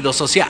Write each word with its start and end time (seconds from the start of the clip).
social. 0.00 0.48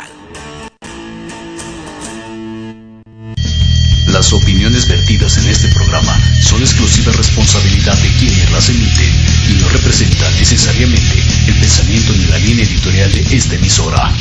Las 4.07 4.33
opiniones 4.33 4.87
vertidas 4.87 5.37
en 5.39 5.49
este 5.49 5.67
programa 5.69 6.17
son 6.43 6.61
exclusiva 6.61 7.13
responsabilidad 7.13 7.99
de 8.01 8.09
quienes 8.21 8.53
las 8.53 8.69
emiten 8.69 9.11
y 9.51 9.61
no 9.61 9.69
representan 9.71 10.33
necesariamente 10.35 11.23
el 11.49 11.55
pensamiento 11.55 12.13
ni 12.13 12.27
la 12.27 12.39
línea 12.39 12.65
editorial 12.65 13.11
de 13.13 13.37
esta 13.37 13.57
emisora. 13.57 14.13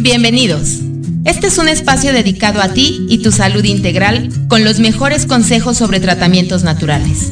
Bienvenidos. 0.00 0.80
Este 1.24 1.46
es 1.46 1.58
un 1.58 1.68
espacio 1.68 2.12
dedicado 2.12 2.60
a 2.62 2.72
ti 2.72 3.06
y 3.08 3.18
tu 3.18 3.30
salud 3.30 3.64
integral 3.64 4.30
con 4.48 4.64
los 4.64 4.80
mejores 4.80 5.26
consejos 5.26 5.76
sobre 5.76 6.00
tratamientos 6.00 6.64
naturales. 6.64 7.30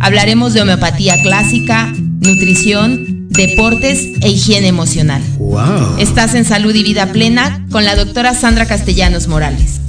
Hablaremos 0.00 0.52
de 0.52 0.60
homeopatía 0.60 1.22
clásica, 1.22 1.90
nutrición, 2.20 3.28
deportes 3.28 4.08
e 4.20 4.30
higiene 4.30 4.68
emocional. 4.68 5.22
Estás 5.98 6.34
en 6.34 6.44
Salud 6.44 6.74
y 6.74 6.82
Vida 6.82 7.12
Plena 7.12 7.66
con 7.70 7.84
la 7.84 7.96
doctora 7.96 8.34
Sandra 8.34 8.66
Castellanos 8.66 9.28
Morales. 9.28 9.80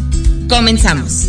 Comenzamos. 0.50 1.28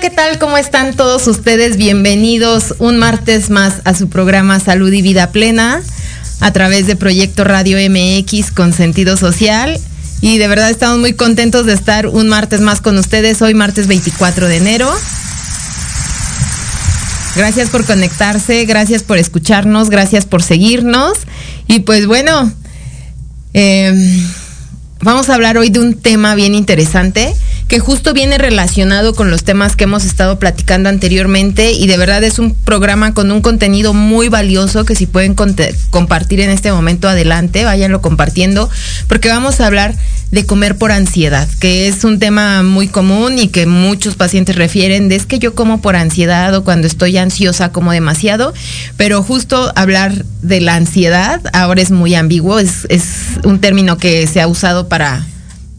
¿Qué 0.00 0.08
tal? 0.08 0.38
¿Cómo 0.38 0.56
están 0.56 0.94
todos 0.94 1.26
ustedes? 1.26 1.76
Bienvenidos 1.76 2.74
un 2.78 2.96
martes 2.96 3.50
más 3.50 3.82
a 3.84 3.92
su 3.92 4.08
programa 4.08 4.58
Salud 4.58 4.90
y 4.90 5.02
Vida 5.02 5.30
Plena 5.30 5.82
a 6.40 6.52
través 6.52 6.86
de 6.86 6.96
Proyecto 6.96 7.44
Radio 7.44 7.76
MX 7.76 8.50
con 8.50 8.72
sentido 8.72 9.18
social. 9.18 9.78
Y 10.22 10.38
de 10.38 10.48
verdad 10.48 10.70
estamos 10.70 10.98
muy 11.00 11.12
contentos 11.12 11.66
de 11.66 11.74
estar 11.74 12.06
un 12.06 12.28
martes 12.28 12.62
más 12.62 12.80
con 12.80 12.96
ustedes, 12.96 13.42
hoy 13.42 13.52
martes 13.52 13.88
24 13.88 14.48
de 14.48 14.56
enero. 14.56 14.90
Gracias 17.36 17.68
por 17.68 17.84
conectarse, 17.84 18.64
gracias 18.64 19.02
por 19.02 19.18
escucharnos, 19.18 19.90
gracias 19.90 20.24
por 20.24 20.42
seguirnos. 20.42 21.18
Y 21.66 21.80
pues 21.80 22.06
bueno, 22.06 22.50
eh, 23.52 23.92
vamos 25.02 25.28
a 25.28 25.34
hablar 25.34 25.58
hoy 25.58 25.68
de 25.68 25.80
un 25.80 25.94
tema 25.94 26.34
bien 26.34 26.54
interesante 26.54 27.34
que 27.70 27.78
justo 27.78 28.12
viene 28.12 28.36
relacionado 28.36 29.14
con 29.14 29.30
los 29.30 29.44
temas 29.44 29.76
que 29.76 29.84
hemos 29.84 30.04
estado 30.04 30.40
platicando 30.40 30.88
anteriormente 30.88 31.70
y 31.70 31.86
de 31.86 31.96
verdad 31.96 32.24
es 32.24 32.40
un 32.40 32.52
programa 32.52 33.14
con 33.14 33.30
un 33.30 33.42
contenido 33.42 33.94
muy 33.94 34.28
valioso 34.28 34.84
que 34.84 34.96
si 34.96 35.06
pueden 35.06 35.36
compartir 35.36 36.40
en 36.40 36.50
este 36.50 36.72
momento 36.72 37.08
adelante, 37.08 37.62
váyanlo 37.62 38.02
compartiendo, 38.02 38.68
porque 39.06 39.28
vamos 39.28 39.60
a 39.60 39.68
hablar 39.68 39.94
de 40.32 40.44
comer 40.46 40.78
por 40.78 40.90
ansiedad, 40.90 41.48
que 41.60 41.86
es 41.86 42.02
un 42.02 42.18
tema 42.18 42.64
muy 42.64 42.88
común 42.88 43.38
y 43.38 43.46
que 43.46 43.66
muchos 43.66 44.16
pacientes 44.16 44.56
refieren 44.56 45.08
de 45.08 45.14
es 45.14 45.26
que 45.26 45.38
yo 45.38 45.54
como 45.54 45.80
por 45.80 45.94
ansiedad 45.94 46.52
o 46.56 46.64
cuando 46.64 46.88
estoy 46.88 47.18
ansiosa 47.18 47.70
como 47.70 47.92
demasiado, 47.92 48.52
pero 48.96 49.22
justo 49.22 49.70
hablar 49.76 50.24
de 50.42 50.60
la 50.60 50.74
ansiedad 50.74 51.40
ahora 51.52 51.82
es 51.82 51.92
muy 51.92 52.16
ambiguo, 52.16 52.58
es, 52.58 52.88
es 52.88 53.04
un 53.44 53.60
término 53.60 53.96
que 53.96 54.26
se 54.26 54.40
ha 54.40 54.48
usado 54.48 54.88
para 54.88 55.24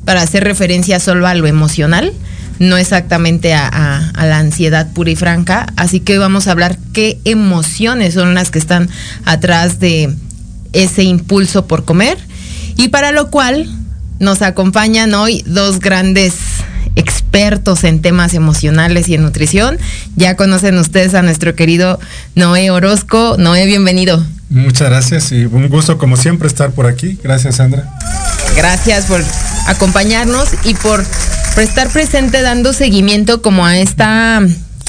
para 0.05 0.21
hacer 0.21 0.43
referencia 0.43 0.99
solo 0.99 1.27
a 1.27 1.35
lo 1.35 1.47
emocional, 1.47 2.13
no 2.59 2.77
exactamente 2.77 3.53
a, 3.53 4.11
la 4.15 4.37
ansiedad 4.37 4.91
pura 4.93 5.11
y 5.11 5.15
franca. 5.15 5.67
Así 5.75 5.99
que 5.99 6.17
vamos 6.17 6.47
a 6.47 6.51
hablar 6.51 6.77
qué 6.93 7.19
emociones 7.25 8.13
son 8.13 8.33
las 8.33 8.51
que 8.51 8.59
están 8.59 8.89
atrás 9.25 9.79
de 9.79 10.13
ese 10.73 11.03
impulso 11.03 11.65
por 11.65 11.85
comer. 11.85 12.17
Y 12.77 12.89
para 12.89 13.11
lo 13.11 13.29
cual 13.31 13.67
nos 14.19 14.41
acompañan 14.41 15.13
hoy 15.13 15.43
dos 15.47 15.79
grandes 15.79 16.33
expertos 16.95 17.83
en 17.83 18.01
temas 18.01 18.33
emocionales 18.33 19.07
y 19.07 19.15
en 19.15 19.23
nutrición. 19.23 19.77
Ya 20.15 20.35
conocen 20.35 20.77
ustedes 20.77 21.13
a 21.13 21.21
nuestro 21.21 21.55
querido 21.55 21.99
Noé 22.35 22.71
Orozco. 22.71 23.35
Noé, 23.37 23.65
bienvenido. 23.65 24.23
Muchas 24.49 24.89
gracias 24.89 25.31
y 25.31 25.45
un 25.45 25.69
gusto 25.69 25.97
como 25.97 26.17
siempre 26.17 26.47
estar 26.47 26.71
por 26.71 26.85
aquí. 26.85 27.17
Gracias 27.23 27.55
Sandra. 27.55 27.89
Gracias 28.55 29.05
por 29.05 29.23
acompañarnos 29.67 30.49
y 30.65 30.73
por, 30.73 31.05
por 31.53 31.63
estar 31.63 31.89
presente 31.89 32.41
dando 32.41 32.73
seguimiento 32.73 33.41
como 33.41 33.65
a 33.65 33.77
esta, 33.77 34.41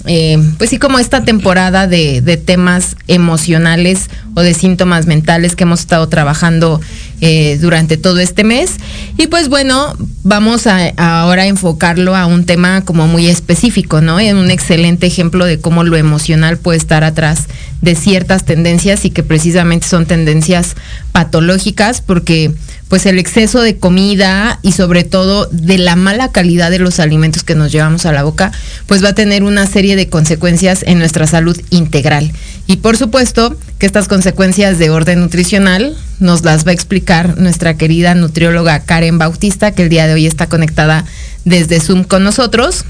eh, 0.06 0.38
pues 0.58 0.70
sí, 0.70 0.78
como 0.78 0.98
esta 0.98 1.24
temporada 1.24 1.86
de, 1.86 2.20
de 2.20 2.36
temas 2.36 2.96
emocionales 3.06 4.08
o 4.34 4.40
de 4.40 4.54
síntomas 4.54 5.06
mentales 5.06 5.54
que 5.54 5.64
hemos 5.64 5.80
estado 5.80 6.08
trabajando 6.08 6.80
eh, 7.20 7.58
durante 7.60 7.96
todo 7.96 8.18
este 8.18 8.42
mes. 8.42 8.76
Y 9.16 9.28
pues 9.28 9.48
bueno, 9.48 9.96
vamos 10.24 10.66
a, 10.66 10.92
a 10.96 11.20
ahora 11.20 11.46
enfocarlo 11.46 12.16
a 12.16 12.26
un 12.26 12.44
tema 12.44 12.84
como 12.84 13.06
muy 13.06 13.28
específico, 13.28 14.00
¿no? 14.00 14.18
En 14.18 14.36
un 14.36 14.50
excelente 14.50 15.06
ejemplo 15.06 15.44
de 15.44 15.60
cómo 15.60 15.84
lo 15.84 15.96
emocional 15.96 16.58
puede 16.58 16.78
estar 16.78 17.04
atrás 17.04 17.46
de 17.80 17.94
ciertas 17.94 18.44
tendencias 18.44 19.04
y 19.04 19.10
que 19.10 19.22
precisamente 19.22 19.86
son 19.86 20.06
tendencias 20.06 20.76
patológicas 21.12 22.00
porque 22.00 22.52
pues 22.92 23.06
el 23.06 23.18
exceso 23.18 23.62
de 23.62 23.78
comida 23.78 24.58
y 24.60 24.72
sobre 24.72 25.02
todo 25.02 25.48
de 25.50 25.78
la 25.78 25.96
mala 25.96 26.30
calidad 26.30 26.70
de 26.70 26.78
los 26.78 27.00
alimentos 27.00 27.42
que 27.42 27.54
nos 27.54 27.72
llevamos 27.72 28.04
a 28.04 28.12
la 28.12 28.22
boca, 28.22 28.52
pues 28.86 29.02
va 29.02 29.08
a 29.08 29.14
tener 29.14 29.44
una 29.44 29.66
serie 29.66 29.96
de 29.96 30.10
consecuencias 30.10 30.84
en 30.86 30.98
nuestra 30.98 31.26
salud 31.26 31.58
integral. 31.70 32.30
Y 32.66 32.76
por 32.76 32.98
supuesto 32.98 33.56
que 33.78 33.86
estas 33.86 34.08
consecuencias 34.08 34.78
de 34.78 34.90
orden 34.90 35.20
nutricional 35.20 35.96
nos 36.20 36.44
las 36.44 36.66
va 36.66 36.72
a 36.72 36.74
explicar 36.74 37.38
nuestra 37.38 37.78
querida 37.78 38.14
nutrióloga 38.14 38.80
Karen 38.80 39.16
Bautista, 39.16 39.70
que 39.70 39.84
el 39.84 39.88
día 39.88 40.06
de 40.06 40.12
hoy 40.12 40.26
está 40.26 40.50
conectada 40.50 41.06
desde 41.46 41.80
Zoom 41.80 42.04
con 42.04 42.22
nosotros. 42.24 42.84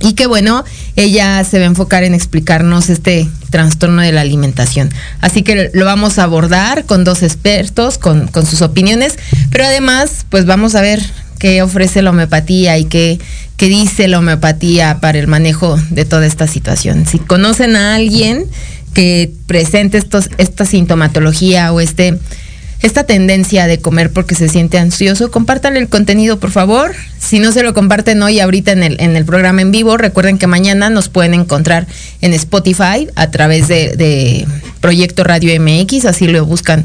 Y 0.00 0.12
que 0.12 0.26
bueno, 0.26 0.64
ella 0.94 1.42
se 1.44 1.58
va 1.58 1.64
a 1.64 1.68
enfocar 1.68 2.04
en 2.04 2.14
explicarnos 2.14 2.90
este 2.90 3.28
trastorno 3.50 4.02
de 4.02 4.12
la 4.12 4.20
alimentación. 4.20 4.90
Así 5.20 5.42
que 5.42 5.70
lo 5.72 5.84
vamos 5.84 6.18
a 6.18 6.24
abordar 6.24 6.84
con 6.84 7.04
dos 7.04 7.22
expertos, 7.22 7.96
con, 7.98 8.28
con 8.28 8.44
sus 8.44 8.62
opiniones, 8.62 9.16
pero 9.50 9.64
además, 9.64 10.26
pues 10.28 10.44
vamos 10.44 10.74
a 10.74 10.82
ver 10.82 11.00
qué 11.38 11.62
ofrece 11.62 12.02
la 12.02 12.10
homeopatía 12.10 12.78
y 12.78 12.84
qué, 12.84 13.18
qué 13.56 13.68
dice 13.68 14.08
la 14.08 14.18
homeopatía 14.18 15.00
para 15.00 15.18
el 15.18 15.28
manejo 15.28 15.78
de 15.90 16.04
toda 16.04 16.26
esta 16.26 16.46
situación. 16.46 17.06
Si 17.06 17.18
conocen 17.18 17.76
a 17.76 17.94
alguien 17.94 18.46
que 18.94 19.32
presente 19.46 19.98
estos, 19.98 20.30
esta 20.38 20.64
sintomatología 20.64 21.72
o 21.72 21.80
este 21.80 22.18
esta 22.82 23.04
tendencia 23.04 23.66
de 23.66 23.78
comer 23.78 24.10
porque 24.10 24.34
se 24.34 24.48
siente 24.48 24.78
ansioso, 24.78 25.30
compártanle 25.30 25.80
el 25.80 25.88
contenido, 25.88 26.38
por 26.38 26.50
favor. 26.50 26.94
Si 27.18 27.38
no 27.38 27.52
se 27.52 27.62
lo 27.62 27.74
comparten 27.74 28.22
hoy, 28.22 28.40
ahorita 28.40 28.72
en 28.72 28.82
el, 28.82 28.96
en 29.00 29.16
el 29.16 29.24
programa 29.24 29.62
en 29.62 29.72
vivo, 29.72 29.96
recuerden 29.96 30.38
que 30.38 30.46
mañana 30.46 30.90
nos 30.90 31.08
pueden 31.08 31.34
encontrar 31.34 31.86
en 32.20 32.32
Spotify 32.34 33.08
a 33.16 33.30
través 33.30 33.68
de, 33.68 33.96
de 33.96 34.46
Proyecto 34.80 35.24
Radio 35.24 35.58
MX, 35.60 36.04
así 36.04 36.26
lo 36.26 36.44
buscan 36.44 36.84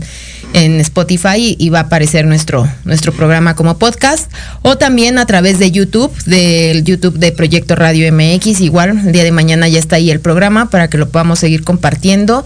en 0.54 0.80
Spotify 0.80 1.56
y 1.58 1.70
va 1.70 1.80
a 1.80 1.84
aparecer 1.84 2.26
nuestro, 2.26 2.68
nuestro 2.84 3.14
programa 3.14 3.56
como 3.56 3.78
podcast 3.78 4.32
o 4.62 4.78
también 4.78 5.18
a 5.18 5.26
través 5.26 5.60
de 5.60 5.72
YouTube, 5.72 6.12
del 6.26 6.84
YouTube 6.84 7.18
de 7.18 7.32
Proyecto 7.32 7.76
Radio 7.76 8.12
MX. 8.12 8.62
Igual, 8.62 9.02
el 9.06 9.12
día 9.12 9.24
de 9.24 9.32
mañana 9.32 9.68
ya 9.68 9.80
está 9.80 9.98
ahí 9.98 10.12
el 10.12 10.20
programa 10.20 10.70
para 10.70 10.90
que 10.90 10.98
lo 10.98 11.10
podamos 11.10 11.40
seguir 11.40 11.64
compartiendo, 11.64 12.44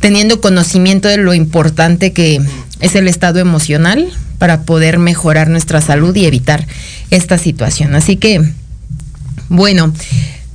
teniendo 0.00 0.40
conocimiento 0.40 1.08
de 1.08 1.18
lo 1.18 1.34
importante 1.34 2.12
que 2.12 2.40
es 2.80 2.94
el 2.94 3.08
estado 3.08 3.38
emocional 3.40 4.08
para 4.38 4.62
poder 4.62 4.98
mejorar 4.98 5.48
nuestra 5.48 5.80
salud 5.80 6.14
y 6.14 6.26
evitar 6.26 6.66
esta 7.10 7.38
situación. 7.38 7.94
Así 7.94 8.16
que, 8.16 8.42
bueno. 9.48 9.92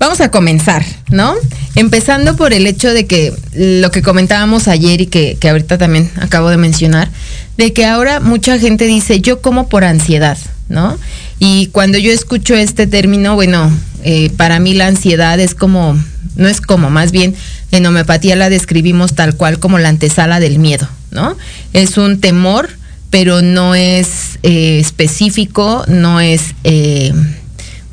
Vamos 0.03 0.19
a 0.19 0.31
comenzar, 0.31 0.83
¿no? 1.11 1.33
Empezando 1.75 2.35
por 2.35 2.51
el 2.51 2.67
hecho 2.67 2.94
de 2.94 3.07
que 3.07 3.33
lo 3.53 3.89
que 3.89 4.01
comentábamos 4.01 4.67
ayer 4.67 5.00
y 5.00 5.05
que, 5.05 5.38
ahorita 5.41 5.77
también 5.77 6.11
acabo 6.19 6.50
de 6.50 6.57
mencionar, 6.57 7.09
de 7.55 7.71
que 7.71 7.85
ahora 7.85 8.19
mucha 8.19 8.59
gente 8.59 8.83
dice, 8.83 9.21
yo 9.21 9.41
como 9.41 9.69
por 9.69 9.85
ansiedad, 9.85 10.38
¿no? 10.67 10.97
Y 11.39 11.67
cuando 11.67 11.97
yo 12.00 12.11
escucho 12.11 12.53
este 12.53 12.85
término, 12.85 13.35
bueno, 13.35 13.71
eh, 14.03 14.29
para 14.35 14.59
mí 14.59 14.73
la 14.73 14.88
ansiedad 14.88 15.39
es 15.39 15.55
como, 15.55 15.97
no 16.35 16.50
es 16.50 16.59
como, 16.59 16.89
más 16.89 17.13
bien 17.13 17.33
en 17.71 17.85
homeopatía 17.85 18.35
la 18.35 18.50
describimos 18.50 19.15
tal 19.15 19.38
cual 19.38 19.57
como 19.57 19.79
la 19.79 19.88
antesala 19.88 20.41
del 20.41 20.59
miedo, 20.59 20.89
¿no? 21.11 21.38
Es 21.71 21.97
un 21.97 22.19
temor, 22.19 22.71
pero 23.09 23.41
no 23.41 23.73
es 23.73 24.38
eh, 24.44 24.79
específico, 24.79 25.85
no 25.88 26.19
es... 26.19 26.55
Eh, 26.65 27.13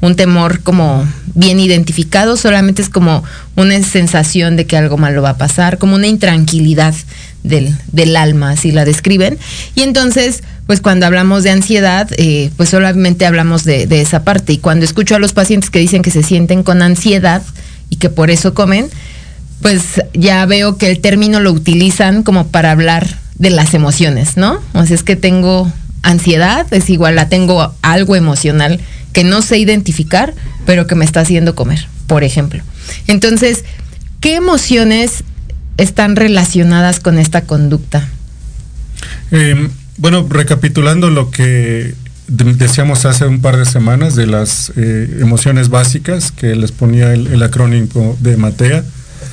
un 0.00 0.16
temor 0.16 0.62
como 0.62 1.06
bien 1.34 1.60
identificado, 1.60 2.36
solamente 2.36 2.82
es 2.82 2.88
como 2.88 3.22
una 3.56 3.82
sensación 3.82 4.56
de 4.56 4.66
que 4.66 4.76
algo 4.76 4.98
malo 4.98 5.22
va 5.22 5.30
a 5.30 5.38
pasar, 5.38 5.78
como 5.78 5.94
una 5.94 6.06
intranquilidad 6.06 6.94
del, 7.42 7.74
del 7.92 8.16
alma, 8.16 8.50
así 8.50 8.72
la 8.72 8.84
describen. 8.84 9.38
Y 9.74 9.82
entonces, 9.82 10.42
pues 10.66 10.80
cuando 10.80 11.06
hablamos 11.06 11.42
de 11.42 11.50
ansiedad, 11.50 12.08
eh, 12.16 12.50
pues 12.56 12.68
solamente 12.68 13.26
hablamos 13.26 13.64
de, 13.64 13.86
de, 13.86 14.00
esa 14.00 14.24
parte. 14.24 14.52
Y 14.52 14.58
cuando 14.58 14.84
escucho 14.84 15.14
a 15.14 15.18
los 15.18 15.32
pacientes 15.32 15.70
que 15.70 15.78
dicen 15.78 16.02
que 16.02 16.10
se 16.10 16.22
sienten 16.22 16.62
con 16.62 16.82
ansiedad 16.82 17.42
y 17.88 17.96
que 17.96 18.10
por 18.10 18.30
eso 18.30 18.54
comen, 18.54 18.88
pues 19.62 20.02
ya 20.14 20.44
veo 20.46 20.76
que 20.76 20.90
el 20.90 21.00
término 21.00 21.40
lo 21.40 21.52
utilizan 21.52 22.22
como 22.22 22.48
para 22.48 22.70
hablar 22.70 23.06
de 23.36 23.50
las 23.50 23.74
emociones, 23.74 24.36
¿no? 24.36 24.60
O 24.74 24.84
sea, 24.84 24.94
es 24.94 25.02
que 25.02 25.16
tengo 25.16 25.70
ansiedad, 26.02 26.66
es 26.72 26.90
igual, 26.90 27.16
la 27.16 27.28
tengo 27.28 27.74
algo 27.82 28.16
emocional 28.16 28.80
que 29.12 29.24
no 29.24 29.42
sé 29.42 29.58
identificar, 29.58 30.34
pero 30.66 30.86
que 30.86 30.94
me 30.94 31.04
está 31.04 31.20
haciendo 31.20 31.54
comer, 31.54 31.86
por 32.06 32.24
ejemplo. 32.24 32.62
Entonces, 33.06 33.64
¿qué 34.20 34.36
emociones 34.36 35.24
están 35.76 36.16
relacionadas 36.16 37.00
con 37.00 37.18
esta 37.18 37.42
conducta? 37.42 38.08
Eh, 39.30 39.68
bueno, 39.96 40.26
recapitulando 40.28 41.10
lo 41.10 41.30
que 41.30 41.94
decíamos 42.28 43.04
hace 43.04 43.26
un 43.26 43.40
par 43.40 43.56
de 43.56 43.64
semanas 43.64 44.14
de 44.14 44.26
las 44.26 44.72
eh, 44.76 45.18
emociones 45.20 45.68
básicas 45.68 46.30
que 46.30 46.54
les 46.54 46.70
ponía 46.70 47.12
el, 47.12 47.26
el 47.26 47.42
acrónimo 47.42 48.16
de 48.20 48.36
Matea, 48.36 48.84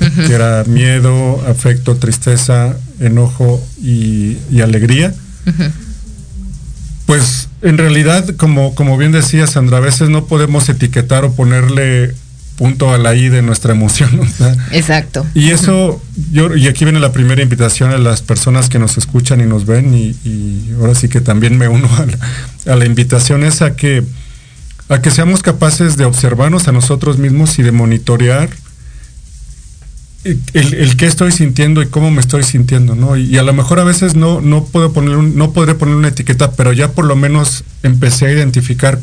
uh 0.01 0.03
-huh. 0.03 0.27
que 0.27 0.33
era 0.33 0.63
miedo, 0.65 1.43
afecto, 1.47 1.95
tristeza, 1.97 2.75
enojo 3.00 3.63
y, 3.81 4.38
y 4.51 4.62
alegría. 4.62 5.13
Uh 5.45 5.50
-huh. 5.51 5.71
Pues 7.07 7.47
en 7.61 7.77
realidad, 7.77 8.35
como, 8.35 8.75
como 8.75 8.97
bien 8.97 9.13
decía 9.13 9.47
Sandra, 9.47 9.77
a 9.77 9.79
veces 9.79 10.09
no 10.09 10.25
podemos 10.25 10.67
etiquetar 10.67 11.23
o 11.23 11.31
ponerle 11.31 12.13
punto 12.57 12.93
a 12.93 12.97
la 12.97 13.15
I 13.15 13.29
de 13.29 13.41
nuestra 13.41 13.71
emoción. 13.71 14.19
Exacto. 14.71 15.25
Y 15.33 15.51
eso, 15.51 16.01
yo, 16.33 16.53
y 16.53 16.67
aquí 16.67 16.83
viene 16.83 16.99
la 16.99 17.13
primera 17.13 17.41
invitación 17.41 17.91
a 17.91 17.97
las 17.97 18.21
personas 18.21 18.67
que 18.67 18.77
nos 18.77 18.97
escuchan 18.97 19.39
y 19.39 19.45
nos 19.45 19.65
ven, 19.65 19.93
y, 19.95 20.17
y 20.25 20.73
ahora 20.77 20.95
sí 20.95 21.07
que 21.07 21.21
también 21.21 21.57
me 21.57 21.69
uno 21.69 21.89
a 21.95 22.05
la, 22.05 22.73
a 22.73 22.75
la, 22.75 22.85
invitación 22.85 23.45
es 23.45 23.61
a 23.61 23.77
que, 23.77 24.03
a 24.89 25.01
que 25.01 25.09
seamos 25.09 25.43
capaces 25.43 25.95
de 25.95 26.03
observarnos 26.03 26.67
a 26.67 26.73
nosotros 26.73 27.19
mismos 27.19 27.57
y 27.57 27.63
de 27.63 27.71
monitorear 27.71 28.49
el, 30.53 30.74
el 30.74 30.98
qué 30.98 31.05
estoy 31.05 31.31
sintiendo 31.31 31.81
y 31.81 31.88
cómo 31.88 32.12
me 32.12 32.22
estoy 32.22 32.43
sintiendo, 32.43 32.96
¿no? 32.96 33.15
Y, 33.17 33.25
y, 33.25 33.38
a 33.38 33.43
lo 33.43 33.53
mejor 33.53 33.79
a 33.79 33.84
veces 33.84 34.15
no, 34.15 34.41
no 34.41 34.65
puedo 34.65 34.91
poner 34.93 35.15
un, 35.15 35.36
no 35.36 35.51
podré 35.51 35.75
poner 35.75 35.96
una 35.96 36.10
etiqueta, 36.10 36.51
pero 36.51 36.74
ya 36.74 36.91
por 36.91 37.05
lo 37.05 37.15
menos 37.15 37.63
empecé 37.84 38.27
a 38.27 38.31
identificar 38.31 39.00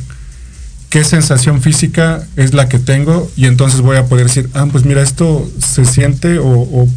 qué 0.91 1.03
sensación 1.05 1.61
física 1.61 2.23
es 2.37 2.55
la 2.55 2.69
que 2.69 2.79
tengo 2.79 3.31
y 3.37 3.47
entonces 3.47 3.81
voy 3.81 3.97
a 3.97 4.07
poder 4.07 4.27
decir, 4.27 4.49
ah, 4.55 4.67
pues 4.71 4.85
mira, 4.85 5.03
esto 5.03 5.51
se 5.59 5.85
siente 5.85 6.39
o, 6.39 6.47
o 6.49 6.89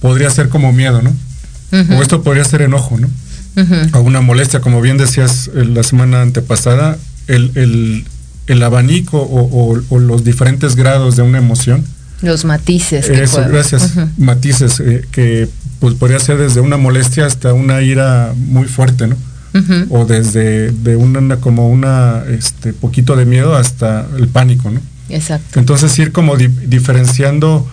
podría 0.00 0.30
ser 0.30 0.48
como 0.48 0.72
miedo, 0.72 1.02
¿no? 1.02 1.10
Uh 1.10 1.76
-huh. 1.76 1.98
O 1.98 2.02
esto 2.02 2.22
podría 2.22 2.44
ser 2.44 2.62
enojo, 2.62 2.98
¿no? 2.98 3.08
Uh 3.56 3.60
-huh. 3.60 3.96
O 3.96 4.00
una 4.02 4.20
molestia, 4.20 4.60
como 4.60 4.80
bien 4.80 4.96
decías 4.96 5.50
eh, 5.54 5.64
la 5.64 5.82
semana 5.82 6.22
antepasada, 6.22 6.98
el, 7.26 7.50
el, 7.56 8.04
el 8.46 8.62
abanico 8.62 9.18
o, 9.18 9.72
o, 9.74 9.82
o, 9.88 9.98
los 9.98 10.22
diferentes 10.22 10.76
grados 10.76 11.16
de 11.16 11.22
una 11.22 11.38
emoción. 11.38 11.84
Los 12.22 12.44
matices. 12.44 13.06
Que 13.06 13.22
Eso, 13.22 13.44
gracias. 13.48 13.94
Uh 13.96 14.00
-huh. 14.00 14.08
Matices 14.16 14.80
eh, 14.80 15.04
que 15.10 15.48
pues 15.80 15.94
podría 15.94 16.18
ser 16.18 16.38
desde 16.38 16.60
una 16.60 16.76
molestia 16.76 17.26
hasta 17.26 17.52
una 17.52 17.82
ira 17.82 18.32
muy 18.36 18.66
fuerte, 18.66 19.06
¿no? 19.06 19.16
Uh 19.54 19.58
-huh. 19.58 19.86
o 19.90 20.04
desde 20.04 20.70
de 20.70 20.96
una 20.96 21.36
como 21.36 21.68
una 21.68 22.24
este 22.28 22.72
poquito 22.72 23.16
de 23.16 23.24
miedo 23.24 23.54
hasta 23.54 24.06
el 24.16 24.28
pánico, 24.28 24.70
¿no? 24.70 24.80
Exacto. 25.08 25.58
Entonces 25.58 25.98
ir 25.98 26.12
como 26.12 26.36
di 26.36 26.48
diferenciando 26.48 27.66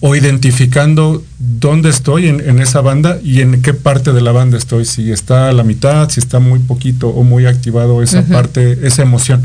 o 0.00 0.14
identificando 0.14 1.24
dónde 1.38 1.88
estoy 1.88 2.28
en, 2.28 2.40
en, 2.40 2.60
esa 2.60 2.82
banda 2.82 3.18
y 3.24 3.40
en 3.40 3.62
qué 3.62 3.72
parte 3.72 4.12
de 4.12 4.20
la 4.20 4.32
banda 4.32 4.58
estoy, 4.58 4.84
si 4.84 5.10
está 5.10 5.48
a 5.48 5.52
la 5.52 5.62
mitad, 5.62 6.10
si 6.10 6.20
está 6.20 6.40
muy 6.40 6.58
poquito 6.58 7.08
o 7.08 7.24
muy 7.24 7.46
activado 7.46 8.02
esa 8.02 8.20
uh 8.20 8.22
-huh. 8.22 8.32
parte, 8.32 8.86
esa 8.86 9.02
emoción. 9.02 9.42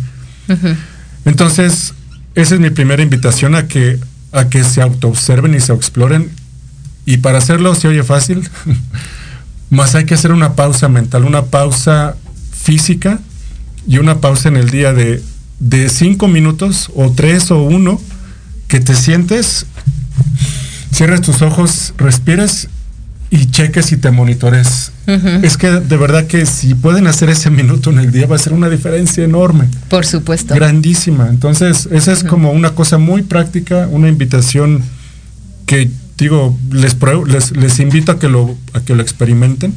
Uh 0.50 0.54
-huh. 0.54 0.76
Entonces, 1.24 1.94
esa 2.36 2.56
es 2.56 2.60
mi 2.60 2.72
primera 2.72 3.02
invitación 3.02 3.56
a 3.56 3.68
que 3.68 4.00
a 4.32 4.50
que 4.50 4.64
se 4.64 4.82
autoobserven 4.82 5.56
y 5.56 5.60
se 5.60 5.74
exploren 5.74 6.32
y 7.06 7.18
para 7.18 7.40
hacerlo 7.40 7.74
se 7.76 7.88
oye 7.88 8.04
fácil. 8.04 8.48
Más 9.70 9.96
hay 9.96 10.06
que 10.06 10.14
hacer 10.14 10.32
una 10.32 10.54
pausa 10.54 10.90
mental, 10.90 11.26
una 11.26 11.46
pausa 11.46 12.16
física 12.52 13.20
y 13.88 13.98
una 13.98 14.20
pausa 14.20 14.50
en 14.50 14.58
el 14.58 14.70
día 14.70 14.94
de, 14.94 15.24
de 15.60 15.90
cinco 15.90 16.28
minutos 16.28 16.92
o 16.96 17.12
tres 17.12 17.52
o 17.52 17.62
uno 17.64 18.00
que 18.68 18.80
te 18.80 18.96
sientes, 18.96 19.66
cierres 20.94 21.22
tus 21.22 21.42
ojos, 21.42 21.94
respires 21.98 22.68
y 23.32 23.48
cheques 23.48 23.92
y 23.92 23.98
te 23.98 24.12
monitores. 24.12 24.89
Uh 25.08 25.12
-huh. 25.12 25.44
Es 25.44 25.58
que 25.58 25.70
de 25.70 25.98
verdad 25.98 26.28
que 26.28 26.46
si 26.46 26.76
pueden 26.76 27.08
hacer 27.08 27.30
ese 27.30 27.50
minuto 27.50 27.90
en 27.90 28.00
el 28.00 28.12
día 28.12 28.28
va 28.28 28.36
a 28.36 28.40
ser 28.40 28.54
una 28.54 28.70
diferencia 28.70 29.24
enorme. 29.24 29.66
Por 29.90 30.06
supuesto. 30.06 30.54
Grandísima. 30.54 31.30
Entonces, 31.30 31.88
esa 31.92 32.12
es 32.12 32.22
uh 32.22 32.26
-huh. 32.26 32.30
como 32.30 32.52
una 32.52 32.72
cosa 32.72 32.98
muy 32.98 33.24
práctica, 33.24 33.88
una 33.92 34.08
invitación 34.08 34.84
que 35.66 35.90
digo, 36.18 36.58
les, 36.72 36.98
les, 37.28 37.52
les 37.56 37.80
invito 37.80 38.12
a 38.12 38.20
que, 38.20 38.28
lo, 38.28 38.56
a 38.74 38.82
que 38.82 38.96
lo 38.96 39.02
experimenten. 39.02 39.74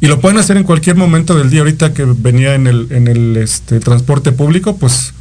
Y 0.00 0.06
lo 0.06 0.20
pueden 0.20 0.38
hacer 0.38 0.56
en 0.56 0.64
cualquier 0.64 0.96
momento 0.96 1.34
del 1.34 1.48
día. 1.48 1.60
Ahorita 1.60 1.94
que 1.94 2.04
venía 2.04 2.54
en 2.54 2.66
el, 2.66 2.88
en 2.90 3.08
el 3.08 3.36
este, 3.36 3.80
transporte 3.80 4.32
público, 4.32 4.76
pues 4.76 5.14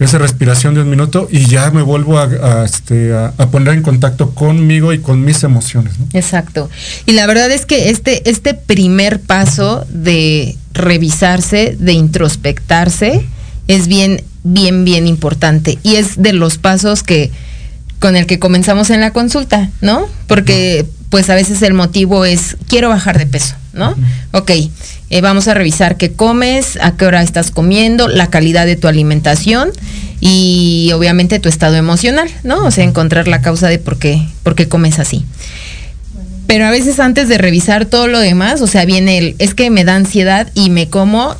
esa 0.00 0.18
respiración 0.18 0.74
de 0.74 0.80
un 0.80 0.90
minuto 0.90 1.28
y 1.30 1.46
ya 1.46 1.70
me 1.70 1.82
vuelvo 1.82 2.18
a, 2.18 2.24
a, 2.24 2.64
este, 2.64 3.14
a, 3.14 3.34
a 3.36 3.50
poner 3.50 3.74
en 3.74 3.82
contacto 3.82 4.34
conmigo 4.34 4.92
y 4.92 4.98
con 4.98 5.24
mis 5.24 5.44
emociones. 5.44 5.98
¿no? 5.98 6.06
Exacto. 6.14 6.68
Y 7.06 7.12
la 7.12 7.26
verdad 7.26 7.50
es 7.50 7.66
que 7.66 7.90
este, 7.90 8.28
este 8.28 8.54
primer 8.54 9.20
paso 9.20 9.86
de 9.90 10.56
revisarse, 10.72 11.76
de 11.78 11.92
introspectarse, 11.92 13.26
es 13.68 13.86
bien, 13.86 14.24
bien, 14.42 14.84
bien 14.84 15.06
importante. 15.06 15.78
Y 15.82 15.96
es 15.96 16.20
de 16.20 16.32
los 16.32 16.58
pasos 16.58 17.02
que 17.02 17.30
con 18.00 18.16
el 18.16 18.26
que 18.26 18.38
comenzamos 18.38 18.90
en 18.90 19.00
la 19.00 19.12
consulta, 19.12 19.70
¿no? 19.82 20.06
Porque 20.26 20.86
pues 21.10 21.28
a 21.28 21.34
veces 21.34 21.60
el 21.62 21.74
motivo 21.74 22.24
es 22.24 22.56
quiero 22.66 22.88
bajar 22.88 23.18
de 23.18 23.26
peso, 23.26 23.54
¿no? 23.72 23.94
Ok, 24.32 24.50
eh, 25.10 25.20
vamos 25.20 25.48
a 25.48 25.54
revisar 25.54 25.96
qué 25.96 26.12
comes, 26.12 26.78
a 26.80 26.96
qué 26.96 27.06
hora 27.06 27.22
estás 27.22 27.50
comiendo, 27.50 28.08
la 28.08 28.28
calidad 28.28 28.66
de 28.66 28.76
tu 28.76 28.88
alimentación 28.88 29.70
y 30.20 30.90
obviamente 30.94 31.38
tu 31.38 31.48
estado 31.48 31.76
emocional, 31.76 32.28
¿no? 32.42 32.64
O 32.64 32.70
sea, 32.70 32.84
encontrar 32.84 33.28
la 33.28 33.40
causa 33.40 33.68
de 33.68 33.78
por 33.78 33.98
qué, 33.98 34.26
por 34.42 34.54
qué 34.54 34.68
comes 34.68 34.98
así. 34.98 35.24
Pero 36.46 36.66
a 36.66 36.70
veces 36.70 36.98
antes 36.98 37.28
de 37.28 37.38
revisar 37.38 37.86
todo 37.86 38.08
lo 38.08 38.18
demás, 38.18 38.60
o 38.60 38.66
sea, 38.66 38.84
viene 38.84 39.18
el, 39.18 39.36
es 39.38 39.54
que 39.54 39.70
me 39.70 39.84
da 39.84 39.94
ansiedad 39.94 40.48
y 40.54 40.70
me 40.70 40.88
como 40.88 41.36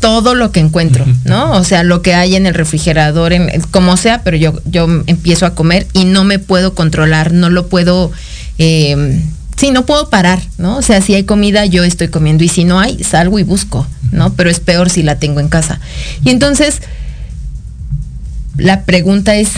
todo 0.00 0.34
lo 0.34 0.52
que 0.52 0.60
encuentro, 0.60 1.04
¿no? 1.24 1.52
O 1.52 1.64
sea, 1.64 1.82
lo 1.82 2.02
que 2.02 2.14
hay 2.14 2.36
en 2.36 2.46
el 2.46 2.54
refrigerador, 2.54 3.32
en, 3.32 3.50
como 3.70 3.96
sea, 3.96 4.22
pero 4.22 4.36
yo, 4.36 4.60
yo 4.64 4.86
empiezo 5.06 5.46
a 5.46 5.54
comer 5.54 5.86
y 5.92 6.04
no 6.04 6.24
me 6.24 6.38
puedo 6.38 6.74
controlar, 6.74 7.32
no 7.32 7.50
lo 7.50 7.68
puedo, 7.68 8.12
eh, 8.58 9.20
sí, 9.58 9.70
no 9.72 9.84
puedo 9.84 10.08
parar, 10.08 10.40
¿no? 10.56 10.78
O 10.78 10.82
sea, 10.82 11.00
si 11.00 11.14
hay 11.14 11.24
comida, 11.24 11.66
yo 11.66 11.84
estoy 11.84 12.08
comiendo 12.08 12.44
y 12.44 12.48
si 12.48 12.64
no 12.64 12.80
hay, 12.80 13.02
salgo 13.02 13.38
y 13.38 13.42
busco, 13.42 13.86
¿no? 14.12 14.32
Pero 14.34 14.48
es 14.48 14.60
peor 14.60 14.88
si 14.88 15.02
la 15.02 15.18
tengo 15.18 15.40
en 15.40 15.48
casa. 15.48 15.80
Y 16.24 16.30
entonces, 16.30 16.80
la 18.56 18.84
pregunta 18.84 19.36
es, 19.36 19.50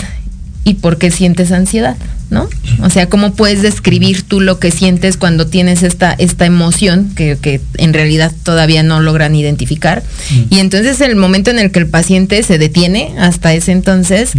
¿y 0.64 0.74
por 0.74 0.98
qué 0.98 1.10
sientes 1.10 1.52
ansiedad? 1.52 1.96
¿no? 2.30 2.48
O 2.82 2.90
sea, 2.90 3.08
¿cómo 3.08 3.34
puedes 3.34 3.60
describir 3.60 4.22
tú 4.22 4.40
lo 4.40 4.60
que 4.60 4.70
sientes 4.70 5.16
cuando 5.16 5.48
tienes 5.48 5.82
esta, 5.82 6.12
esta 6.12 6.46
emoción 6.46 7.10
que, 7.16 7.36
que 7.40 7.60
en 7.76 7.92
realidad 7.92 8.32
todavía 8.44 8.82
no 8.82 9.00
logran 9.00 9.34
identificar? 9.34 10.02
Y 10.48 10.60
entonces 10.60 11.00
el 11.00 11.16
momento 11.16 11.50
en 11.50 11.58
el 11.58 11.72
que 11.72 11.80
el 11.80 11.88
paciente 11.88 12.42
se 12.44 12.56
detiene, 12.56 13.14
hasta 13.18 13.52
ese 13.52 13.72
entonces, 13.72 14.30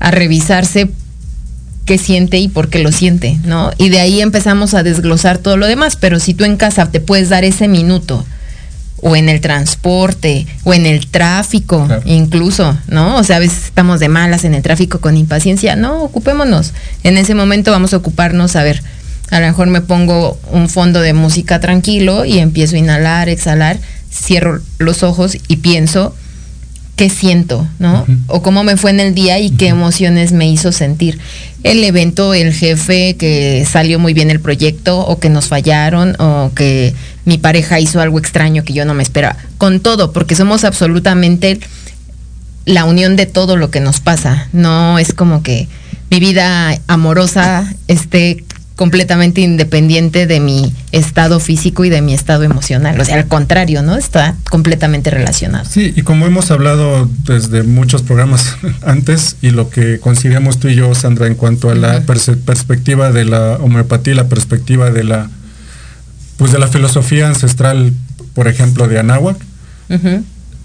a 0.00 0.10
revisarse 0.10 0.90
qué 1.84 1.98
siente 1.98 2.38
y 2.38 2.48
por 2.48 2.68
qué 2.68 2.78
lo 2.78 2.92
siente, 2.92 3.38
¿no? 3.44 3.70
Y 3.78 3.88
de 3.90 4.00
ahí 4.00 4.20
empezamos 4.20 4.74
a 4.74 4.82
desglosar 4.82 5.38
todo 5.38 5.56
lo 5.56 5.66
demás, 5.66 5.96
pero 5.96 6.18
si 6.20 6.34
tú 6.34 6.44
en 6.44 6.56
casa 6.56 6.90
te 6.90 7.00
puedes 7.00 7.28
dar 7.28 7.44
ese 7.44 7.68
minuto, 7.68 8.24
o 9.06 9.16
en 9.16 9.28
el 9.28 9.42
transporte, 9.42 10.46
o 10.64 10.72
en 10.72 10.86
el 10.86 11.06
tráfico, 11.08 11.84
Claro. 11.86 12.02
incluso, 12.06 12.78
¿no? 12.88 13.16
O 13.16 13.24
sea, 13.24 13.36
a 13.36 13.40
veces 13.40 13.64
estamos 13.66 14.00
de 14.00 14.08
malas 14.08 14.44
en 14.44 14.54
el 14.54 14.62
tráfico 14.62 14.98
con 15.00 15.16
impaciencia, 15.18 15.76
no, 15.76 16.02
ocupémonos. 16.04 16.72
En 17.02 17.18
ese 17.18 17.34
momento 17.34 17.70
vamos 17.70 17.92
a 17.92 17.98
ocuparnos, 17.98 18.56
a 18.56 18.62
ver, 18.62 18.82
a 19.30 19.40
lo 19.40 19.46
mejor 19.46 19.66
me 19.66 19.82
pongo 19.82 20.38
un 20.52 20.70
fondo 20.70 21.00
de 21.02 21.12
música 21.12 21.60
tranquilo 21.60 22.24
y 22.24 22.38
empiezo 22.38 22.76
a 22.76 22.78
inhalar, 22.78 23.28
exhalar, 23.28 23.78
cierro 24.10 24.60
los 24.78 25.02
ojos 25.02 25.36
y 25.48 25.56
pienso 25.56 26.14
qué 26.96 27.10
siento, 27.10 27.66
¿no? 27.78 28.06
O 28.28 28.42
cómo 28.42 28.62
me 28.62 28.76
fue 28.76 28.90
en 28.90 29.00
el 29.00 29.14
día 29.14 29.38
y 29.38 29.50
qué 29.50 29.68
emociones 29.68 30.32
me 30.32 30.48
hizo 30.48 30.70
sentir. 30.72 31.18
El 31.62 31.82
evento, 31.82 32.34
el 32.34 32.52
jefe, 32.52 33.16
que 33.16 33.66
salió 33.68 33.98
muy 33.98 34.14
bien 34.14 34.30
el 34.30 34.40
proyecto, 34.40 35.00
o 35.00 35.18
que 35.18 35.28
nos 35.28 35.46
fallaron, 35.46 36.14
o 36.20 36.52
que 36.54 36.94
mi 37.24 37.38
pareja 37.38 37.80
hizo 37.80 38.00
algo 38.00 38.18
extraño 38.18 38.64
que 38.64 38.74
yo 38.74 38.84
no 38.84 38.94
me 38.94 39.02
esperaba. 39.02 39.36
Con 39.58 39.80
todo, 39.80 40.12
porque 40.12 40.36
somos 40.36 40.64
absolutamente 40.64 41.58
la 42.64 42.84
unión 42.84 43.16
de 43.16 43.26
todo 43.26 43.56
lo 43.56 43.70
que 43.70 43.80
nos 43.80 44.00
pasa. 44.00 44.48
No 44.52 44.98
es 44.98 45.12
como 45.12 45.42
que 45.42 45.68
mi 46.10 46.20
vida 46.20 46.78
amorosa 46.86 47.72
esté 47.88 48.44
completamente 48.76 49.40
independiente 49.40 50.26
de 50.26 50.40
mi 50.40 50.72
estado 50.90 51.38
físico 51.38 51.84
y 51.84 51.90
de 51.90 52.02
mi 52.02 52.12
estado 52.12 52.42
emocional. 52.42 53.00
O 53.00 53.04
sea, 53.04 53.16
al 53.16 53.28
contrario, 53.28 53.82
¿no? 53.82 53.96
Está 53.96 54.34
completamente 54.50 55.10
relacionado. 55.10 55.64
Sí, 55.64 55.92
y 55.94 56.02
como 56.02 56.26
hemos 56.26 56.50
hablado 56.50 57.08
desde 57.24 57.62
muchos 57.62 58.02
programas 58.02 58.56
antes, 58.82 59.36
y 59.42 59.50
lo 59.50 59.70
que 59.70 60.00
consideramos 60.00 60.58
tú 60.58 60.68
y 60.68 60.74
yo, 60.74 60.94
Sandra, 60.94 61.26
en 61.28 61.36
cuanto 61.36 61.70
a 61.70 61.74
la 61.74 62.02
perspectiva 62.02 63.12
de 63.12 63.24
la 63.24 63.58
homeopatía, 63.60 64.14
la 64.14 64.28
perspectiva 64.28 64.90
de 64.90 65.04
la 65.04 65.30
pues 66.36 66.50
de 66.50 66.58
la 66.58 66.66
filosofía 66.66 67.28
ancestral, 67.28 67.92
por 68.34 68.48
ejemplo, 68.48 68.88
de 68.88 68.98
Anáhuac, 68.98 69.36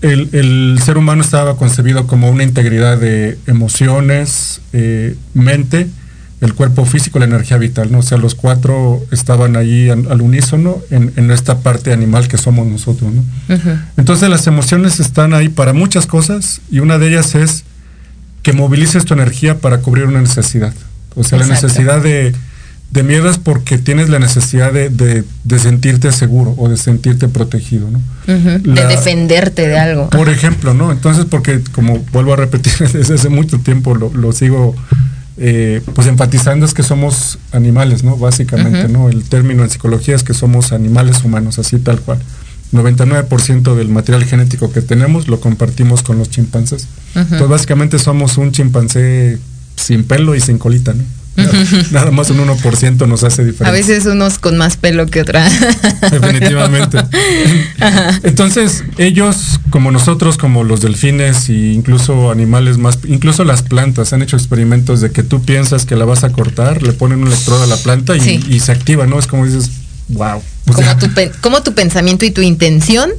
el, 0.01 0.29
el 0.31 0.79
ser 0.83 0.97
humano 0.97 1.21
estaba 1.21 1.57
concebido 1.57 2.07
como 2.07 2.29
una 2.29 2.43
integridad 2.43 2.97
de 2.97 3.37
emociones, 3.45 4.61
eh, 4.73 5.15
mente, 5.35 5.87
el 6.41 6.53
cuerpo 6.53 6.85
físico, 6.85 7.19
la 7.19 7.25
energía 7.25 7.57
vital, 7.57 7.91
¿no? 7.91 7.99
O 7.99 8.01
sea, 8.01 8.17
los 8.17 8.33
cuatro 8.33 9.01
estaban 9.11 9.55
ahí 9.57 9.89
al, 9.89 10.09
al 10.11 10.21
unísono 10.21 10.77
en, 10.89 11.11
en 11.17 11.31
esta 11.31 11.59
parte 11.59 11.91
animal 11.91 12.27
que 12.29 12.37
somos 12.37 12.65
nosotros, 12.65 13.11
¿no? 13.13 13.23
Entonces 13.97 14.29
las 14.29 14.47
emociones 14.47 14.99
están 15.01 15.33
ahí 15.33 15.49
para 15.49 15.73
muchas 15.73 16.05
cosas 16.05 16.61
y 16.71 16.79
una 16.79 16.97
de 16.97 17.09
ellas 17.09 17.35
es 17.35 17.63
que 18.41 18.53
movilices 18.53 19.03
tu 19.03 19.13
energía 19.13 19.57
para 19.59 19.79
cubrir 19.79 20.05
una 20.05 20.21
necesidad. 20.21 20.73
O 21.15 21.23
sea, 21.25 21.39
la 21.39 21.45
necesidad 21.47 22.01
de, 22.01 22.33
de 22.91 23.03
miedo 23.03 23.29
es 23.29 23.37
porque 23.37 23.77
tienes 23.77 24.07
la 24.07 24.19
necesidad 24.19 24.71
de, 24.71 24.89
de- 24.89 25.25
de 25.43 25.59
sentirte 25.59 26.09
seguro 26.13 26.55
o 26.57 26.69
de 26.69 26.77
sentirte 26.77 27.27
protegido, 27.27 27.89
¿no? 27.91 27.99
La- 28.63 28.83
de 28.87 28.95
defenderte 28.95 29.67
de 29.67 29.77
algo. 29.77 30.09
Por 30.09 30.29
ejemplo, 30.29 30.73
¿no? 30.73 30.91
Entonces, 30.93 31.25
porque 31.29 31.59
como 31.73 31.99
vuelvo 32.13 32.31
a 32.31 32.37
repetir, 32.37 32.71
desde 32.93 33.15
hace 33.15 33.27
mucho 33.27 33.59
tiempo 33.59 33.93
lo, 33.93 34.09
lo 34.13 34.31
sigo 34.31 34.73
eh, 35.41 35.81
pues 35.95 36.07
enfatizando 36.07 36.65
es 36.65 36.73
que 36.73 36.83
somos 36.83 37.39
animales, 37.51 38.03
¿no? 38.03 38.17
Básicamente. 38.17 38.89
¿no? 38.89 39.09
El 39.09 39.23
término 39.23 39.63
en 39.63 39.69
psicología 39.69 40.15
es 40.15 40.23
que 40.23 40.33
somos 40.33 40.73
animales 40.73 41.23
humanos, 41.23 41.59
así 41.59 41.79
tal 41.79 42.01
cual. 42.01 42.19
99% 42.73 43.73
del 43.73 43.89
material 43.89 44.25
genético 44.25 44.71
que 44.71 44.81
tenemos 44.81 45.27
lo 45.27 45.39
compartimos 45.39 46.03
con 46.03 46.19
los 46.19 46.29
chimpancés. 46.29 46.87
Entonces, 47.15 47.47
básicamente 47.47 47.97
somos 47.99 48.37
un 48.37 48.51
chimpancé 48.51 49.39
sin 49.75 50.03
pelo 50.03 50.35
y 50.35 50.41
sin 50.41 50.57
colita, 50.57 50.93
¿no? 50.93 51.03
Nada, 51.91 52.11
más 52.11 52.29
un 52.29 52.37
1% 52.39 53.07
nos 53.07 53.23
hace 53.23 53.43
diferencia. 53.45 53.67
A 53.67 53.71
veces 53.71 54.05
unos 54.05 54.39
con 54.39 54.57
más 54.57 54.77
pelo 54.77 55.05
que 55.07 55.21
otra. 55.21 55.49
Definitivamente. 56.11 56.97
Ajá. 57.79 58.19
Entonces, 58.23 58.83
ellos, 58.97 59.59
como 59.69 59.91
nosotros, 59.91 60.37
como 60.37 60.63
los 60.63 60.81
delfines 60.81 61.49
e 61.49 61.53
incluso 61.53 62.31
animales 62.31 62.77
más, 62.77 62.99
incluso 63.07 63.43
las 63.43 63.61
plantas, 63.63 64.13
han 64.13 64.21
hecho 64.21 64.37
experimentos 64.37 65.01
de 65.01 65.11
que 65.11 65.23
tú 65.23 65.41
piensas 65.43 65.85
que 65.85 65.95
la 65.95 66.05
vas 66.05 66.23
a 66.23 66.29
cortar, 66.31 66.81
le 66.83 66.93
ponen 66.93 67.21
un 67.21 67.27
electrodo 67.27 67.63
a 67.63 67.67
la 67.67 67.77
planta 67.77 68.15
y, 68.15 68.19
Sí. 68.21 68.43
y 68.49 68.59
se 68.59 68.71
activa, 68.71 69.05
¿no? 69.07 69.19
Es 69.19 69.27
como 69.27 69.45
dices, 69.45 69.69
wow. 70.09 70.41
como, 70.73 70.97
tu, 70.97 71.13
pe- 71.13 71.31
como 71.41 71.61
tu 71.63 71.73
pensamiento 71.73 72.25
y 72.25 72.31
tu 72.31 72.41
intención 72.41 73.09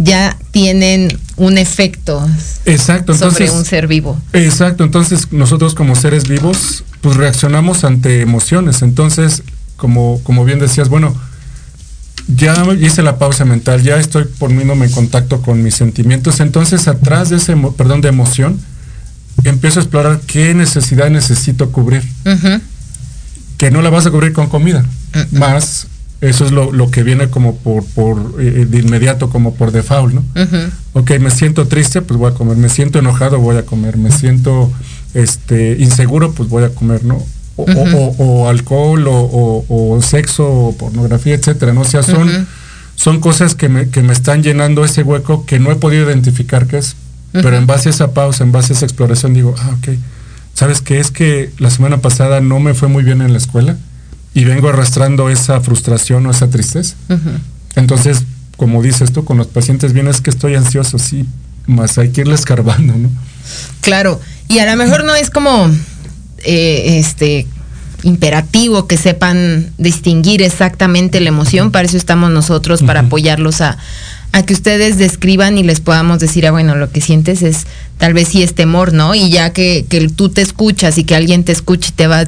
ya 0.00 0.36
tienen 0.52 1.08
un 1.36 1.58
efecto 1.58 2.24
exacto, 2.64 3.14
sobre 3.14 3.50
un 3.50 3.64
ser 3.64 3.88
vivo. 3.88 4.16
Exacto, 4.32 4.84
entonces 4.84 5.32
nosotros 5.32 5.74
como 5.74 5.96
seres 5.96 6.28
vivos, 6.28 6.84
pues 7.00 7.16
reaccionamos 7.16 7.84
ante 7.84 8.20
emociones. 8.20 8.82
Entonces, 8.82 9.42
como, 9.76 10.20
como 10.24 10.44
bien 10.44 10.58
decías, 10.58 10.88
bueno, 10.88 11.14
ya 12.28 12.66
hice 12.78 13.02
la 13.02 13.18
pausa 13.18 13.44
mental, 13.44 13.82
ya 13.82 13.96
estoy 13.96 14.24
poniéndome 14.24 14.86
en 14.86 14.92
contacto 14.92 15.40
con 15.40 15.62
mis 15.62 15.74
sentimientos. 15.74 16.40
Entonces, 16.40 16.88
atrás 16.88 17.30
de 17.30 17.36
ese, 17.36 17.56
perdón, 17.76 18.00
de 18.00 18.08
emoción, 18.08 18.60
empiezo 19.44 19.80
a 19.80 19.82
explorar 19.82 20.20
qué 20.26 20.54
necesidad 20.54 21.10
necesito 21.10 21.70
cubrir. 21.72 22.02
Que 23.56 23.70
no 23.70 23.82
la 23.82 23.90
vas 23.90 24.06
a 24.06 24.10
cubrir 24.10 24.32
con 24.32 24.48
comida. 24.48 24.84
Más, 25.32 25.86
eso 26.20 26.44
es 26.44 26.52
lo, 26.52 26.72
lo 26.72 26.90
que 26.90 27.02
viene 27.02 27.28
como 27.28 27.56
por, 27.56 27.84
por 27.84 28.34
eh, 28.40 28.66
de 28.68 28.78
inmediato, 28.78 29.30
como 29.30 29.54
por 29.54 29.72
default, 29.72 30.14
¿no? 30.14 30.24
Ujú. 30.40 30.70
Ok, 30.94 31.12
me 31.20 31.30
siento 31.30 31.66
triste, 31.66 32.02
pues 32.02 32.18
voy 32.18 32.30
a 32.30 32.34
comer. 32.34 32.56
Me 32.56 32.68
siento 32.68 32.98
enojado, 32.98 33.38
voy 33.38 33.56
a 33.56 33.64
comer. 33.64 33.96
Me 33.96 34.10
siento 34.10 34.70
este, 35.14 35.76
inseguro, 35.78 36.32
pues 36.32 36.48
voy 36.48 36.64
a 36.64 36.70
comer, 36.70 37.04
¿no? 37.04 37.16
O, 37.56 37.62
o- 37.62 37.66
o- 37.66 38.16
o 38.44 38.48
alcohol, 38.48 39.04
o, 39.08 39.98
sexo, 40.02 40.46
o 40.46 40.76
pornografía, 40.76 41.34
etcétera, 41.34 41.72
¿no? 41.72 41.80
O 41.80 41.84
sea, 41.84 42.02
son, 42.02 42.46
son 42.94 43.20
cosas 43.20 43.54
que 43.54 43.68
me, 43.68 43.88
que 43.90 44.02
me 44.02 44.12
están 44.12 44.42
llenando 44.42 44.84
ese 44.84 45.02
hueco 45.02 45.44
que 45.44 45.58
no 45.58 45.70
he 45.72 45.76
podido 45.76 46.06
identificar 46.08 46.66
qué 46.66 46.78
es. 46.78 46.94
Pero 47.32 47.56
en 47.56 47.66
base 47.66 47.88
a 47.88 47.92
esa 47.92 48.12
pausa, 48.12 48.42
en 48.44 48.52
base 48.52 48.72
a 48.72 48.76
esa 48.76 48.86
exploración, 48.86 49.34
digo, 49.34 49.54
ah, 49.58 49.76
ok. 49.78 49.96
¿Sabes 50.54 50.80
qué? 50.80 50.98
Es 50.98 51.10
que 51.10 51.50
la 51.58 51.70
semana 51.70 51.98
pasada 51.98 52.40
no 52.40 52.58
me 52.58 52.74
fue 52.74 52.88
muy 52.88 53.02
bien 53.04 53.20
en 53.22 53.32
la 53.32 53.38
escuela 53.38 53.76
y 54.34 54.44
vengo 54.44 54.68
arrastrando 54.68 55.28
esa 55.28 55.60
frustración 55.60 56.26
o 56.26 56.30
esa 56.30 56.48
tristeza. 56.48 56.94
Entonces, 57.76 58.22
como 58.56 58.82
dices 58.82 59.12
tú, 59.12 59.24
con 59.24 59.36
los 59.36 59.46
pacientes 59.46 59.92
bien 59.92 60.08
es 60.08 60.20
que 60.20 60.30
estoy 60.30 60.54
ansioso, 60.54 60.98
sí, 60.98 61.26
más 61.66 61.98
hay 61.98 62.10
que 62.10 62.22
irle 62.22 62.34
escarbando, 62.34 62.94
¿no? 62.96 63.08
Claro, 63.82 64.20
y 64.48 64.58
a 64.58 64.66
lo 64.66 64.76
mejor 64.76 65.04
no 65.04 65.14
es 65.14 65.30
como 65.30 65.70
eh, 66.44 66.98
este 66.98 67.46
imperativo 68.02 68.86
que 68.86 68.96
sepan 68.96 69.72
distinguir 69.76 70.42
exactamente 70.42 71.20
la 71.20 71.28
emoción, 71.28 71.70
para 71.70 71.86
eso 71.86 71.96
estamos 71.96 72.30
nosotros, 72.30 72.82
para 72.82 73.00
apoyarlos 73.00 73.60
a, 73.60 73.76
a 74.32 74.42
que 74.44 74.54
ustedes 74.54 74.98
describan 74.98 75.58
y 75.58 75.62
les 75.62 75.80
podamos 75.80 76.18
decir, 76.18 76.46
ah, 76.46 76.52
bueno, 76.52 76.76
lo 76.76 76.90
que 76.90 77.00
sientes 77.00 77.42
es 77.42 77.66
tal 77.98 78.14
vez 78.14 78.28
sí 78.28 78.42
es 78.42 78.54
temor, 78.54 78.92
¿no? 78.92 79.14
Y 79.14 79.30
ya 79.30 79.52
que, 79.52 79.84
que 79.88 80.08
tú 80.08 80.28
te 80.28 80.42
escuchas 80.42 80.98
y 80.98 81.04
que 81.04 81.14
alguien 81.14 81.44
te 81.44 81.52
escuche 81.52 81.90
y 81.90 81.92
te 81.92 82.06
va 82.06 82.26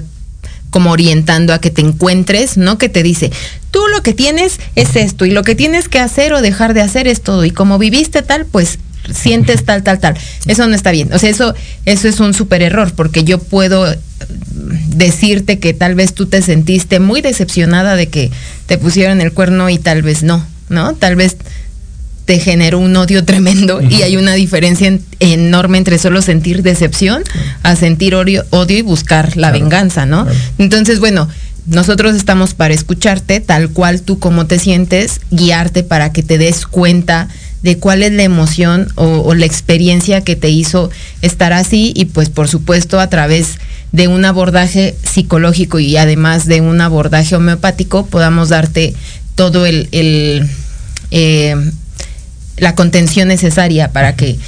como 0.71 0.93
orientando 0.93 1.53
a 1.53 1.61
que 1.61 1.71
te 1.71 1.83
encuentres, 1.83 2.57
¿no? 2.57 2.79
Que 2.79 2.89
te 2.89 3.03
dice, 3.03 3.31
tú 3.71 3.81
lo 3.93 4.03
que 4.03 4.15
tienes 4.15 4.61
es 4.77 4.97
esto 4.97 5.25
y 5.25 5.31
lo 5.31 5.43
que 5.43 5.55
tienes 5.55 5.89
que 5.89 5.99
hacer 5.99 6.33
o 6.33 6.41
dejar 6.41 6.75
de 6.75 6.81
hacer 6.81 7.07
es 7.07 7.23
todo 7.23 7.45
y 7.45 7.51
como 7.51 7.79
viviste 7.79 8.23
tal, 8.23 8.47
pues 8.47 8.79
sientes 9.15 9.65
tal, 9.65 9.83
tal, 9.83 9.99
tal. 9.99 10.15
Eso 10.47 10.67
no 10.67 10.75
está 10.75 10.91
bien. 10.91 11.13
O 11.13 11.19
sea, 11.19 11.31
eso, 11.31 11.55
eso 11.87 12.09
es 12.09 12.21
un 12.21 12.35
súper 12.35 12.63
error 12.63 12.93
porque 12.95 13.25
yo 13.25 13.39
puedo 13.39 13.91
eh, 13.91 13.99
decirte 14.89 15.59
que 15.59 15.73
tal 15.75 15.95
vez 15.95 16.15
tú 16.15 16.27
te 16.27 16.43
sentiste 16.43 17.01
muy 17.01 17.21
decepcionada 17.21 17.97
de 17.97 18.09
que 18.09 18.31
te 18.67 18.79
pusieron 18.79 19.21
el 19.21 19.33
cuerno 19.33 19.71
y 19.71 19.79
tal 19.79 20.03
vez 20.03 20.23
no, 20.23 20.45
¿no? 20.69 20.95
Tal 20.95 21.17
vez 21.17 21.37
te 22.25 22.39
generó 22.39 22.79
un 22.79 22.95
odio 22.97 23.25
tremendo 23.25 23.81
y 23.83 24.03
hay 24.03 24.17
una 24.17 24.35
diferencia 24.35 24.87
en- 24.89 25.03
enorme 25.19 25.79
entre 25.79 25.99
solo 25.99 26.23
sentir 26.23 26.63
decepción 26.63 27.23
a 27.63 27.75
sentir 27.77 28.15
odio, 28.15 28.45
odio 28.51 28.79
y 28.79 28.83
buscar 28.83 29.29
la 29.37 29.49
Claro, 29.49 29.59
venganza, 29.59 30.07
¿no? 30.07 30.25
claro. 30.25 30.39
Entonces, 30.59 31.01
bueno, 31.01 31.29
nosotros 31.67 32.15
estamos 32.15 32.55
para 32.55 32.73
escucharte 32.75 33.41
tal 33.41 33.71
cual 33.71 34.03
tú 34.03 34.19
como 34.19 34.47
te 34.47 34.59
sientes, 34.59 35.21
guiarte 35.31 35.83
para 35.83 36.13
que 36.13 36.23
te 36.23 36.39
des 36.39 36.67
cuenta 36.67 37.29
de 37.63 37.79
cuál 37.79 38.03
es 38.03 38.13
la 38.13 38.23
emoción 38.23 38.89
o, 38.95 39.35
la 39.35 39.47
experiencia 39.47 40.23
que 40.23 40.37
te 40.37 40.49
hizo 40.49 40.91
estar 41.23 41.53
así 41.53 41.93
y 41.95 42.07
pues 42.07 42.31
por 42.31 42.49
supuesto 42.49 43.01
a 43.01 43.09
través 43.09 43.59
de 43.93 44.09
un 44.09 44.25
abordaje 44.25 44.97
psicológico 45.03 45.79
y 45.79 45.97
además 45.97 46.47
de 46.47 46.61
un 46.61 46.81
abordaje 46.81 47.37
homeopático 47.37 48.07
podamos 48.07 48.49
darte 48.49 48.95
todo 49.35 49.67
el, 49.67 49.89
el, 49.93 50.49
eh, 51.11 51.55
la 52.57 52.75
contención 52.75 53.29
necesaria 53.29 53.91
para 53.93 54.17
que 54.17 54.39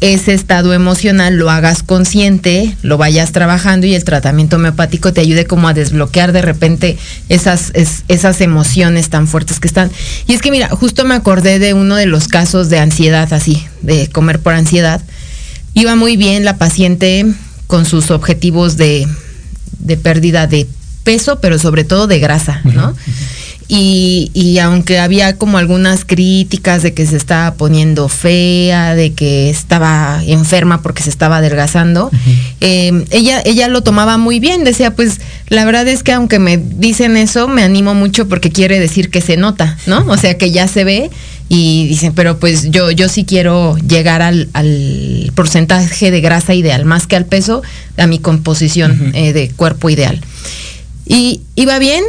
ese 0.00 0.32
estado 0.32 0.72
emocional 0.74 1.36
lo 1.36 1.50
hagas 1.50 1.82
consciente, 1.82 2.76
lo 2.82 2.98
vayas 2.98 3.32
trabajando 3.32 3.84
y 3.86 3.94
el 3.96 4.04
tratamiento 4.04 4.56
homeopático 4.56 5.12
te 5.12 5.20
ayude 5.20 5.44
como 5.44 5.66
a 5.66 5.74
desbloquear 5.74 6.30
de 6.32 6.40
repente 6.42 6.96
esas, 7.28 7.72
es- 7.74 8.04
esas 8.06 8.40
emociones 8.40 9.10
tan 9.10 9.26
fuertes 9.26 9.58
que 9.58 9.66
están. 9.66 9.90
Y 10.28 10.34
es 10.34 10.40
que 10.40 10.52
mira, 10.52 10.68
justo 10.68 11.04
me 11.04 11.14
acordé 11.16 11.58
de 11.58 11.74
uno 11.74 11.96
de 11.96 12.06
los 12.06 12.28
casos 12.28 12.68
de 12.68 12.78
ansiedad 12.78 13.32
así, 13.32 13.66
de 13.82 14.08
comer 14.08 14.38
por 14.38 14.54
ansiedad. 14.54 15.02
Iba 15.74 15.96
muy 15.96 16.16
bien 16.16 16.44
la 16.44 16.58
paciente 16.58 17.26
con 17.66 17.84
sus 17.84 18.10
objetivos 18.12 18.76
de, 18.76 19.06
de 19.80 19.96
pérdida 19.96 20.46
de 20.46 20.68
peso, 21.02 21.40
pero 21.40 21.58
sobre 21.58 21.82
todo 21.84 22.06
de 22.06 22.18
grasa, 22.20 22.60
¿no? 22.64 22.94
Y, 23.70 24.30
y 24.32 24.58
aunque 24.60 24.98
había 24.98 25.36
como 25.36 25.58
algunas 25.58 26.06
críticas 26.06 26.82
de 26.82 26.94
que 26.94 27.06
se 27.06 27.18
estaba 27.18 27.52
poniendo 27.54 28.08
fea, 28.08 28.94
de 28.94 29.12
que 29.12 29.50
estaba 29.50 30.22
enferma 30.26 30.80
porque 30.80 31.02
se 31.02 31.10
estaba 31.10 31.36
adelgazando, 31.36 32.10
eh, 32.62 33.04
ella, 33.10 33.42
ella 33.44 33.68
lo 33.68 33.82
tomaba 33.82 34.16
muy 34.16 34.40
bien. 34.40 34.64
Decía, 34.64 34.92
pues 34.92 35.20
la 35.48 35.66
verdad 35.66 35.86
es 35.86 36.02
que 36.02 36.12
aunque 36.12 36.38
me 36.38 36.56
dicen 36.56 37.18
eso, 37.18 37.46
me 37.46 37.62
animo 37.62 37.94
mucho 37.94 38.26
porque 38.26 38.50
quiere 38.50 38.80
decir 38.80 39.10
que 39.10 39.20
se 39.20 39.36
nota, 39.36 39.76
¿no? 39.86 40.02
O 40.08 40.16
sea 40.16 40.38
que 40.38 40.50
ya 40.50 40.66
se 40.66 40.84
ve 40.84 41.10
y 41.50 41.88
dicen, 41.88 42.14
pero 42.14 42.38
pues 42.38 42.70
yo, 42.70 42.90
yo 42.90 43.08
sí 43.10 43.24
quiero 43.24 43.76
llegar 43.78 44.22
al, 44.22 44.48
al 44.52 45.30
porcentaje 45.34 46.10
de 46.10 46.20
grasa 46.22 46.54
ideal, 46.54 46.86
más 46.86 47.06
que 47.06 47.16
al 47.16 47.26
peso, 47.26 47.62
a 47.98 48.06
mi 48.06 48.18
composición 48.18 49.12
eh, 49.14 49.34
de 49.34 49.50
cuerpo 49.50 49.90
ideal. 49.90 50.20
Y 51.06 51.40
iba 51.54 51.78
bien 51.78 52.04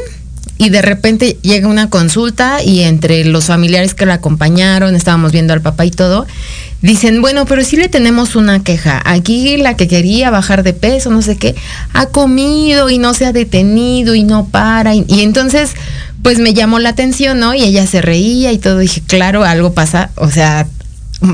y 0.60 0.70
de 0.70 0.82
repente 0.82 1.40
llega 1.42 1.70
una 1.70 1.90
consulta 1.90 2.62
y 2.62 2.82
entre 2.82 3.24
los 3.24 3.46
familiares 3.46 3.94
que 3.94 4.06
la 4.06 4.16
acompañaron, 4.16 4.94
estábamos 4.94 5.32
viendo 5.32 5.54
al 5.54 5.62
papá 5.62 5.86
y 5.86 5.92
todo, 5.92 6.28
dicen, 6.82 7.22
bueno, 7.22 7.46
pero 7.46 7.64
sí 7.64 7.78
le 7.78 7.88
tenemos 7.88 8.36
una 8.36 8.62
queja. 8.62 9.02
Aquí 9.06 9.56
la 9.56 9.78
que 9.78 9.88
quería 9.88 10.30
bajar 10.30 10.64
de 10.64 10.74
peso, 10.74 11.12
no 11.12 11.22
sé 11.22 11.38
qué, 11.38 11.56
ha 11.94 12.08
comido 12.08 12.90
y 12.90 12.98
no 12.98 13.14
se 13.14 13.26
ha 13.26 13.32
detenido 13.32 14.16
y 14.16 14.24
no 14.24 14.48
para. 14.50 14.94
Y, 14.94 15.06
y 15.08 15.22
entonces, 15.22 15.72
pues 16.24 16.40
me 16.40 16.54
llamó 16.54 16.80
la 16.80 16.90
atención, 16.90 17.40
¿no? 17.40 17.54
Y 17.54 17.64
ella 17.64 17.88
se 17.88 18.02
reía 18.02 18.52
y 18.52 18.58
todo. 18.58 18.80
Dije, 18.80 19.02
claro, 19.08 19.46
algo 19.46 19.74
pasa, 19.74 20.12
o 20.16 20.30
sea, 20.30 20.68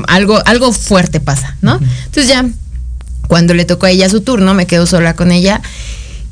algo, 0.06 0.40
algo 0.46 0.70
fuerte 0.70 1.18
pasa, 1.18 1.56
¿no? 1.62 1.80
Entonces 2.04 2.28
ya, 2.28 2.44
cuando 3.26 3.54
le 3.54 3.64
tocó 3.64 3.86
a 3.86 3.90
ella 3.90 4.08
su 4.08 4.20
turno, 4.20 4.54
me 4.54 4.66
quedo 4.66 4.86
sola 4.86 5.16
con 5.16 5.32
ella 5.32 5.62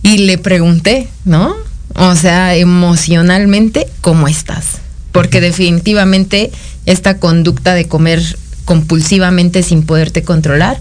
y 0.04 0.18
le 0.18 0.38
pregunté, 0.38 1.09
¿no? 1.24 1.57
O 1.96 2.14
sea, 2.16 2.57
emocionalmente, 2.57 3.87
¿cómo 4.00 4.28
estás? 4.28 4.78
Porque 5.12 5.40
definitivamente 5.40 6.50
esta 6.87 7.18
conducta 7.18 7.74
de 7.74 7.87
comer 7.87 8.20
compulsivamente 8.64 9.62
sin 9.62 9.85
poderte 9.85 10.22
controlar 10.22 10.80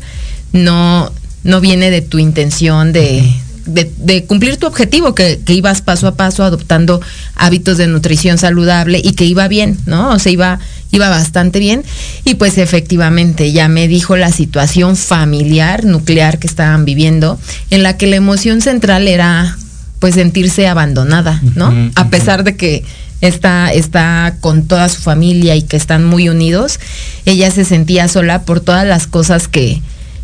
no, 0.54 1.12
no 1.43 1.62
viene 1.62 1.91
de 1.91 2.02
tu 2.02 2.17
intención 2.17 2.93
de, 2.93 3.32
de, 3.65 3.91
de 3.97 4.26
cumplir 4.26 4.58
tu 4.58 4.65
objetivo, 4.65 5.13
que, 5.13 5.39
que 5.45 5.54
ibas 5.54 5.82
paso 5.82 6.08
a 6.08 6.15
paso 6.15 6.43
adoptando 6.43 7.02
hábitos 7.36 7.78
de 7.78 7.88
nutrición 7.88 8.38
saludable 8.38 8.99
y 9.04 9.13
que 9.13 9.26
iba 9.26 9.47
bien, 9.47 9.78
¿no? 9.86 10.12
O 10.12 10.19
sea, 10.19 10.32
iba, 10.32 10.60
iba 10.91 11.10
bastante 11.10 11.60
bien. 11.60 11.84
Y 12.26 12.36
pues 12.36 12.58
efectivamente 12.58 13.52
ya 13.52 13.67
me 13.67 13.88
dijo 13.88 14.15
la 14.15 14.32
situación 14.32 14.95
familiar, 14.95 15.86
nuclear 15.86 16.39
que 16.39 16.47
estaban 16.47 16.86
viviendo, 16.86 17.39
en 17.69 17.84
la 17.84 17.97
que 17.97 18.08
la 18.08 18.15
emoción 18.15 18.62
central 18.62 19.08
era 19.08 19.58
pues 20.04 20.16
sentirse 20.16 20.68
abandonada, 20.68 21.39
¿no? 21.56 21.72
A 21.96 22.10
pesar 22.10 22.44
de 22.44 22.58
que 22.58 22.84
está, 23.22 23.72
está 23.72 24.36
con 24.42 24.68
toda 24.68 24.89
su 24.89 25.02
familia 25.02 25.56
y 25.56 25.62
que 25.62 25.78
están 25.78 26.04
muy 26.04 26.28
unidos, 26.28 26.78
ella 27.26 27.50
se 27.52 27.63
sentía 27.63 28.10
sola 28.10 28.42
por 28.42 28.60
todas 28.60 28.86
las 28.86 29.08
cosas 29.08 29.48
que, 29.48 29.80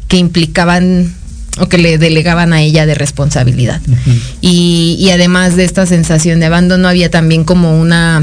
que 0.10 0.18
implicaban 0.18 1.14
o 1.60 1.70
que 1.70 1.78
le 1.78 1.98
delegaban 1.98 2.52
a 2.52 2.62
ella 2.62 2.86
de 2.86 2.94
responsabilidad. 2.94 3.80
y, 4.42 4.98
y 5.00 5.12
además 5.12 5.56
de 5.56 5.64
esta 5.64 5.86
sensación 5.86 6.42
de 6.42 6.48
abandono, 6.48 6.90
había 6.90 7.10
también 7.10 7.46
como 7.46 7.80
una 7.80 8.22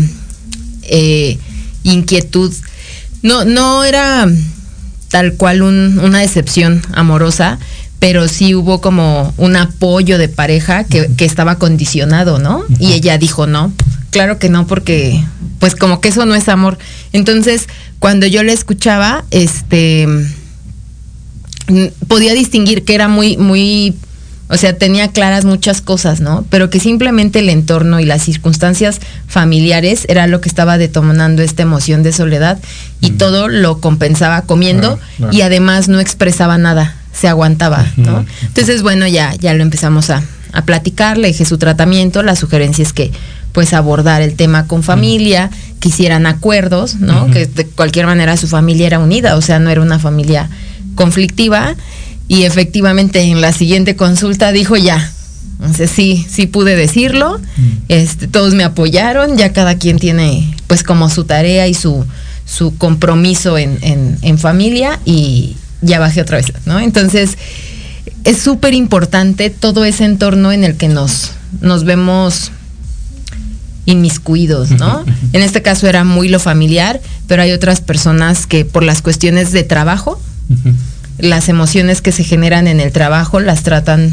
eh, 0.83 1.39
inquietud. 1.85 2.53
No, 3.23 3.47
no 3.47 3.83
era 3.83 4.29
tal 5.09 5.33
cual 5.35 5.63
un- 5.63 5.99
una 6.05 6.19
decepción 6.19 6.83
amorosa, 6.93 7.59
pero 7.99 8.29
sí 8.29 8.55
hubo 8.55 8.81
como 8.81 9.33
un 9.37 9.57
apoyo 9.57 10.19
de 10.19 10.29
pareja 10.29 10.85
que, 10.85 11.11
que 11.17 11.25
estaba 11.25 11.57
condicionado, 11.59 12.39
¿no? 12.39 12.65
Y 12.79 12.93
ella 12.93 13.19
dijo 13.19 13.47
no. 13.47 13.73
Claro 14.11 14.39
que 14.39 14.49
no, 14.49 14.67
porque 14.67 15.23
pues 15.59 15.75
como 15.75 16.01
que 16.01 16.09
eso 16.09 16.25
no 16.27 16.35
es 16.35 16.49
amor. 16.49 16.79
Entonces, 17.13 17.67
cuando 17.99 18.27
yo 18.27 18.43
la 18.43 18.53
escuchaba, 18.53 19.25
este 19.31 20.07
mm, 21.69 21.87
podía 22.09 22.33
distinguir 22.35 22.85
que 22.85 22.95
era 22.95 23.09
muy, 23.09 23.37
muy, 23.37 23.95
o 24.49 24.57
sea, 24.57 24.77
tenía 24.79 25.09
claras 25.09 25.45
muchas 25.45 25.81
cosas, 25.81 26.21
¿no? 26.21 26.45
Pero 26.51 26.71
que 26.71 26.79
simplemente 26.81 27.41
el 27.41 27.49
entorno 27.49 27.99
y 28.01 28.05
las 28.05 28.23
circunstancias 28.23 29.01
familiares 29.27 30.05
era 30.09 30.27
lo 30.27 30.41
que 30.41 30.49
estaba 30.49 30.79
detonando 30.79 31.43
esta 31.43 31.63
emoción 31.63 32.03
de 32.03 32.13
soledad 32.13 32.59
y 33.01 33.11
todo 33.13 33.49
lo 33.49 33.81
compensaba 33.81 34.43
comiendo 34.43 34.97
Claro, 34.97 35.03
claro. 35.17 35.33
y 35.33 35.41
además 35.43 35.89
no 35.89 35.99
expresaba 36.01 36.59
nada, 36.59 36.95
se 37.19 37.29
aguantaba, 37.29 37.87
¿no? 37.97 38.25
Entonces, 38.43 38.83
bueno, 38.83 39.07
ya, 39.07 39.35
ya 39.37 39.55
lo 39.55 39.63
empezamos 39.63 40.11
a, 40.11 40.23
a 40.53 40.63
platicar, 40.63 41.19
le 41.19 41.29
dije 41.29 41.45
su 41.45 41.59
tratamiento, 41.59 42.23
la 42.23 42.37
sugerencia 42.37 42.83
es 42.83 42.93
que 42.93 43.11
pues 43.53 43.73
abordar 43.73 44.21
el 44.21 44.35
tema 44.35 44.67
con 44.67 44.83
familia, 44.83 45.51
que 45.81 45.89
hicieran 45.89 46.27
acuerdos, 46.27 46.97
¿no? 46.97 47.31
Que 47.31 47.47
de 47.47 47.67
cualquier 47.67 48.05
manera 48.05 48.37
su 48.37 48.49
familia 48.49 48.87
era 48.87 48.99
unida, 48.99 49.35
o 49.35 49.41
sea, 49.41 49.59
no 49.59 49.71
era 49.71 49.81
una 49.81 49.99
familia 49.99 50.51
conflictiva. 50.95 51.75
Y 52.29 52.43
efectivamente 52.43 53.23
en 53.23 53.41
la 53.41 53.53
siguiente 53.55 53.97
consulta 53.97 54.53
dijo 54.53 54.77
ya. 54.77 55.11
Entonces 55.59 55.91
sí, 55.91 56.27
sí 56.29 56.47
pude 56.47 56.77
decirlo. 56.77 57.41
Este, 57.89 58.29
todos 58.29 58.53
me 58.53 58.63
apoyaron, 58.63 59.39
ya 59.39 59.55
cada 59.55 59.79
quien 59.79 59.99
tiene 59.99 60.55
pues 60.67 60.83
como 60.83 61.09
su 61.09 61.25
tarea 61.25 61.67
y 61.67 61.73
su, 61.73 62.05
su 62.45 62.77
compromiso 62.77 63.57
en, 63.57 63.79
en, 63.81 64.19
en 64.21 64.39
familia 64.39 65.01
y 65.07 65.57
ya 65.87 65.99
bajé 65.99 66.21
otra 66.21 66.37
vez, 66.39 66.53
¿no? 66.67 66.79
Entonces, 66.81 67.39
es 68.25 68.39
súper 68.39 68.75
importante 68.75 69.51
todo 69.51 69.85
ese 69.85 70.05
entorno 70.05 70.53
en 70.53 70.65
el 70.65 70.77
que 70.77 70.89
nos, 70.89 71.33
nos 71.61 71.85
vemos 71.85 72.51
inmiscuidos, 73.85 74.73
¿no? 74.73 75.05
En 75.33 75.43
este 75.43 75.63
caso 75.63 75.87
era 75.87 76.03
muy 76.05 76.29
lo 76.29 76.41
familiar, 76.41 77.01
pero 77.29 77.43
hay 77.43 77.53
otras 77.53 77.81
personas 77.81 78.47
que 78.47 78.65
por 78.65 78.83
las 78.83 79.01
cuestiones 79.01 79.53
de 79.53 79.63
trabajo, 79.63 80.21
las 81.19 81.49
emociones 81.49 82.03
que 82.03 82.11
se 82.13 82.25
generan 82.25 82.67
en 82.67 82.81
el 82.81 82.91
trabajo 82.91 83.39
las 83.41 83.63
tratan, 83.63 84.11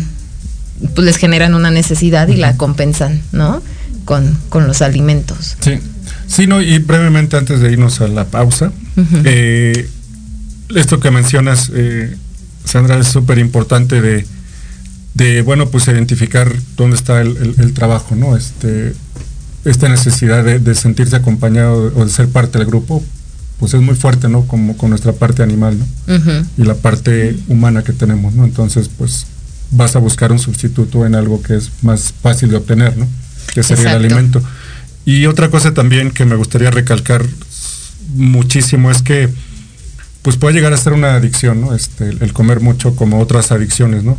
pues 0.94 1.06
les 1.06 1.18
generan 1.18 1.56
una 1.56 1.72
necesidad 1.72 2.28
y 2.28 2.36
la 2.36 2.56
compensan, 2.56 3.22
¿no? 3.32 3.64
Con, 4.06 4.38
con 4.50 4.68
los 4.68 4.82
alimentos. 4.84 5.56
Sí, 5.62 5.80
sí, 6.28 6.46
no, 6.46 6.62
y 6.62 6.78
brevemente 6.78 7.36
antes 7.38 7.60
de 7.60 7.72
irnos 7.72 8.00
a 8.02 8.08
la 8.08 8.26
pausa, 8.26 8.72
Ujú. 8.96 9.18
eh, 9.26 9.90
esto 10.76 11.00
que 11.00 11.12
mencionas, 11.12 11.72
eh, 11.74 12.16
Sandra, 12.66 12.98
es 13.00 13.08
súper 13.08 13.38
importante 13.40 14.02
de, 14.02 14.26
de, 15.14 15.42
bueno, 15.42 15.70
pues 15.70 15.88
identificar 15.88 16.52
dónde 16.78 16.96
está 16.96 17.22
el, 17.22 17.36
el- 17.38 17.56
el 17.60 17.74
trabajo, 17.74 18.16
¿no? 18.16 18.36
Este, 18.38 18.94
esta 19.66 19.88
necesidad 19.90 20.44
de, 20.44 20.60
de 20.60 20.76
sentirse 20.76 21.16
acompañado 21.16 21.92
o 21.96 22.06
de 22.06 22.12
ser 22.12 22.28
parte 22.30 22.58
del 22.60 22.68
grupo, 22.68 23.04
pues 23.60 23.74
es 23.74 23.82
muy 23.82 23.96
fuerte, 23.96 24.28
¿no? 24.30 24.46
Como 24.48 24.76
con 24.78 24.90
nuestra 24.90 25.14
parte 25.14 25.44
animal, 25.44 25.78
¿no? 25.80 25.86
Y 26.58 26.64
la 26.64 26.74
parte 26.76 27.38
humana 27.48 27.84
que 27.84 27.94
tenemos, 27.94 28.34
¿no? 28.34 28.44
Entonces, 28.44 28.90
pues 28.98 29.26
vas 29.72 29.96
a 29.96 30.00
buscar 30.00 30.32
un 30.32 30.40
sustituto 30.40 31.06
en 31.06 31.16
algo 31.16 31.42
que 31.42 31.56
es 31.56 31.70
más 31.82 32.14
fácil 32.22 32.50
de 32.50 32.58
obtener, 32.58 32.98
¿no? 32.98 33.08
Que 33.54 33.62
sería 33.64 33.92
el 33.92 34.06
alimento. 34.06 34.42
Y 35.06 35.26
otra 35.28 35.50
cosa 35.50 35.74
también 35.74 36.12
que 36.12 36.26
me 36.26 36.36
gustaría 36.36 36.72
recalcar 36.72 37.26
muchísimo 38.16 38.92
es 38.92 39.02
que 39.02 39.30
pues 40.24 40.38
puede 40.38 40.56
llegar 40.56 40.72
a 40.72 40.78
ser 40.78 40.94
una 40.94 41.16
adicción, 41.16 41.60
¿no? 41.60 41.76
Este, 41.76 42.10
el 42.10 42.32
comer 42.32 42.62
mucho 42.62 42.96
como 42.96 43.20
otras 43.20 43.52
adicciones, 43.52 44.06
¿no? 44.06 44.18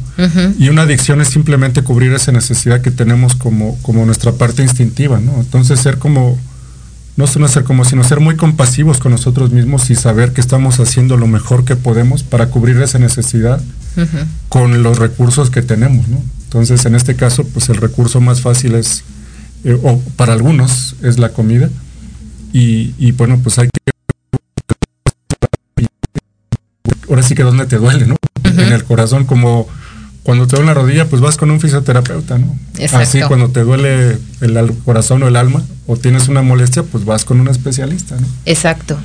Y 0.59 0.69
una 0.69 0.83
adicción 0.83 1.23
es 1.23 1.29
simplemente 1.29 1.83
cubrir 1.83 2.13
esa 2.13 2.31
necesidad 2.31 2.83
que 2.83 2.91
tenemos 2.91 3.35
como, 3.35 3.79
como 3.81 4.05
nuestra 4.05 4.33
parte 4.33 4.63
instintiva, 4.63 5.19
¿no? 5.19 5.35
Entonces 5.41 5.81
ser 5.81 5.97
como, 5.97 6.39
no 7.17 7.27
solo 7.27 7.49
ser 7.49 7.65
como, 7.65 7.87
sino 7.87 8.05
ser 8.05 8.21
muy 8.21 8.37
compasivos 8.37 8.99
con 8.99 9.13
nosotros 9.13 9.51
mismos 9.51 9.89
y 9.89 9.95
saber 9.95 10.35
que 10.35 10.43
estamos 10.43 10.79
haciendo 10.79 11.17
lo 11.17 11.27
mejor 11.27 11.65
que 11.65 11.75
podemos 11.75 12.23
para 12.23 12.49
cubrir 12.51 12.81
esa 12.83 12.99
necesidad 12.99 13.63
con 14.51 14.83
los 14.83 14.99
recursos 14.99 15.49
que 15.49 15.63
tenemos, 15.63 16.07
¿no? 16.09 16.23
Entonces, 16.45 16.85
en 16.85 16.97
este 16.97 17.17
caso, 17.17 17.45
pues 17.45 17.71
el 17.71 17.77
recurso 17.77 18.21
más 18.21 18.43
fácil 18.43 18.75
es, 18.75 19.05
eh, 19.65 19.79
o 19.83 19.99
para 20.17 20.35
algunos, 20.35 20.97
es 21.03 21.19
la 21.19 21.31
comida. 21.31 21.71
Y, 22.53 22.95
y 22.99 23.13
bueno, 23.13 23.41
pues 23.43 23.59
hay 23.59 23.69
que... 23.69 23.94
sí 27.25 27.35
que 27.35 27.43
donde 27.43 27.67
te 27.67 27.77
duele, 27.77 28.07
¿no? 28.07 28.17
En 28.45 28.73
el 28.73 28.85
corazón, 28.85 29.25
como 29.25 29.67
cuando 30.25 30.47
te 30.47 30.57
duele 30.57 30.69
la 30.69 30.75
rodilla, 30.75 31.05
pues 31.05 31.21
vas 31.21 31.37
con 31.37 31.51
un 31.51 31.61
fisioterapeuta, 31.61 32.39
¿no? 32.39 32.57
Exacto. 32.79 32.99
Así 32.99 33.21
cuando 33.29 33.51
te 33.51 33.61
duele 33.61 34.17
el 34.41 34.73
corazón 34.85 35.23
o 35.23 35.29
el 35.29 35.37
alma, 35.37 35.63
o 35.87 35.99
tienes 35.99 36.29
una 36.29 36.41
molestia, 36.41 36.83
pues 36.83 37.05
vas 37.05 37.27
con 37.27 37.41
un 37.41 37.49
especialista, 37.49 38.17
¿no? 38.17 38.27
Exacto, 38.47 38.97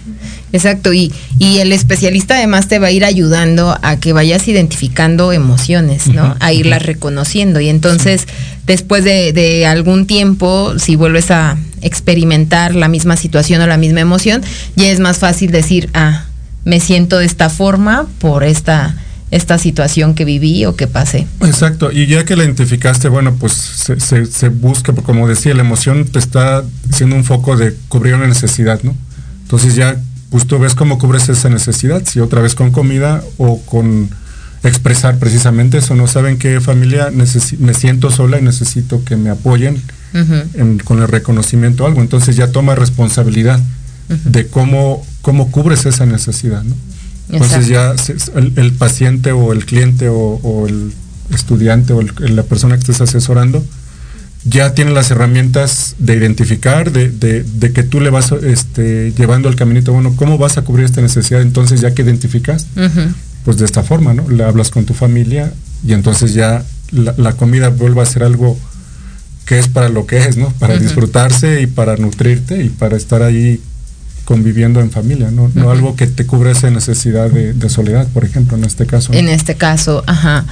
exacto. 0.53 0.93
Y, 0.93 1.11
y 1.37 1.57
el 1.57 1.73
especialista 1.73 2.35
además 2.35 2.69
te 2.69 2.79
va 2.79 2.87
a 2.87 2.91
ir 2.91 3.03
ayudando 3.03 3.77
a 3.81 3.97
que 3.97 4.13
vayas 4.13 4.47
identificando 4.47 5.33
emociones, 5.33 6.07
¿no? 6.07 6.37
A 6.39 6.53
irlas 6.53 6.83
reconociendo. 6.83 7.59
Y 7.59 7.67
entonces, 7.67 8.25
después 8.65 9.03
de, 9.03 9.33
de 9.33 9.65
algún 9.65 10.07
tiempo, 10.07 10.79
si 10.79 10.95
vuelves 10.95 11.31
a 11.31 11.57
experimentar 11.81 12.75
la 12.75 12.87
misma 12.87 13.17
situación 13.17 13.61
o 13.61 13.67
la 13.67 13.77
misma 13.77 13.99
emoción, 13.99 14.41
ya 14.77 14.87
es 14.87 15.01
más 15.01 15.17
fácil 15.17 15.51
decir, 15.51 15.89
ah, 15.93 16.28
me 16.65 16.79
siento 16.79 17.17
de 17.19 17.25
esta 17.25 17.49
forma 17.49 18.07
por 18.19 18.43
esta, 18.43 18.95
esta 19.31 19.57
situación 19.57 20.13
que 20.15 20.25
viví 20.25 20.65
o 20.65 20.75
que 20.75 20.87
pasé. 20.87 21.27
Exacto, 21.41 21.91
y 21.91 22.07
ya 22.07 22.25
que 22.25 22.35
la 22.35 22.43
identificaste, 22.43 23.07
bueno, 23.09 23.35
pues 23.39 23.53
se, 23.53 23.99
se- 23.99 24.25
se 24.25 24.49
busca, 24.49 24.93
como 24.93 25.27
decía, 25.27 25.53
la 25.53 25.61
emoción 25.61 26.05
te 26.05 26.19
está 26.19 26.63
siendo 26.91 27.15
un 27.15 27.23
foco 27.23 27.55
de 27.55 27.75
cubrir 27.87 28.15
una 28.15 28.27
necesidad, 28.27 28.81
¿no? 28.83 28.95
Entonces 29.43 29.75
ya, 29.75 29.97
pues 30.29 30.45
tú 30.45 30.59
ves 30.59 30.75
cómo 30.75 30.97
cubres 30.99 31.27
esa 31.29 31.49
necesidad, 31.49 32.03
si 32.05 32.19
otra 32.19 32.41
vez 32.41 32.55
con 32.55 32.71
comida 32.71 33.23
o 33.37 33.61
con 33.61 34.09
expresar 34.63 35.17
precisamente 35.19 35.77
eso, 35.77 35.95
¿no? 35.95 36.05
Saben 36.07 36.37
que 36.37 36.59
familia, 36.59 37.09
necesi- 37.11 37.57
me 37.59 37.73
siento 37.73 38.11
sola 38.11 38.39
y 38.39 38.41
necesito 38.43 39.03
que 39.05 39.15
me 39.15 39.29
apoyen 39.29 39.81
en- 40.55 40.79
con 40.79 40.99
el 41.01 41.07
reconocimiento 41.07 41.83
o 41.83 41.87
algo, 41.87 42.01
entonces 42.01 42.35
ya 42.35 42.51
toma 42.51 42.75
responsabilidad 42.75 43.59
de 44.25 44.47
cómo, 44.47 45.05
cómo 45.21 45.51
cubres 45.51 45.85
esa 45.85 46.05
necesidad, 46.05 46.63
¿no? 46.63 46.75
Entonces 47.31 47.67
ya 47.67 47.95
el, 48.35 48.53
el 48.55 48.73
paciente 48.73 49.31
o 49.31 49.53
el 49.53 49.65
cliente 49.65 50.09
o, 50.09 50.15
o 50.41 50.67
el 50.67 50.91
estudiante 51.33 51.93
o 51.93 52.01
el- 52.01 52.35
la 52.35 52.43
persona 52.43 52.75
que 52.75 52.81
estés 52.81 53.01
asesorando 53.01 53.63
ya 54.45 54.73
tiene 54.73 54.91
las 54.91 55.11
herramientas 55.11 55.95
de 55.99 56.15
identificar, 56.15 56.91
de, 56.91 57.09
de- 57.09 57.43
de 57.43 57.71
que 57.73 57.83
tú 57.83 57.99
le 57.99 58.09
vas 58.09 58.31
este, 58.31 59.11
llevando 59.15 59.49
el 59.49 59.55
caminito, 59.55 59.93
bueno, 59.93 60.13
¿cómo 60.15 60.37
vas 60.37 60.57
a 60.57 60.61
cubrir 60.63 60.85
esta 60.85 61.01
necesidad? 61.01 61.41
Entonces 61.41 61.81
ya 61.81 61.93
que 61.93 62.01
identificas, 62.03 62.65
pues 63.43 63.57
de 63.57 63.65
esta 63.65 63.83
forma, 63.83 64.13
¿no? 64.13 64.27
Le 64.29 64.43
hablas 64.43 64.69
con 64.71 64.85
tu 64.85 64.93
familia 64.93 65.53
y 65.85 65.93
entonces 65.93 66.33
ya 66.33 66.63
la, 66.91 67.13
la 67.17 67.33
comida 67.33 67.69
vuelve 67.69 68.01
a 68.01 68.05
ser 68.05 68.23
algo 68.23 68.57
que 69.45 69.59
es 69.59 69.67
para 69.67 69.89
lo 69.89 70.05
que 70.07 70.17
es, 70.19 70.37
¿no? 70.37 70.49
Para 70.53 70.75
disfrutarse 70.79 71.61
y 71.61 71.67
para 71.67 71.95
nutrirte 71.97 72.63
y 72.63 72.69
para 72.69 72.95
estar 72.97 73.21
ahí 73.23 73.59
conviviendo 74.29 74.79
en 74.79 74.91
familia, 74.91 75.31
¿no? 75.31 75.49
No 75.55 75.71
algo 75.71 75.95
que 75.95 76.05
te 76.05 76.27
cubre 76.27 76.51
esa 76.51 76.69
necesidad 76.69 77.31
de, 77.31 77.51
de 77.53 77.67
soledad, 77.67 78.07
por 78.09 78.25
ejemplo, 78.25 78.55
en 78.57 78.63
este 78.63 78.85
caso. 78.85 79.11
en 79.11 79.27
este 79.27 79.55
caso, 79.55 80.03
ajá, 80.05 80.45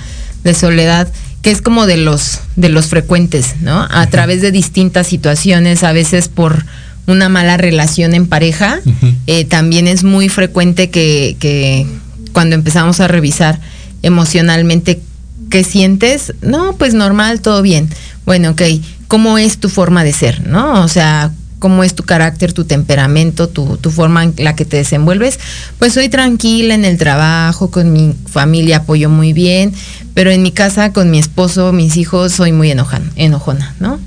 de 0.44 0.56
soledad, 0.56 1.08
que 1.44 1.52
es 1.52 1.62
como 1.62 1.86
de 1.86 1.98
los 1.98 2.40
de 2.56 2.70
los 2.70 2.88
frecuentes, 2.88 3.58
¿no? 3.62 3.88
A 3.92 4.08
través 4.08 4.42
de 4.42 4.52
distintas 4.52 5.06
situaciones, 5.06 5.84
a 5.84 5.92
veces 5.92 6.28
por 6.28 6.66
una 7.06 7.30
mala 7.30 7.56
relación 7.56 8.16
en 8.16 8.26
pareja, 8.26 8.80
eh, 9.28 9.46
también 9.46 9.88
es 9.88 10.04
muy 10.04 10.28
frecuente 10.28 10.90
que, 10.90 11.38
que 11.40 11.86
cuando 12.34 12.56
empezamos 12.56 13.00
a 13.00 13.08
revisar 13.08 13.60
emocionalmente 14.02 15.00
qué 15.52 15.64
sientes, 15.64 16.34
no, 16.42 16.74
pues 16.78 16.96
normal, 16.96 17.42
todo 17.42 17.62
bien. 17.62 17.90
Bueno, 18.26 18.50
ok, 18.50 18.62
¿cómo 19.08 19.38
es 19.38 19.60
tu 19.60 19.70
forma 19.70 20.04
de 20.04 20.14
ser, 20.14 20.48
no? 20.48 20.82
O 20.82 20.88
sea, 20.88 21.32
¿cómo 21.60 21.84
es 21.84 21.96
tu 21.96 22.04
carácter, 22.04 22.54
tu 22.54 22.66
temperamento, 22.66 23.50
tu, 23.50 23.78
tu 23.78 23.92
forma 23.92 24.24
en 24.24 24.34
la 24.38 24.56
que 24.56 24.66
te 24.66 24.78
desenvuelves? 24.78 25.40
Pues 25.80 25.94
soy 25.94 26.10
tranquila 26.10 26.76
en 26.76 26.86
el 26.86 26.98
trabajo, 26.98 27.72
con 27.72 27.92
mi 27.94 28.14
familia 28.28 28.78
apoyo 28.78 29.10
muy 29.10 29.34
bien, 29.34 29.74
pero 30.14 30.32
en 30.32 30.44
mi 30.44 30.52
casa, 30.52 30.94
con 30.94 31.10
mi 31.10 31.20
esposo, 31.20 31.74
mis 31.74 31.98
hijos, 31.98 32.32
soy 32.32 32.52
muy 32.52 32.72
enojan, 32.72 33.12
enojona, 33.16 33.76
¿no? 33.80 34.00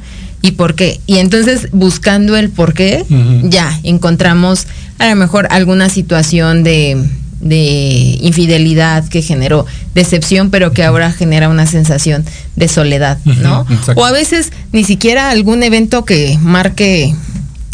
¿Y 0.43 0.53
por 0.53 0.75
qué? 0.75 1.01
Y 1.07 1.19
entonces, 1.19 1.69
buscando 1.73 2.37
el 2.37 2.49
por 2.51 2.73
qué, 2.73 3.05
ya 3.45 3.79
encontramos 3.83 4.67
a 4.99 5.09
lo 5.09 5.17
mejor 5.17 5.47
alguna 5.51 5.91
situación 5.91 6.63
de, 6.63 6.97
de 7.41 8.19
infidelidad 8.23 9.07
que 9.09 9.23
generó 9.23 9.67
decepción, 9.95 10.51
pero 10.51 10.73
que 10.73 10.85
ahora 10.85 11.13
genera 11.13 11.49
una 11.49 11.67
sensación 11.67 12.25
de 12.57 12.69
soledad, 12.69 13.19
¿no? 13.25 13.67
Exacto. 13.71 14.01
O 14.01 14.05
a 14.05 14.13
veces 14.13 14.53
ni 14.73 14.85
siquiera 14.85 15.31
algún 15.31 15.63
evento 15.63 16.05
que 16.05 16.39
marque 16.41 17.15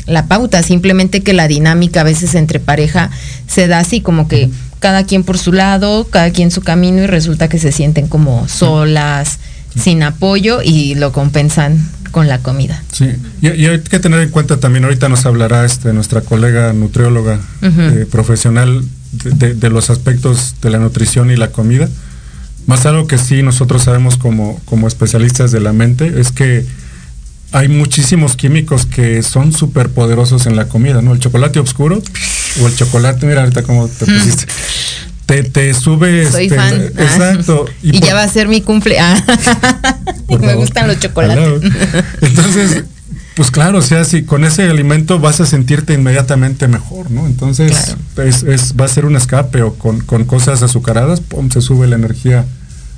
la 0.06 0.26
pauta, 0.26 0.62
simplemente 0.62 1.22
que 1.22 1.32
la 1.32 1.48
dinámica 1.48 2.00
a 2.00 2.04
veces 2.04 2.34
entre 2.34 2.60
pareja 2.60 3.10
se 3.48 3.66
da 3.68 3.78
así 3.80 4.00
como 4.00 4.28
que 4.28 4.50
cada 4.78 5.04
quien 5.04 5.24
por 5.24 5.38
su 5.38 5.52
lado, 5.52 6.06
cada 6.08 6.30
quien 6.30 6.50
su 6.50 6.60
camino 6.60 7.02
y 7.02 7.06
resulta 7.06 7.48
que 7.48 7.58
se 7.58 7.72
sienten 7.72 8.06
como 8.08 8.46
solas, 8.48 9.38
sin 9.78 10.02
apoyo 10.02 10.60
y 10.62 10.94
lo 10.94 11.12
compensan 11.12 11.88
con 12.12 12.28
la 12.28 12.38
comida. 12.38 12.82
Sí, 12.92 13.10
y, 13.42 13.48
y 13.48 13.66
hay 13.66 13.80
que 13.80 13.98
tener 13.98 14.20
en 14.20 14.30
cuenta 14.30 14.58
también, 14.58 14.84
ahorita 14.84 15.08
nos 15.08 15.26
hablará 15.26 15.64
este, 15.64 15.92
nuestra 15.92 16.20
colega 16.22 16.72
nutrióloga 16.72 17.40
eh, 17.62 18.06
profesional 18.10 18.82
de, 19.12 19.30
de- 19.32 19.54
de 19.54 19.70
los 19.70 19.90
aspectos 19.90 20.54
de 20.62 20.70
la 20.70 20.78
nutrición 20.78 21.30
y 21.30 21.36
la 21.36 21.50
comida. 21.50 21.88
Más 22.66 22.84
algo 22.86 23.06
que 23.06 23.18
sí 23.18 23.42
nosotros 23.42 23.82
sabemos 23.82 24.16
como, 24.16 24.60
como 24.64 24.88
especialistas 24.88 25.52
de 25.52 25.60
la 25.60 25.72
mente 25.72 26.20
es 26.20 26.32
que 26.32 26.64
hay 27.52 27.68
muchísimos 27.68 28.36
químicos 28.36 28.86
que 28.86 29.22
son 29.22 29.52
súper 29.52 29.88
poderosos 29.90 30.46
en 30.46 30.56
la 30.56 30.68
comida, 30.68 31.00
¿no? 31.02 31.12
El 31.12 31.20
chocolate 31.20 31.58
oscuro 31.60 32.02
o 32.62 32.66
el 32.66 32.76
chocolate, 32.76 33.26
mira 33.26 33.42
ahorita 33.42 33.62
cómo 33.62 33.88
te 33.88 34.04
pusiste. 34.06 34.46
Te, 35.26 35.42
te 35.42 35.74
sube... 35.74 36.30
Soy 36.30 36.44
este, 36.44 36.56
fan. 36.56 36.92
Ah. 36.96 37.02
Exacto. 37.02 37.64
Y, 37.82 37.92
por- 37.98 38.08
ya 38.08 38.14
va 38.14 38.22
a 38.22 38.28
ser 38.28 38.46
mi 38.48 38.60
cumple. 38.60 38.98
Ah. 39.00 39.20
Me 40.28 40.38
favor. 40.38 40.56
gustan 40.56 40.86
los 40.88 41.00
chocolates. 41.00 41.72
Entonces, 42.20 42.84
pues 43.34 43.50
claro, 43.50 43.78
o 43.78 43.82
sea, 43.82 44.04
si 44.04 44.22
con 44.22 44.44
ese 44.44 44.64
alimento 44.68 45.18
vas 45.18 45.40
a 45.40 45.46
sentirte 45.46 45.94
inmediatamente 45.94 46.68
mejor, 46.68 47.10
¿no? 47.10 47.26
Entonces, 47.26 47.96
es, 48.24 48.42
es- 48.44 48.74
va 48.80 48.84
a 48.84 48.88
ser 48.88 49.04
un 49.04 49.16
escape 49.16 49.62
o 49.62 49.74
con, 49.74 50.00
con 50.00 50.24
cosas 50.24 50.62
azucaradas, 50.62 51.20
pum, 51.20 51.50
se 51.50 51.60
sube 51.60 51.86
la 51.88 51.96
energía 51.96 52.44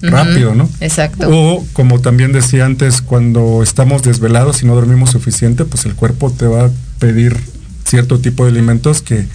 Rápido, 0.02 0.54
¿no? 0.54 0.68
Exacto. 0.80 1.28
O 1.30 1.66
como 1.72 2.00
también 2.00 2.32
decía 2.32 2.64
antes, 2.64 3.02
cuando 3.02 3.62
estamos 3.62 4.02
desvelados 4.02 4.62
y 4.62 4.66
no 4.66 4.74
dormimos 4.74 5.10
suficiente, 5.10 5.64
pues 5.64 5.84
el 5.86 5.94
cuerpo 5.94 6.30
te 6.30 6.46
va 6.46 6.66
a 6.66 6.70
pedir 6.98 7.36
cierto 7.84 8.18
tipo 8.18 8.44
de 8.44 8.50
alimentos 8.50 9.02
que 9.02 9.26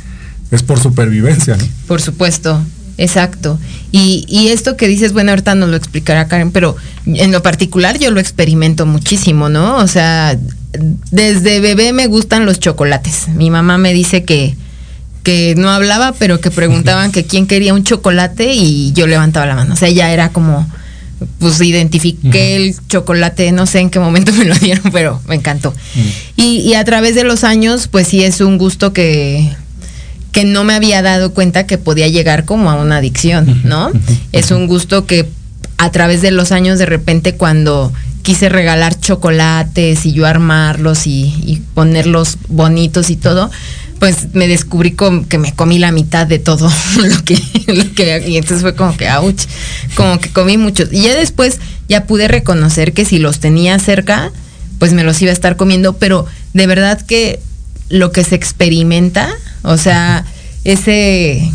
es 0.52 0.64
por 0.64 0.80
supervivencia, 0.80 1.58
¿no? 1.58 1.64
Por 1.88 2.02
supuesto, 2.02 2.62
exacto. 2.98 3.60
Y, 3.92 4.26
y 4.28 4.50
esto 4.50 4.78
que 4.78 4.88
dices, 4.88 5.14
bueno, 5.14 5.32
ahorita 5.32 5.56
nos 5.56 5.70
lo 5.70 5.76
explicará 5.76 6.28
Karen, 6.28 6.52
pero 6.52 6.76
en 7.06 7.32
lo 7.32 7.42
particular 7.42 7.98
yo 7.98 8.12
lo 8.12 8.20
experimento 8.20 8.86
muchísimo, 8.86 9.50
¿no? 9.50 9.78
O 9.78 9.88
sea, 9.88 10.38
desde 11.12 11.60
bebé 11.60 11.94
me 11.94 12.08
gustan 12.08 12.46
los 12.46 12.60
chocolates. 12.60 13.28
Mi 13.30 13.50
mamá 13.50 13.78
me 13.78 13.94
dice 13.94 14.24
que, 14.24 14.56
que 15.24 15.56
no 15.58 15.70
hablaba, 15.70 16.14
pero 16.14 16.40
que 16.40 16.52
preguntaban 16.52 17.12
que 17.12 17.26
quién 17.26 17.48
quería 17.48 17.74
un 17.74 17.84
chocolate 17.84 18.54
y 18.54 18.92
yo 18.94 19.08
levantaba 19.08 19.46
la 19.46 19.56
mano. 19.56 19.74
O 19.74 19.78
sea, 19.78 19.90
ya 19.90 20.12
era 20.12 20.30
como, 20.30 20.68
pues 21.40 21.60
identifiqué 21.62 22.58
el 22.58 22.76
chocolate, 22.88 23.52
no 23.52 23.66
sé 23.66 23.80
en 23.80 23.90
qué 23.90 24.00
momento 24.00 24.34
me 24.34 24.46
lo 24.46 24.56
dieron, 24.56 24.92
pero 24.92 25.22
me 25.28 25.36
encantó. 25.36 25.74
Y, 26.36 26.60
y 26.60 26.74
a 26.76 26.84
través 26.84 27.16
de 27.16 27.24
los 27.24 27.44
años, 27.44 27.88
pues 27.88 28.08
sí 28.08 28.24
es 28.24 28.42
un 28.42 28.58
gusto 28.58 28.92
que, 28.92 29.50
que 30.34 30.44
no 30.44 30.64
me 30.64 30.74
había 30.74 31.02
dado 31.02 31.34
cuenta 31.34 31.66
que 31.66 31.78
podía 31.78 32.08
llegar 32.10 32.44
como 32.44 32.70
a 32.70 32.76
una 32.76 32.98
adicción, 32.98 33.62
¿no? 33.64 33.92
Es 34.34 34.52
un 34.52 34.68
gusto 34.68 35.06
que 35.06 35.30
a 35.78 35.92
través 35.92 36.22
de 36.22 36.32
los 36.32 36.52
años 36.52 36.80
de 36.80 36.86
repente 36.86 37.36
cuando 37.36 37.94
quise 38.24 38.50
regalar 38.50 39.00
chocolates 39.00 40.06
y 40.06 40.14
yo 40.14 40.26
armarlos 40.26 41.08
y, 41.08 41.34
y 41.46 41.62
ponerlos 41.74 42.38
bonitos 42.48 43.10
y 43.10 43.16
todo, 43.16 43.52
pues 44.00 44.34
me 44.34 44.48
descubrí 44.48 44.92
com- 44.92 45.26
que 45.26 45.38
me 45.38 45.54
comí 45.54 45.80
la 45.80 45.92
mitad 45.92 46.28
de 46.28 46.40
todo 46.40 46.70
lo 46.98 47.24
que, 47.24 48.24
y 48.28 48.38
entonces 48.38 48.62
fue 48.62 48.76
como 48.76 48.96
que 48.98 49.10
ouch, 49.10 49.44
como 49.96 50.20
que 50.20 50.30
comí 50.30 50.58
muchos. 50.58 50.92
Y 50.92 51.04
ya 51.04 51.16
después 51.16 51.60
ya 51.88 52.06
pude 52.06 52.28
reconocer 52.28 52.94
que 52.94 53.06
si 53.06 53.20
los 53.20 53.40
tenía 53.40 53.80
cerca, 53.80 54.32
pues 54.80 54.94
me 54.94 55.04
los 55.04 55.22
iba 55.22 55.32
a 55.32 55.34
estar 55.34 55.56
comiendo, 55.56 55.94
pero 55.98 56.26
de 56.54 56.68
verdad 56.68 57.02
que 57.02 57.40
lo 57.90 58.12
que 58.12 58.24
se 58.24 58.36
experimenta, 58.36 59.30
o 59.62 59.78
sea, 59.78 60.26
ese 60.64 61.52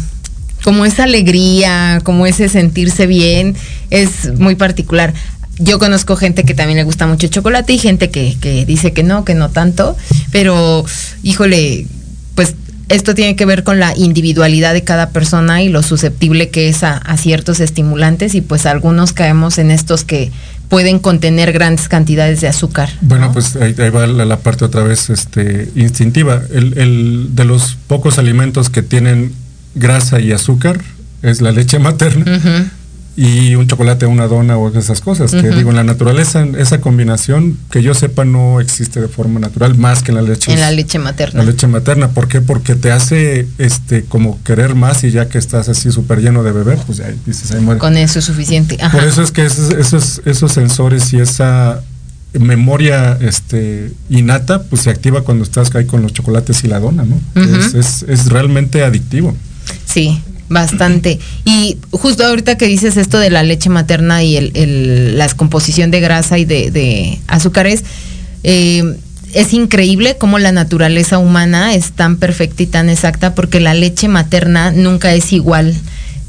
como 0.64 0.84
esa 0.84 1.04
alegría, 1.04 2.00
como 2.04 2.26
ese 2.26 2.48
sentirse 2.48 3.06
bien, 3.06 3.54
es 3.90 4.38
muy 4.38 4.54
particular. 4.54 5.14
Yo 5.58 5.78
conozco 5.78 6.14
gente 6.16 6.44
que 6.44 6.54
también 6.54 6.76
le 6.76 6.84
gusta 6.84 7.06
mucho 7.06 7.26
chocolate 7.28 7.72
y 7.72 7.78
gente 7.78 8.10
que, 8.10 8.36
que 8.40 8.64
dice 8.64 8.92
que 8.92 9.02
no, 9.02 9.24
que 9.24 9.34
no 9.34 9.50
tanto, 9.50 9.96
pero 10.30 10.84
híjole, 11.22 11.86
pues 12.38 12.54
esto 12.88 13.16
tiene 13.16 13.34
que 13.34 13.44
ver 13.46 13.64
con 13.64 13.80
la 13.80 13.96
individualidad 13.96 14.72
de 14.72 14.84
cada 14.84 15.10
persona 15.10 15.60
y 15.60 15.68
lo 15.70 15.82
susceptible 15.82 16.50
que 16.50 16.68
es 16.68 16.84
a, 16.84 16.96
a 16.98 17.16
ciertos 17.16 17.58
estimulantes 17.58 18.36
y 18.36 18.42
pues 18.42 18.64
algunos 18.64 19.12
caemos 19.12 19.58
en 19.58 19.72
estos 19.72 20.04
que 20.04 20.30
pueden 20.68 21.00
contener 21.00 21.50
grandes 21.50 21.88
cantidades 21.88 22.40
de 22.40 22.46
azúcar. 22.46 22.90
Bueno, 23.00 23.26
¿no? 23.26 23.32
pues 23.32 23.56
ahí, 23.56 23.74
ahí 23.76 23.90
va 23.90 24.06
la, 24.06 24.24
la 24.24 24.38
parte 24.38 24.64
otra 24.64 24.84
vez 24.84 25.10
este, 25.10 25.68
instintiva. 25.74 26.40
El, 26.54 26.78
el- 26.78 27.28
de 27.34 27.44
los 27.44 27.76
pocos 27.88 28.18
alimentos 28.18 28.70
que 28.70 28.82
tienen 28.82 29.32
grasa 29.74 30.20
y 30.20 30.30
azúcar 30.30 30.78
es 31.22 31.40
la 31.40 31.50
leche 31.50 31.80
materna. 31.80 32.70
Y 33.20 33.56
un 33.56 33.66
chocolate, 33.66 34.06
una 34.06 34.28
dona 34.28 34.56
o 34.56 34.72
esas 34.78 35.00
cosas. 35.00 35.32
Que 35.32 35.50
digo, 35.50 35.70
en 35.70 35.76
la 35.76 35.82
naturaleza, 35.82 36.46
esa 36.56 36.80
combinación, 36.80 37.58
que 37.68 37.82
yo 37.82 37.92
sepa, 37.92 38.24
no 38.24 38.60
existe 38.60 39.00
de 39.00 39.08
forma 39.08 39.40
natural 39.40 39.76
más 39.76 40.04
que 40.04 40.12
en 40.12 40.18
la 40.18 40.22
leche. 40.22 40.52
En 40.52 40.60
la 40.60 40.70
leche 40.70 41.00
materna. 41.00 41.42
La 41.42 41.50
leche 41.50 41.66
materna. 41.66 42.10
¿Por 42.10 42.28
qué? 42.28 42.40
Porque 42.40 42.76
te 42.76 42.92
hace 42.92 43.48
este 43.58 44.04
como 44.04 44.40
querer 44.44 44.76
más 44.76 45.02
y 45.02 45.10
ya 45.10 45.28
que 45.28 45.38
estás 45.38 45.68
así 45.68 45.90
súper 45.90 46.20
lleno 46.20 46.44
de 46.44 46.52
beber, 46.52 46.78
pues 46.86 47.00
ahí 47.00 47.18
dices, 47.26 47.50
ahí 47.50 47.60
muere. 47.60 47.80
Con 47.80 47.96
eso 47.96 48.20
es 48.20 48.24
suficiente. 48.24 48.78
Por 48.92 49.02
eso 49.02 49.20
es 49.20 49.32
que 49.32 49.44
esos, 49.44 49.72
esos, 49.72 50.22
esos 50.24 50.52
sensores 50.52 51.12
y 51.12 51.18
esa 51.18 51.82
memoria 52.34 53.18
este, 53.20 53.90
innata, 54.10 54.62
pues 54.62 54.82
se 54.82 54.90
activa 54.90 55.22
cuando 55.22 55.42
estás 55.42 55.74
ahí 55.74 55.86
con 55.86 56.02
los 56.02 56.12
chocolates 56.12 56.62
y 56.62 56.68
la 56.68 56.78
dona, 56.78 57.04
¿no? 57.04 57.20
es, 57.34 57.74
es, 57.74 58.04
es 58.08 58.26
realmente 58.26 58.84
adictivo. 58.84 59.34
Sí, 59.86 60.22
Bastante. 60.48 61.18
Y 61.44 61.76
justo 61.90 62.24
ahorita 62.24 62.56
que 62.56 62.66
dices 62.66 62.96
esto 62.96 63.18
de 63.18 63.30
la 63.30 63.42
leche 63.42 63.68
materna 63.70 64.22
y 64.22 64.36
el, 64.36 65.18
la 65.18 65.24
descomposición 65.24 65.90
de 65.90 66.00
grasa 66.00 66.38
y 66.38 66.44
de, 66.44 67.18
azúcares, 67.26 67.84
eh, 68.44 68.96
es 69.34 69.52
increíble 69.52 70.16
cómo 70.16 70.38
la 70.38 70.52
naturaleza 70.52 71.18
humana 71.18 71.74
es 71.74 71.92
tan 71.92 72.16
perfecta 72.16 72.62
y 72.62 72.66
tan 72.66 72.88
exacta 72.88 73.34
porque 73.34 73.60
la 73.60 73.74
leche 73.74 74.08
materna 74.08 74.70
nunca 74.70 75.12
es 75.12 75.32
igual. 75.32 75.74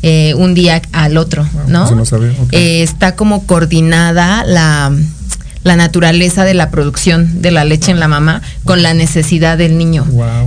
Eh, 0.01 0.33
un 0.37 0.53
día 0.53 0.81
al 0.93 1.17
otro, 1.17 1.43
ah, 1.43 1.65
¿no? 1.67 2.05
Eh, 2.53 2.83
está 2.83 3.17
como 3.17 3.45
coordinada 3.45 4.45
la, 4.45 4.93
la 5.63 5.75
naturaleza 5.75 6.45
de 6.45 6.53
la 6.53 6.71
producción 6.71 7.41
de 7.41 7.51
la 7.51 7.65
leche 7.65 7.91
en 7.91 7.99
la 7.99 8.07
mamá 8.07 8.41
con 8.63 8.81
la 8.81 8.93
necesidad 8.93 9.57
del 9.57 9.77
niño. 9.77 10.05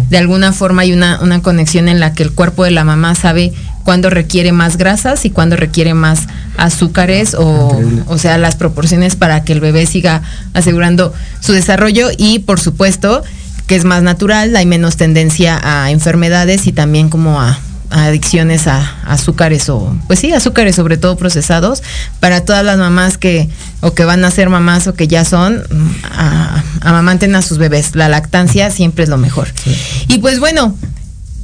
De 0.08 0.18
alguna 0.18 0.52
forma 0.52 0.82
hay 0.82 0.92
una, 0.92 1.20
una 1.20 1.42
conexión 1.42 1.88
en 1.88 2.00
la 2.00 2.14
que 2.14 2.22
el 2.22 2.32
cuerpo 2.32 2.64
de 2.64 2.70
la 2.70 2.84
mamá 2.84 3.14
sabe 3.14 3.52
cuándo 3.84 4.10
requiere 4.10 4.52
más 4.52 4.76
grasas 4.76 5.24
y 5.24 5.30
cuándo 5.30 5.56
requiere 5.56 5.94
más 5.94 6.20
azúcares 6.56 7.34
o, 7.34 7.80
o 8.06 8.18
sea, 8.18 8.38
las 8.38 8.56
proporciones 8.56 9.16
para 9.16 9.44
que 9.44 9.52
el 9.52 9.60
bebé 9.60 9.86
siga 9.86 10.22
asegurando 10.54 11.12
su 11.40 11.52
desarrollo 11.52 12.08
y 12.16 12.38
por 12.40 12.60
supuesto 12.60 13.22
que 13.66 13.76
es 13.76 13.84
más 13.84 14.02
natural, 14.02 14.54
hay 14.56 14.66
menos 14.66 14.96
tendencia 14.96 15.60
a 15.62 15.90
enfermedades 15.90 16.66
y 16.66 16.72
también 16.72 17.08
como 17.08 17.40
a 17.40 17.58
adicciones 17.92 18.66
a, 18.66 18.80
azúcares 19.04 19.68
o, 19.68 19.94
pues 20.06 20.18
sí, 20.18 20.32
azúcares 20.32 20.76
sobre 20.76 20.96
todo 20.96 21.16
procesados, 21.16 21.82
para 22.20 22.44
todas 22.44 22.64
las 22.64 22.78
mamás 22.78 23.18
que, 23.18 23.48
o 23.80 23.92
que 23.92 24.04
van 24.04 24.24
a 24.24 24.30
ser 24.30 24.48
mamás 24.48 24.86
o 24.86 24.94
que 24.94 25.08
ya 25.08 25.24
son, 25.24 25.62
a, 26.04 26.62
amamanten 26.80 27.34
a 27.34 27.42
sus 27.42 27.58
bebés. 27.58 27.94
La 27.94 28.08
lactancia 28.08 28.70
siempre 28.70 29.04
es 29.04 29.10
lo 29.10 29.18
mejor. 29.18 29.48
Y 30.08 30.18
pues 30.18 30.40
bueno, 30.40 30.76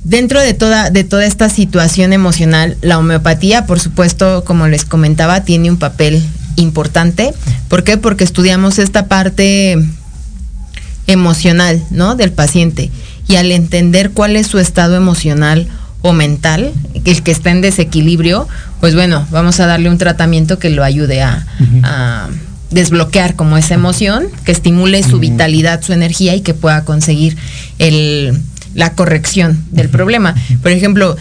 dentro 0.04 0.40
de 0.40 0.54
toda, 0.54 0.90
de 0.90 1.04
toda 1.04 1.26
esta 1.26 1.48
situación 1.48 2.12
emocional, 2.12 2.76
la 2.80 2.98
homeopatía, 2.98 3.66
por 3.66 3.78
supuesto, 3.80 4.44
como 4.44 4.66
les 4.68 4.84
comentaba, 4.84 5.42
tiene 5.42 5.70
un 5.70 5.76
papel 5.76 6.22
importante. 6.56 7.34
¿Por 7.68 7.84
qué? 7.84 7.98
Porque 7.98 8.24
estudiamos 8.24 8.78
esta 8.78 9.06
parte 9.06 9.76
emocional, 11.06 11.82
¿no? 11.90 12.14
Del 12.14 12.32
paciente. 12.32 12.90
Y 13.28 13.37
al 13.37 13.52
entender 13.52 14.11
cuál 14.11 14.37
es 14.37 14.46
su 14.46 14.58
estado 14.58 14.96
emocional 14.96 15.68
mental, 16.12 16.73
el 17.05 17.23
que 17.23 17.31
está 17.31 17.51
en 17.51 17.61
desequilibrio, 17.61 18.47
pues 18.81 18.94
bueno, 18.94 19.27
vamos 19.31 19.61
a 19.61 19.66
darle 19.66 19.88
un 19.90 19.99
tratamiento 19.99 20.59
que 20.59 20.71
lo 20.71 20.85
ayude 20.85 21.23
a, 21.23 22.29
desbloquear 22.71 23.35
como 23.35 23.57
esa 23.57 23.73
emoción, 23.73 24.27
que 24.44 24.53
estimule 24.53 25.03
su 25.03 25.18
vitalidad, 25.18 25.81
su 25.81 25.94
energía 25.94 26.35
y 26.35 26.42
que 26.42 26.53
pueda 26.53 26.85
conseguir 26.85 27.35
el, 27.79 28.38
la 28.75 28.92
corrección 28.92 29.64
del 29.71 29.88
problema. 29.88 30.35
Por 30.61 30.73
ejemplo, 30.73 31.16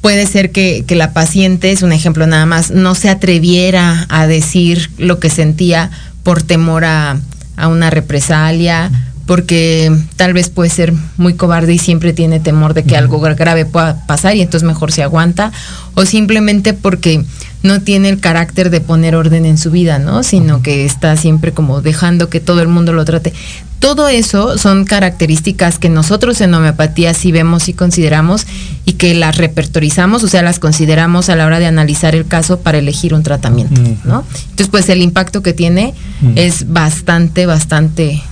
puede 0.00 0.26
ser 0.26 0.52
que, 0.52 0.84
que, 0.86 0.94
la 0.94 1.12
paciente, 1.12 1.72
es 1.72 1.82
un 1.82 1.90
ejemplo 1.90 2.28
nada 2.28 2.46
más, 2.46 2.70
no 2.70 2.94
se 2.94 3.08
atreviera 3.08 4.06
a 4.10 4.28
decir 4.28 4.90
lo 4.96 5.18
que 5.18 5.28
sentía 5.28 5.90
por 6.22 6.44
temor 6.44 6.84
a, 6.84 7.16
a 7.56 7.68
una 7.68 7.90
represalia 7.90 8.90
porque 9.32 9.90
tal 10.16 10.34
vez 10.34 10.50
puede 10.50 10.68
ser 10.68 10.92
muy 11.16 11.32
cobarde 11.32 11.72
y 11.72 11.78
siempre 11.78 12.12
tiene 12.12 12.38
temor 12.38 12.74
de 12.74 12.84
que 12.84 12.98
algo 12.98 13.18
grave 13.18 13.64
pueda 13.64 14.04
pasar 14.06 14.36
y 14.36 14.42
entonces 14.42 14.68
mejor 14.68 14.92
se 14.92 15.02
aguanta, 15.02 15.52
o 15.94 16.04
simplemente 16.04 16.74
porque 16.74 17.24
no 17.62 17.80
tiene 17.80 18.10
el 18.10 18.20
carácter 18.20 18.68
de 18.68 18.82
poner 18.82 19.14
orden 19.14 19.46
en 19.46 19.56
su 19.56 19.70
vida, 19.70 19.98
¿no? 19.98 20.22
Sino 20.22 20.60
que 20.60 20.84
está 20.84 21.16
siempre 21.16 21.52
como 21.52 21.80
dejando 21.80 22.28
que 22.28 22.40
todo 22.40 22.60
el 22.60 22.68
mundo 22.68 22.92
lo 22.92 23.06
trate. 23.06 23.32
Todo 23.78 24.06
eso 24.08 24.58
son 24.58 24.84
características 24.84 25.78
que 25.78 25.88
nosotros 25.88 26.38
en 26.42 26.52
homeopatía 26.52 27.14
sí 27.14 27.32
vemos 27.32 27.70
y 27.70 27.72
consideramos 27.72 28.46
y 28.84 28.92
que 28.92 29.14
las 29.14 29.38
repertorizamos, 29.38 30.22
o 30.24 30.28
sea, 30.28 30.42
las 30.42 30.58
consideramos 30.58 31.30
a 31.30 31.36
la 31.36 31.46
hora 31.46 31.58
de 31.58 31.64
analizar 31.64 32.14
el 32.14 32.26
caso 32.26 32.60
para 32.60 32.76
elegir 32.76 33.14
un 33.14 33.22
tratamiento, 33.22 33.80
¿no? 34.04 34.26
Entonces, 34.50 34.68
pues 34.68 34.90
el 34.90 35.00
impacto 35.00 35.42
que 35.42 35.54
tiene 35.54 35.94
es 36.36 36.70
bastante, 36.70 37.46
bastante 37.46 38.22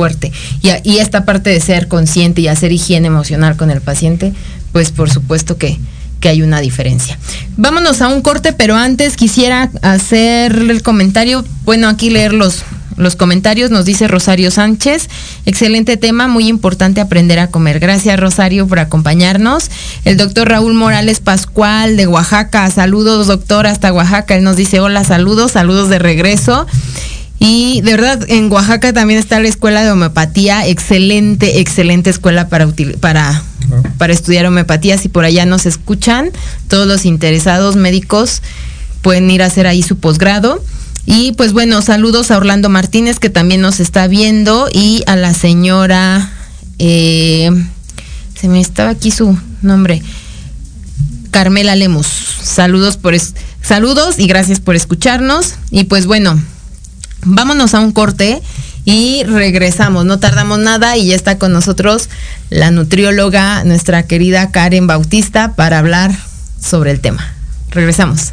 fuerte. 0.00 0.32
Y, 0.62 0.96
esta 0.96 1.26
parte 1.26 1.50
de 1.50 1.60
ser 1.60 1.86
consciente 1.86 2.40
y 2.40 2.48
hacer 2.48 2.72
higiene 2.72 3.08
emocional 3.08 3.58
con 3.58 3.70
el 3.70 3.82
paciente, 3.82 4.32
pues 4.72 4.92
por 4.92 5.10
supuesto 5.10 5.58
que, 5.58 5.78
que 6.20 6.30
hay 6.30 6.40
una 6.40 6.62
diferencia. 6.62 7.18
Vámonos 7.58 8.00
a 8.00 8.08
un 8.08 8.22
corte, 8.22 8.54
pero 8.54 8.76
antes 8.76 9.18
quisiera 9.18 9.70
hacer 9.82 10.56
el 10.56 10.82
comentario, 10.82 11.44
bueno, 11.66 11.86
aquí 11.86 12.08
leer 12.08 12.32
los, 12.32 12.64
los 12.96 13.14
comentarios, 13.14 13.70
nos 13.70 13.84
dice 13.84 14.08
Rosario 14.08 14.50
Sánchez, 14.50 15.10
excelente 15.44 15.98
tema, 15.98 16.28
muy 16.28 16.48
importante 16.48 17.02
aprender 17.02 17.38
a 17.38 17.48
comer. 17.48 17.78
Gracias 17.78 18.18
Rosario 18.18 18.66
por 18.66 18.78
acompañarnos. 18.78 19.70
El 20.06 20.16
doctor 20.16 20.48
Raúl 20.48 20.72
Morales 20.72 21.20
Pascual 21.20 21.98
de 21.98 22.06
Oaxaca, 22.06 22.70
saludos 22.70 23.26
doctor 23.26 23.66
hasta 23.66 23.92
Oaxaca, 23.92 24.34
él 24.34 24.44
nos 24.44 24.56
dice 24.56 24.80
hola, 24.80 25.04
saludos, 25.04 25.52
saludos 25.52 25.90
de 25.90 25.98
regreso. 25.98 26.66
Y 27.42 27.80
de 27.80 27.92
verdad, 27.92 28.22
en 28.28 28.52
Oaxaca 28.52 28.92
también 28.92 29.18
está 29.18 29.40
la 29.40 29.48
escuela 29.48 29.82
de 29.82 29.90
homeopatía, 29.90 30.68
excelente, 30.68 31.60
excelente 31.60 32.10
escuela 32.10 32.48
para, 32.48 32.68
para, 33.00 33.42
para 33.96 34.12
estudiar 34.12 34.44
homeopatía. 34.44 34.98
Si 34.98 35.08
por 35.08 35.24
allá 35.24 35.46
nos 35.46 35.64
escuchan, 35.64 36.30
todos 36.68 36.86
los 36.86 37.06
interesados 37.06 37.76
médicos 37.76 38.42
pueden 39.00 39.30
ir 39.30 39.42
a 39.42 39.46
hacer 39.46 39.66
ahí 39.66 39.82
su 39.82 39.96
posgrado. 39.96 40.62
Y 41.06 41.32
pues 41.32 41.54
bueno, 41.54 41.80
saludos 41.80 42.30
a 42.30 42.36
Orlando 42.36 42.68
Martínez 42.68 43.18
que 43.18 43.30
también 43.30 43.62
nos 43.62 43.80
está 43.80 44.06
viendo 44.06 44.68
y 44.70 45.02
a 45.06 45.16
la 45.16 45.32
señora, 45.32 46.30
eh, 46.78 47.50
se 48.38 48.48
me 48.48 48.60
estaba 48.60 48.90
aquí 48.90 49.10
su 49.10 49.38
nombre, 49.62 50.02
Carmela 51.30 51.74
Lemus. 51.74 52.06
Saludos 52.06 52.98
por 52.98 53.14
saludos 53.62 54.18
y 54.18 54.26
gracias 54.26 54.60
por 54.60 54.76
escucharnos. 54.76 55.54
Y 55.70 55.84
pues 55.84 56.04
bueno, 56.04 56.38
Vámonos 57.22 57.74
a 57.74 57.80
un 57.80 57.92
corte 57.92 58.40
y 58.84 59.22
regresamos. 59.24 60.04
No 60.04 60.18
tardamos 60.18 60.58
nada 60.58 60.96
y 60.96 61.08
ya 61.08 61.16
está 61.16 61.38
con 61.38 61.52
nosotros 61.52 62.08
la 62.48 62.70
nutrióloga, 62.70 63.64
nuestra 63.64 64.04
querida 64.04 64.50
Karen 64.50 64.86
Bautista, 64.86 65.54
para 65.54 65.78
hablar 65.78 66.12
sobre 66.60 66.90
el 66.90 67.00
tema. 67.00 67.34
Regresamos. 67.70 68.32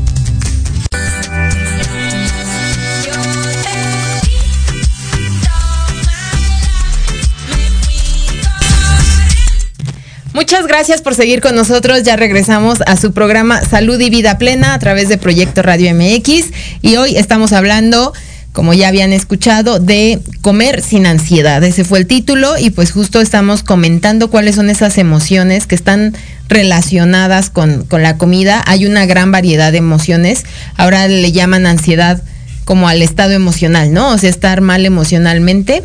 Muchas 10.51 10.67
gracias 10.67 11.01
por 11.01 11.15
seguir 11.15 11.39
con 11.39 11.55
nosotros. 11.55 12.03
Ya 12.03 12.17
regresamos 12.17 12.79
a 12.85 12.97
su 12.97 13.13
programa 13.13 13.63
Salud 13.63 13.97
y 14.01 14.09
Vida 14.09 14.37
Plena 14.37 14.73
a 14.73 14.79
través 14.79 15.07
de 15.07 15.17
Proyecto 15.17 15.61
Radio 15.61 15.95
MX. 15.95 16.47
Y 16.81 16.97
hoy 16.97 17.15
estamos 17.15 17.53
hablando, 17.53 18.11
como 18.51 18.73
ya 18.73 18.89
habían 18.89 19.13
escuchado, 19.13 19.79
de 19.79 20.19
comer 20.41 20.81
sin 20.81 21.05
ansiedad. 21.05 21.63
Ese 21.63 21.85
fue 21.85 21.99
el 21.99 22.05
título 22.05 22.57
y 22.57 22.69
pues 22.69 22.91
justo 22.91 23.21
estamos 23.21 23.63
comentando 23.63 24.29
cuáles 24.29 24.55
son 24.55 24.69
esas 24.69 24.97
emociones 24.97 25.67
que 25.67 25.75
están 25.75 26.17
relacionadas 26.49 27.49
con, 27.49 27.85
con 27.85 28.03
la 28.03 28.17
comida. 28.17 28.61
Hay 28.67 28.85
una 28.85 29.05
gran 29.05 29.31
variedad 29.31 29.71
de 29.71 29.77
emociones. 29.77 30.43
Ahora 30.75 31.07
le 31.07 31.31
llaman 31.31 31.65
ansiedad 31.65 32.21
como 32.65 32.89
al 32.89 33.01
estado 33.01 33.31
emocional, 33.31 33.93
¿no? 33.93 34.09
O 34.09 34.17
sea, 34.17 34.29
estar 34.29 34.59
mal 34.59 34.85
emocionalmente 34.85 35.81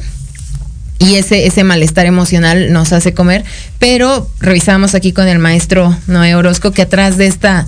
y 0.99 1.17
ese, 1.17 1.47
ese 1.47 1.65
malestar 1.65 2.07
emocional 2.07 2.73
nos 2.73 2.93
hace 2.93 3.13
comer, 3.13 3.45
pero 3.79 4.31
revisamos 4.41 4.95
aquí 4.95 5.13
con 5.13 5.29
el 5.29 5.39
maestro 5.39 5.97
Noé 6.07 6.35
Orozco 6.35 6.73
que 6.73 6.83
atrás 6.83 7.17
de 7.19 7.27
esta, 7.27 7.67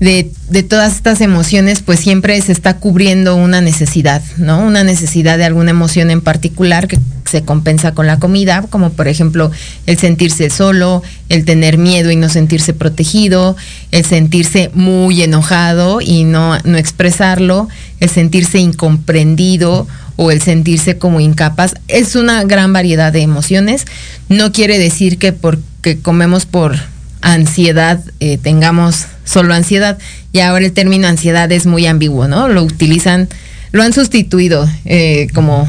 de, 0.00 0.30
de, 0.48 0.62
todas 0.62 0.94
estas 0.94 1.20
emociones, 1.20 1.82
pues 1.82 2.00
siempre 2.00 2.40
se 2.40 2.52
está 2.52 2.76
cubriendo 2.76 3.36
una 3.36 3.60
necesidad, 3.60 4.22
¿no? 4.38 4.60
Una 4.60 4.82
necesidad 4.82 5.36
de 5.36 5.44
alguna 5.44 5.70
emoción 5.70 6.10
en 6.10 6.20
particular 6.20 6.88
que 6.88 6.98
se 7.28 7.42
compensa 7.42 7.92
con 7.92 8.06
la 8.06 8.18
comida, 8.18 8.64
como 8.70 8.90
por 8.90 9.06
ejemplo 9.06 9.50
el 9.86 9.98
sentirse 9.98 10.48
solo, 10.48 11.02
el 11.28 11.44
tener 11.44 11.76
miedo 11.76 12.10
y 12.10 12.16
no 12.16 12.30
sentirse 12.30 12.72
protegido, 12.72 13.56
el 13.92 14.04
sentirse 14.04 14.70
muy 14.72 15.22
enojado 15.22 16.00
y 16.00 16.24
no, 16.24 16.58
no 16.64 16.78
expresarlo, 16.78 17.68
el 18.00 18.08
sentirse 18.08 18.58
incomprendido 18.58 19.86
o 20.20 20.32
el 20.32 20.42
sentirse 20.42 20.98
como 20.98 21.20
incapaz. 21.20 21.74
Es 21.86 22.16
una 22.16 22.42
gran 22.42 22.72
variedad 22.72 23.12
de 23.12 23.22
emociones. 23.22 23.84
No 24.28 24.50
quiere 24.50 24.76
decir 24.76 25.16
que 25.16 25.32
porque 25.32 25.98
comemos 26.02 26.44
por 26.44 26.76
ansiedad 27.20 28.00
eh, 28.18 28.36
tengamos 28.36 29.06
solo 29.24 29.54
ansiedad. 29.54 29.96
Y 30.32 30.40
ahora 30.40 30.64
el 30.64 30.72
término 30.72 31.06
ansiedad 31.06 31.50
es 31.52 31.66
muy 31.66 31.86
ambiguo, 31.86 32.26
¿no? 32.26 32.48
Lo 32.48 32.64
utilizan, 32.64 33.28
lo 33.70 33.84
han 33.84 33.92
sustituido 33.92 34.68
eh, 34.84 35.28
como 35.34 35.68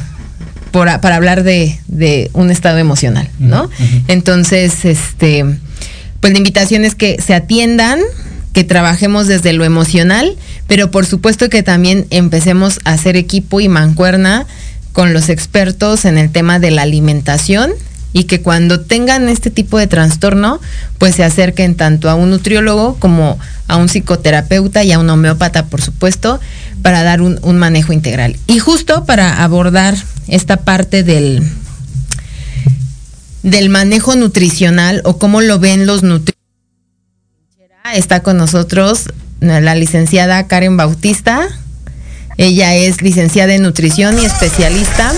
por, 0.72 0.88
para 1.00 1.16
hablar 1.16 1.44
de, 1.44 1.80
de, 1.88 2.32
un 2.34 2.50
estado 2.50 2.80
emocional, 2.80 3.30
¿no? 3.38 3.66
Uh 3.66 3.68
-huh. 3.68 4.04
Entonces, 4.08 4.84
este, 4.84 5.46
pues 6.22 6.34
la 6.34 6.40
invitación 6.40 6.86
es 6.86 6.96
que 6.96 7.22
se 7.22 7.36
atiendan, 7.36 8.00
que 8.54 8.64
trabajemos 8.64 9.28
desde 9.28 9.54
lo 9.54 9.64
emocional, 9.64 10.36
pero 10.68 10.92
por 10.92 11.06
supuesto 11.06 11.50
que 11.50 11.64
también 11.64 12.08
empecemos 12.10 12.80
a 12.84 12.94
hacer 12.94 13.16
equipo 13.16 13.62
y 13.62 13.70
mancuerna 13.70 14.46
con 14.92 15.14
los 15.14 15.30
expertos 15.30 16.06
en 16.06 16.18
el 16.18 16.32
tema 16.32 16.60
de 16.60 16.72
la 16.72 16.82
alimentación 16.82 17.72
y 18.12 18.24
que 18.24 18.42
cuando 18.42 18.80
tengan 18.80 19.30
este 19.30 19.52
tipo 19.52 19.78
de 19.78 19.88
trastorno, 19.88 20.60
pues 20.98 21.16
se 21.16 21.24
acerquen 21.24 21.76
tanto 21.76 22.10
a 22.10 22.16
un 22.16 22.32
nutriólogo 22.32 22.96
como 22.96 23.38
a 23.68 23.78
un 23.78 23.88
psicoterapeuta 23.88 24.84
y 24.84 24.92
a 24.92 25.00
un 25.00 25.10
homeópata, 25.10 25.68
por 25.68 25.82
supuesto, 25.82 26.40
para 26.82 27.04
dar 27.04 27.22
un, 27.22 27.40
manejo 27.58 27.94
integral. 27.94 28.36
Y 28.48 28.60
justo 28.60 29.06
para 29.06 29.44
abordar 29.44 29.96
esta 30.28 30.58
parte 30.58 31.04
del, 31.04 31.44
del 33.44 33.70
manejo 33.70 34.16
nutricional 34.16 35.02
o 35.06 35.20
cómo 35.20 35.42
lo 35.42 35.60
ven 35.60 35.86
los 35.86 36.02
nutriólogos, 36.02 36.39
está 37.94 38.22
con 38.22 38.38
nosotros 38.38 39.10
la 39.40 39.76
licenciada 39.76 40.48
Karen 40.48 40.78
Bautista. 40.78 41.48
Ella 42.38 42.76
es 42.76 43.02
licenciada 43.02 43.54
en 43.54 43.64
nutrición 43.64 44.20
y 44.20 44.26
especialista 44.26 45.12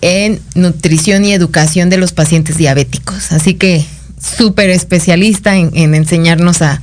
en 0.00 0.40
nutrición 0.54 1.24
y 1.24 1.32
educación 1.32 1.88
de 1.88 1.96
los 1.96 2.12
pacientes 2.12 2.58
diabéticos. 2.58 3.32
Así 3.32 3.54
que 3.54 3.86
súper 4.20 4.70
especialista 4.70 5.56
en, 5.56 5.70
en 5.74 5.94
enseñarnos 5.94 6.62
a, 6.62 6.82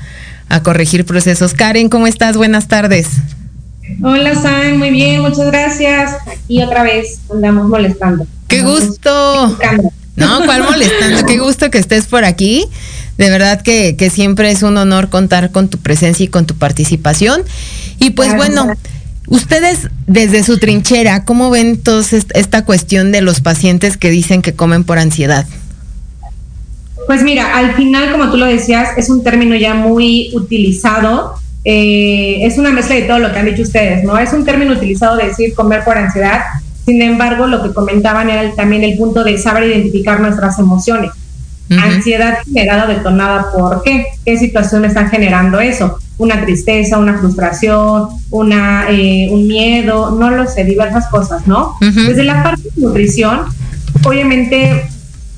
a, 0.50 0.64
corregir 0.64 1.06
procesos. 1.06 1.54
Karen, 1.54 1.90
¿cómo 1.90 2.08
estás? 2.08 2.36
Buenas 2.36 2.68
tardes. 2.68 3.08
Hola, 4.02 4.34
San, 4.36 4.78
muy 4.78 4.90
bien, 4.90 5.22
muchas 5.22 5.48
gracias. 5.48 6.16
Y 6.48 6.64
otra 6.64 6.84
vez 6.84 7.20
andamos 7.32 7.68
molestando. 7.68 8.26
¡Qué 8.48 8.62
gusto! 8.62 9.58
No, 10.16 10.42
¿cuál 10.46 10.64
molestando? 10.64 11.26
Qué 11.26 11.40
gusto 11.40 11.70
que 11.72 11.78
estés 11.78 12.08
por 12.08 12.26
aquí. 12.26 12.66
De 13.18 13.30
verdad 13.30 13.62
que, 13.62 13.96
que, 13.98 14.10
siempre 14.10 14.52
es 14.52 14.64
un 14.64 14.78
honor 14.78 15.10
contar 15.10 15.52
con 15.52 15.70
tu 15.70 15.78
presencia 15.78 16.24
y 16.24 16.28
con 16.28 16.46
tu 16.46 16.56
participación. 16.56 17.44
Y 18.00 18.12
pues 18.12 18.36
bueno, 18.36 18.68
ustedes 19.28 19.90
desde 20.08 20.44
su 20.44 20.58
trinchera, 20.58 21.24
¿cómo 21.24 21.50
ven 21.50 21.78
toda 21.78 22.04
esta 22.34 22.66
cuestión 22.66 23.12
de 23.12 23.22
los 23.22 23.42
pacientes 23.42 23.98
que 23.98 24.10
dicen 24.10 24.42
que 24.42 24.54
comen 24.54 24.84
por 24.84 24.98
ansiedad? 24.98 25.46
Pues 27.08 27.24
mira, 27.24 27.58
al 27.58 27.76
final, 27.76 28.12
como 28.12 28.32
tú 28.32 28.38
lo 28.38 28.46
decías, 28.46 28.90
es 28.98 29.10
un 29.10 29.24
término 29.24 29.56
ya 29.56 29.74
muy 29.74 30.32
utilizado. 30.34 31.36
Eh, 31.64 32.40
es 32.42 32.58
una 32.58 32.72
mezcla 32.72 32.96
de 32.96 33.04
todo 33.04 33.20
lo 33.20 33.32
que 33.32 33.40
han 33.40 33.46
dicho 33.46 33.64
ustedes, 33.64 34.04
¿no? 34.04 34.18
Es 34.18 34.34
un 34.34 34.46
término 34.46 34.74
utilizado 34.74 35.18
de 35.18 35.28
decir 35.28 35.54
comer 35.54 35.84
por 35.84 35.98
ansiedad. 35.98 36.42
Sin 36.86 37.02
embargo, 37.02 37.48
lo 37.48 37.62
que 37.64 37.74
comentaban 37.74 38.30
era 38.30 38.54
también 38.56 38.84
el 38.84 38.98
punto 38.98 39.24
de 39.24 39.38
saber 39.38 39.64
identificar 39.64 40.20
nuestras 40.20 40.58
emociones. 40.60 41.12
Uh 41.70 41.76
-huh. 41.76 41.96
Ansiedad 41.96 42.40
generada 42.46 42.86
o 42.86 42.88
detonada 42.88 43.52
por 43.52 43.84
qué? 43.84 44.08
¿Qué 44.26 44.38
situación 44.38 44.84
están 44.86 45.10
generando 45.10 45.60
eso? 45.60 46.00
Una 46.18 46.44
tristeza, 46.44 46.98
una 46.98 47.18
frustración, 47.18 48.10
una, 48.30 48.88
eh, 48.90 49.30
un 49.32 49.48
miedo, 49.48 50.12
no 50.12 50.32
lo 50.32 50.48
sé, 50.48 50.64
diversas 50.64 51.08
cosas, 51.08 51.48
¿no? 51.48 51.76
Uh 51.82 51.86
-huh. 51.86 52.08
Desde 52.08 52.24
la 52.24 52.44
parte 52.44 52.64
de 52.76 52.82
nutrición, 52.82 53.42
obviamente 54.04 54.88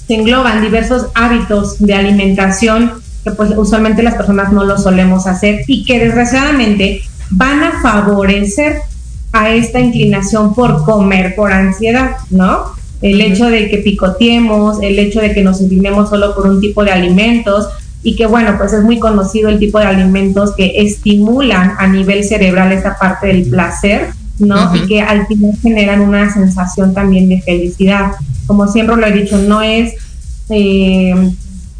se 0.08 0.16
engloban 0.16 0.62
diversos 0.62 1.08
hábitos 1.14 1.80
de 1.80 1.94
alimentación 1.94 3.04
que 3.24 3.32
pues 3.32 3.52
usualmente 3.56 4.04
las 4.04 4.16
personas 4.16 4.52
no 4.52 4.66
lo 4.66 4.78
solemos 4.78 5.28
hacer 5.28 5.62
y 5.68 5.86
que 5.86 6.00
desgraciadamente 6.00 7.04
van 7.30 7.64
a 7.64 7.82
favorecer 7.82 8.82
a 9.34 9.50
esta 9.50 9.80
inclinación 9.80 10.54
por 10.54 10.84
comer 10.86 11.36
por 11.36 11.52
ansiedad, 11.52 12.12
¿no? 12.30 12.66
El 13.02 13.20
hecho 13.20 13.48
de 13.48 13.70
que 13.70 13.80
picoteemos, 13.80 14.82
el 14.82 14.98
hecho 14.98 15.20
de 15.20 15.34
que 15.34 15.44
nos 15.44 15.60
inclinemos 15.60 16.10
solo 16.10 16.34
por 16.36 16.48
un 16.48 16.62
tipo 16.62 16.86
de 16.86 16.92
alimentos 16.92 17.68
y 18.04 18.16
que 18.16 18.28
bueno, 18.28 18.56
pues 18.58 18.72
es 18.74 18.84
muy 18.84 19.00
conocido 19.00 19.50
el 19.50 19.60
tipo 19.60 19.80
de 19.80 19.86
alimentos 19.86 20.54
que 20.56 20.74
estimulan 20.78 21.74
a 21.80 21.88
nivel 21.88 22.24
cerebral 22.24 22.72
esta 22.72 22.98
parte 22.98 23.28
del 23.28 23.44
placer, 23.50 24.10
¿no? 24.40 24.56
Uh 24.56 24.60
-huh. 24.68 24.84
Y 24.84 24.88
que 24.88 25.02
al 25.02 25.26
final 25.26 25.52
generan 25.62 26.02
una 26.02 26.32
sensación 26.32 26.94
también 26.94 27.28
de 27.28 27.42
felicidad. 27.42 28.12
Como 28.46 28.68
siempre 28.68 28.96
lo 28.98 29.08
he 29.08 29.12
dicho, 29.12 29.38
no 29.40 29.62
es 29.62 29.96
eh, 30.50 31.32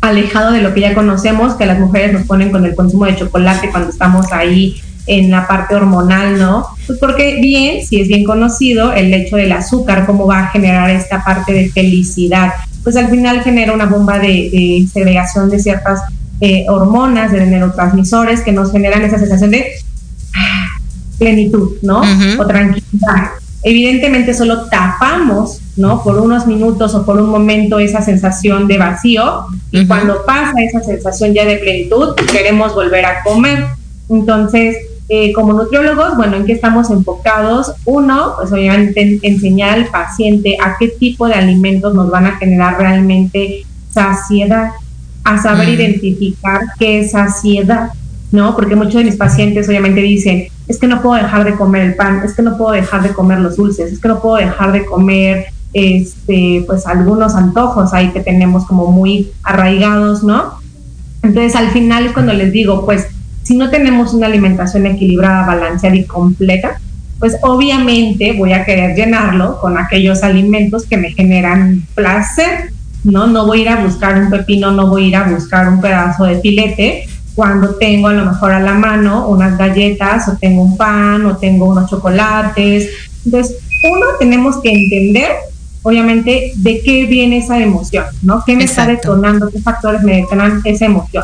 alejado 0.01 0.51
de 0.51 0.62
lo 0.62 0.74
que 0.74 0.82
ya 0.82 0.95
conocemos, 0.95 1.54
que 1.54 1.66
las 1.66 1.80
mujeres 1.80 2.14
nos 2.14 2.24
ponen 2.24 2.51
con 2.51 2.66
el 2.66 2.76
consumo 2.76 3.06
de 3.06 3.16
chocolate 3.16 3.70
cuando 3.70 3.89
estamos 3.89 4.32
ahí 4.32 4.82
en 5.06 5.32
la 5.32 5.47
parte 5.47 5.76
hormonal, 5.76 6.39
¿no? 6.39 6.68
Pues 6.88 6.99
porque 6.99 7.39
bien, 7.41 7.86
si 7.86 7.99
es 7.99 8.08
bien 8.08 8.24
conocido, 8.24 8.93
el 8.93 9.14
hecho 9.14 9.36
del 9.36 9.51
azúcar, 9.51 10.06
cómo 10.06 10.28
va 10.28 10.39
a 10.39 10.47
generar 10.47 10.89
esta 10.89 11.24
parte 11.24 11.54
de 11.54 11.70
felicidad, 11.70 12.54
pues 12.84 12.95
al 12.95 13.10
final 13.10 13.41
genera 13.41 13.74
una 13.74 13.86
bomba 13.86 14.20
de, 14.20 14.28
de 14.28 14.88
segregación 14.91 15.49
de 15.49 15.60
ciertas 15.60 16.01
eh, 16.41 16.66
hormonas, 16.68 17.32
de 17.32 17.45
neurotransmisores 17.45 18.41
que 18.41 18.51
nos 18.51 18.72
generan 18.72 19.01
esa 19.04 19.18
sensación 19.18 19.51
de 19.51 19.66
ah, 20.36 20.68
plenitud, 21.18 21.78
¿no? 21.82 22.01
Uh 22.01 22.04
-huh. 22.04 22.41
O 22.41 22.47
tranquilidad. 22.47 23.32
Evidentemente 23.62 24.34
solo 24.34 24.66
tapamos, 24.66 25.62
¿no? 25.78 26.04
Por 26.04 26.18
unos 26.18 26.45
minutos 26.45 26.95
o 26.95 27.06
por 27.06 27.22
un 27.22 27.30
momento 27.30 27.80
esa 27.80 28.01
sensación 28.01 28.68
de 28.68 28.78
vacío 28.78 29.45
y 29.72 29.80
uh 29.80 29.82
-huh. 29.84 29.88
cuando 29.88 30.26
pasa 30.26 30.54
esa 30.62 30.82
sensación 30.82 31.34
ya 31.34 31.45
de 31.45 31.58
plenitud, 31.58 32.16
queremos 32.30 32.76
volver 32.76 33.06
a 33.06 33.24
comer. 33.24 33.68
Entonces, 34.10 34.76
eh, 35.10 35.34
como 35.34 35.54
nutriólogos, 35.54 36.16
bueno, 36.16 36.38
¿en 36.38 36.45
qué 36.45 36.54
estamos 36.54 36.89
enfocados? 36.89 37.74
Uno, 37.86 38.34
pues 38.38 38.51
obviamente 38.51 39.20
enseñar 39.22 39.78
al 39.78 39.88
paciente 39.88 40.58
a 40.64 40.78
qué 40.78 40.88
tipo 40.88 41.28
de 41.28 41.34
alimentos 41.34 41.93
nos 41.93 42.10
van 42.10 42.26
a 42.26 42.38
generar 42.38 42.78
realmente 42.78 43.66
saciedad, 43.89 44.72
a 45.24 45.41
saber 45.41 45.68
mm. 45.68 45.72
identificar 45.72 46.62
qué 46.80 47.01
es 47.01 47.12
saciedad, 47.12 47.91
¿no? 48.32 48.56
Porque 48.56 48.76
muchos 48.76 48.95
de 48.95 49.04
mis 49.04 49.18
pacientes 49.18 49.68
obviamente 49.68 50.01
dicen, 50.01 50.47
es 50.68 50.80
que 50.80 50.88
no 50.88 51.01
puedo 51.01 51.22
dejar 51.22 51.43
de 51.43 51.56
comer 51.56 51.82
el 51.82 51.95
pan, 51.95 52.22
es 52.24 52.34
que 52.34 52.41
no 52.41 52.58
puedo 52.58 52.72
dejar 52.72 53.04
de 53.04 53.14
comer 53.14 53.39
los 53.39 53.58
dulces, 53.58 53.91
es 53.91 53.99
que 53.99 54.08
no 54.08 54.22
puedo 54.22 54.38
dejar 54.38 54.72
de 54.72 54.86
comer 54.86 55.47
este, 55.74 56.64
pues 56.66 56.88
algunos 56.88 57.36
antojos 57.36 57.93
ahí 57.93 58.10
que 58.12 58.22
tenemos 58.22 58.66
como 58.66 58.88
muy 58.91 59.32
arraigados, 59.43 60.24
¿no? 60.24 60.60
Entonces 61.24 61.56
al 61.56 61.72
final 61.72 62.06
es 62.06 62.14
cuando 62.14 62.34
les 62.34 62.51
digo, 62.51 62.86
pues 62.86 63.08
si 63.43 63.57
no 63.57 63.69
tenemos 63.69 64.13
una 64.13 64.27
alimentación 64.27 64.85
equilibrada, 64.85 65.45
balanceada 65.45 65.95
y 65.95 66.05
completa, 66.05 66.79
pues 67.19 67.37
obviamente 67.41 68.33
voy 68.33 68.53
a 68.53 68.65
querer 68.65 68.95
llenarlo 68.95 69.59
con 69.61 69.77
aquellos 69.77 70.23
alimentos 70.23 70.85
que 70.85 70.97
me 70.97 71.11
generan 71.11 71.85
placer, 71.95 72.71
¿no? 73.03 73.27
No 73.27 73.45
voy 73.45 73.59
a 73.59 73.61
ir 73.61 73.69
a 73.69 73.83
buscar 73.83 74.17
un 74.17 74.29
pepino, 74.29 74.71
no 74.71 74.87
voy 74.87 75.05
a 75.05 75.07
ir 75.07 75.15
a 75.15 75.23
buscar 75.23 75.69
un 75.69 75.79
pedazo 75.79 76.25
de 76.25 76.41
filete 76.41 77.07
cuando 77.35 77.75
tengo 77.75 78.07
a 78.09 78.13
lo 78.13 78.25
mejor 78.25 78.51
a 78.51 78.59
la 78.59 78.73
mano 78.73 79.27
unas 79.27 79.57
galletas 79.57 80.27
o 80.27 80.37
tengo 80.37 80.63
un 80.63 80.77
pan 80.77 81.25
o 81.25 81.37
tengo 81.37 81.65
unos 81.65 81.89
chocolates. 81.89 82.89
Entonces, 83.25 83.57
uno, 83.89 84.05
tenemos 84.19 84.57
que 84.61 84.71
entender, 84.71 85.31
obviamente, 85.81 86.53
de 86.57 86.81
qué 86.81 87.05
viene 87.05 87.37
esa 87.37 87.59
emoción, 87.59 88.05
¿no? 88.21 88.43
¿Qué 88.45 88.55
me 88.55 88.65
está 88.65 88.85
detonando? 88.85 89.49
¿Qué 89.49 89.59
factores 89.59 90.03
me 90.03 90.17
detonan 90.17 90.61
esa 90.63 90.85
emoción? 90.85 91.23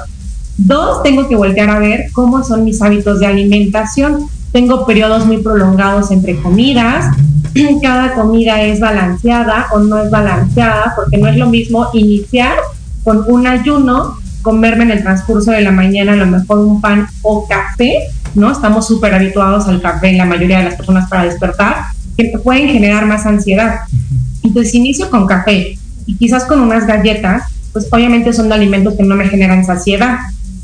Dos, 0.62 1.04
tengo 1.04 1.28
que 1.30 1.38
voltear 1.38 1.70
a 1.70 1.80
ver 1.80 2.10
cómo 2.12 2.44
son 2.44 2.66
mis 2.66 2.82
hábitos 2.82 3.22
de 3.22 3.28
alimentación. 3.28 4.28
Tengo 4.52 4.86
periodos 4.86 5.26
muy 5.26 5.38
prolongados 5.38 6.12
entre 6.12 6.36
comidas. 6.42 7.16
Cada 7.82 8.14
comida 8.14 8.62
es 8.62 8.82
balanceada 8.82 9.68
o 9.72 9.80
no 9.80 10.00
es 10.00 10.12
balanceada, 10.12 10.94
porque 10.98 11.18
no 11.18 11.30
es 11.30 11.38
lo 11.38 11.48
mismo 11.48 11.88
iniciar 11.94 12.58
con 13.06 13.24
un 13.28 13.48
ayuno, 13.48 14.18
comerme 14.42 14.84
en 14.84 14.92
el 14.92 15.02
transcurso 15.02 15.52
de 15.52 15.62
la 15.62 15.72
mañana 15.72 16.14
a 16.14 16.18
lo 16.18 16.28
mejor 16.28 16.60
un 16.60 16.82
pan 16.82 17.08
o 17.22 17.48
café, 17.48 18.10
¿no? 18.36 18.52
Estamos 18.52 18.86
súper 18.86 19.14
habituados 19.14 19.66
al 19.68 19.82
café, 19.82 20.12
la 20.12 20.26
mayoría 20.26 20.60
de 20.60 20.66
las 20.66 20.76
personas 20.76 21.10
para 21.10 21.24
despertar, 21.24 21.86
que 22.18 22.38
pueden 22.44 22.68
generar 22.68 23.06
más 23.06 23.26
ansiedad. 23.26 23.80
Entonces, 24.44 24.76
inicio 24.76 25.10
con 25.10 25.26
café 25.26 25.78
y 26.06 26.18
quizás 26.18 26.44
con 26.44 26.60
unas 26.60 26.86
galletas, 26.86 27.44
pues 27.72 27.88
obviamente 27.92 28.34
son 28.34 28.52
alimentos 28.52 28.96
que 28.96 29.04
no 29.04 29.16
me 29.16 29.30
generan 29.30 29.66
saciedad. 29.66 30.18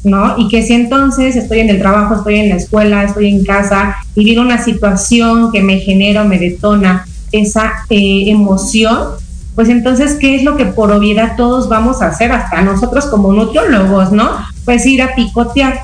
¿No? 0.05 0.35
Y 0.37 0.47
que 0.47 0.61
si 0.61 0.73
entonces 0.73 1.35
estoy 1.35 1.59
en 1.59 1.69
el 1.69 1.79
trabajo, 1.79 2.15
estoy 2.15 2.35
en 2.35 2.49
la 2.49 2.55
escuela, 2.55 3.03
estoy 3.03 3.27
en 3.27 3.43
casa 3.43 3.95
y 4.15 4.37
una 4.37 4.63
situación 4.63 5.51
que 5.51 5.61
me 5.61 5.79
genera 5.79 6.21
o 6.21 6.27
me 6.27 6.37
detona 6.37 7.05
esa 7.31 7.73
eh, 7.89 8.25
emoción, 8.27 8.99
pues 9.55 9.69
entonces, 9.69 10.13
¿qué 10.19 10.35
es 10.35 10.43
lo 10.43 10.57
que 10.57 10.65
por 10.65 10.91
obviedad 10.91 11.35
todos 11.35 11.69
vamos 11.69 12.01
a 12.01 12.07
hacer, 12.07 12.31
hasta 12.31 12.61
nosotros 12.61 13.07
como 13.07 13.33
nutriólogos, 13.33 14.11
¿no? 14.11 14.29
Pues 14.63 14.85
ir 14.85 15.01
a 15.01 15.15
picotear, 15.15 15.79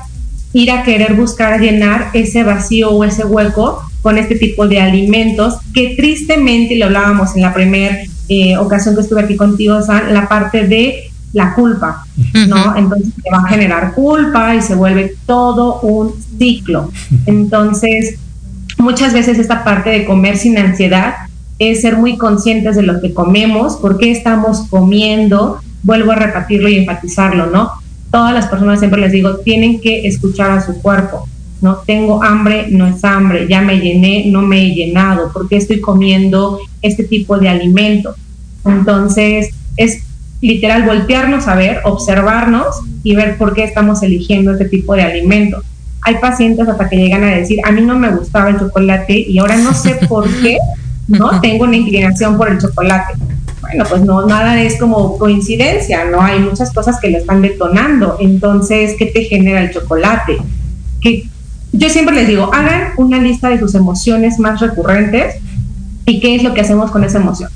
ir 0.52 0.70
a 0.70 0.84
querer 0.84 1.14
buscar 1.14 1.60
llenar 1.60 2.10
ese 2.12 2.44
vacío 2.44 2.90
o 2.90 3.04
ese 3.04 3.24
hueco 3.24 3.82
con 4.02 4.18
este 4.18 4.36
tipo 4.36 4.68
de 4.68 4.80
alimentos 4.80 5.56
que 5.74 5.94
tristemente, 5.96 6.76
lo 6.76 6.86
hablábamos 6.86 7.34
en 7.34 7.42
la 7.42 7.54
primera 7.54 7.98
eh, 8.28 8.56
ocasión 8.56 8.94
que 8.94 9.00
estuve 9.00 9.22
aquí 9.22 9.36
contigo, 9.36 9.82
San, 9.82 10.14
la 10.14 10.28
parte 10.28 10.68
de 10.68 11.11
la 11.32 11.54
culpa, 11.54 12.04
¿no? 12.46 12.76
Entonces 12.76 13.12
se 13.22 13.30
va 13.30 13.38
a 13.38 13.48
generar 13.48 13.94
culpa 13.94 14.54
y 14.54 14.62
se 14.62 14.74
vuelve 14.74 15.14
todo 15.26 15.80
un 15.80 16.14
ciclo. 16.38 16.90
Entonces, 17.26 18.18
muchas 18.78 19.12
veces 19.12 19.38
esta 19.38 19.64
parte 19.64 19.90
de 19.90 20.04
comer 20.04 20.36
sin 20.36 20.58
ansiedad 20.58 21.14
es 21.58 21.82
ser 21.82 21.96
muy 21.96 22.18
conscientes 22.18 22.76
de 22.76 22.82
lo 22.82 23.00
que 23.00 23.14
comemos, 23.14 23.76
por 23.76 23.98
qué 23.98 24.10
estamos 24.10 24.66
comiendo, 24.68 25.60
vuelvo 25.82 26.12
a 26.12 26.16
repetirlo 26.16 26.68
y 26.68 26.78
enfatizarlo, 26.78 27.46
¿no? 27.46 27.70
Todas 28.10 28.34
las 28.34 28.46
personas 28.48 28.80
siempre 28.80 29.00
les 29.00 29.12
digo, 29.12 29.36
tienen 29.38 29.80
que 29.80 30.06
escuchar 30.06 30.50
a 30.50 30.60
su 30.60 30.82
cuerpo, 30.82 31.28
¿no? 31.62 31.76
Tengo 31.86 32.22
hambre, 32.22 32.66
no 32.70 32.86
es 32.86 33.02
hambre, 33.04 33.46
ya 33.48 33.62
me 33.62 33.78
llené, 33.78 34.26
no 34.26 34.42
me 34.42 34.62
he 34.62 34.74
llenado, 34.74 35.32
¿por 35.32 35.48
qué 35.48 35.56
estoy 35.56 35.80
comiendo 35.80 36.58
este 36.82 37.04
tipo 37.04 37.38
de 37.38 37.48
alimento? 37.48 38.14
Entonces, 38.64 39.50
es 39.76 40.02
literal 40.42 40.82
voltearnos 40.82 41.46
a 41.48 41.54
ver, 41.54 41.80
observarnos 41.84 42.82
y 43.02 43.14
ver 43.14 43.38
por 43.38 43.54
qué 43.54 43.64
estamos 43.64 44.02
eligiendo 44.02 44.52
este 44.52 44.66
tipo 44.66 44.94
de 44.94 45.02
alimento. 45.02 45.62
Hay 46.02 46.16
pacientes 46.16 46.68
hasta 46.68 46.88
que 46.88 46.96
llegan 46.96 47.22
a 47.22 47.28
decir, 47.28 47.60
a 47.64 47.70
mí 47.70 47.80
no 47.80 47.96
me 47.96 48.10
gustaba 48.10 48.50
el 48.50 48.58
chocolate 48.58 49.16
y 49.16 49.38
ahora 49.38 49.56
no 49.56 49.72
sé 49.72 49.94
por 50.08 50.28
qué, 50.42 50.58
¿no? 51.06 51.40
Tengo 51.40 51.64
una 51.64 51.76
inclinación 51.76 52.36
por 52.36 52.50
el 52.50 52.58
chocolate. 52.58 53.14
Bueno, 53.60 53.84
pues 53.88 54.02
no, 54.02 54.26
nada 54.26 54.60
es 54.60 54.78
como 54.78 55.16
coincidencia, 55.16 56.04
¿no? 56.06 56.20
Hay 56.20 56.40
muchas 56.40 56.72
cosas 56.72 56.98
que 57.00 57.10
lo 57.10 57.18
están 57.18 57.40
detonando. 57.40 58.16
Entonces, 58.20 58.96
¿qué 58.98 59.06
te 59.06 59.22
genera 59.22 59.60
el 59.60 59.70
chocolate? 59.70 60.38
Que 61.00 61.28
yo 61.70 61.88
siempre 61.88 62.16
les 62.16 62.26
digo, 62.26 62.52
hagan 62.52 62.88
una 62.96 63.18
lista 63.18 63.48
de 63.48 63.60
sus 63.60 63.76
emociones 63.76 64.40
más 64.40 64.60
recurrentes 64.60 65.36
y 66.04 66.18
qué 66.18 66.34
es 66.34 66.42
lo 66.42 66.52
que 66.52 66.62
hacemos 66.62 66.90
con 66.90 67.04
esa 67.04 67.18
emoción, 67.18 67.50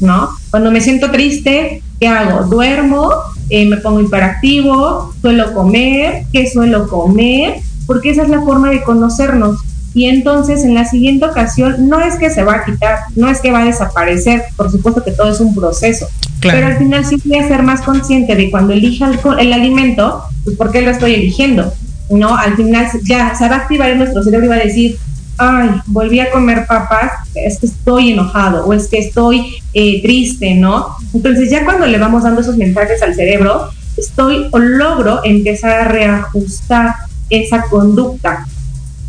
¿no? 0.00 0.30
Cuando 0.50 0.70
me 0.70 0.80
siento 0.80 1.10
triste, 1.10 1.82
¿Qué 2.00 2.06
hago? 2.06 2.44
Duermo, 2.46 3.10
eh, 3.50 3.66
me 3.66 3.78
pongo 3.78 4.00
hiperactivo, 4.00 5.12
suelo 5.20 5.52
comer, 5.54 6.24
¿qué 6.32 6.48
suelo 6.48 6.86
comer? 6.88 7.60
Porque 7.86 8.10
esa 8.10 8.22
es 8.22 8.28
la 8.28 8.42
forma 8.42 8.70
de 8.70 8.82
conocernos. 8.82 9.60
Y 9.94 10.04
entonces 10.04 10.64
en 10.64 10.74
la 10.74 10.84
siguiente 10.84 11.24
ocasión 11.24 11.88
no 11.88 12.00
es 12.00 12.16
que 12.16 12.30
se 12.30 12.44
va 12.44 12.56
a 12.56 12.64
quitar, 12.64 12.98
no 13.16 13.28
es 13.28 13.40
que 13.40 13.50
va 13.50 13.62
a 13.62 13.64
desaparecer, 13.64 14.44
por 14.56 14.70
supuesto 14.70 15.02
que 15.02 15.12
todo 15.12 15.30
es 15.30 15.40
un 15.40 15.54
proceso, 15.54 16.06
pero 16.40 16.66
al 16.66 16.76
final 16.76 17.04
sí 17.04 17.16
voy 17.24 17.38
a 17.38 17.48
ser 17.48 17.62
más 17.62 17.80
consciente 17.80 18.36
de 18.36 18.50
cuando 18.50 18.74
elija 18.74 19.10
el, 19.10 19.18
el 19.40 19.52
alimento, 19.52 20.22
pues 20.44 20.56
por 20.56 20.70
qué 20.70 20.82
lo 20.82 20.90
estoy 20.90 21.14
eligiendo. 21.14 21.72
No, 22.10 22.36
al 22.36 22.54
final 22.54 22.86
ya 23.04 23.34
se 23.34 23.48
va 23.48 23.56
a 23.56 23.58
activar 23.58 23.90
en 23.90 23.98
nuestro 23.98 24.22
cerebro 24.22 24.46
y 24.46 24.48
va 24.50 24.54
a 24.56 24.64
decir, 24.64 24.98
ay, 25.38 25.70
volví 25.86 26.20
a 26.20 26.30
comer 26.30 26.66
papas, 26.66 27.12
es 27.34 27.58
que 27.58 27.66
estoy 27.66 28.12
enojado 28.12 28.66
o 28.66 28.72
es 28.72 28.88
que 28.88 28.98
estoy 28.98 29.56
eh, 29.80 30.02
triste, 30.02 30.56
¿no? 30.56 30.96
Entonces 31.14 31.50
ya 31.50 31.64
cuando 31.64 31.86
le 31.86 31.98
vamos 31.98 32.24
dando 32.24 32.40
esos 32.40 32.56
mensajes 32.56 33.00
al 33.00 33.14
cerebro, 33.14 33.68
estoy 33.96 34.48
o 34.50 34.58
logro 34.58 35.20
empezar 35.22 35.70
a 35.70 35.84
reajustar 35.84 36.94
esa 37.30 37.62
conducta. 37.62 38.44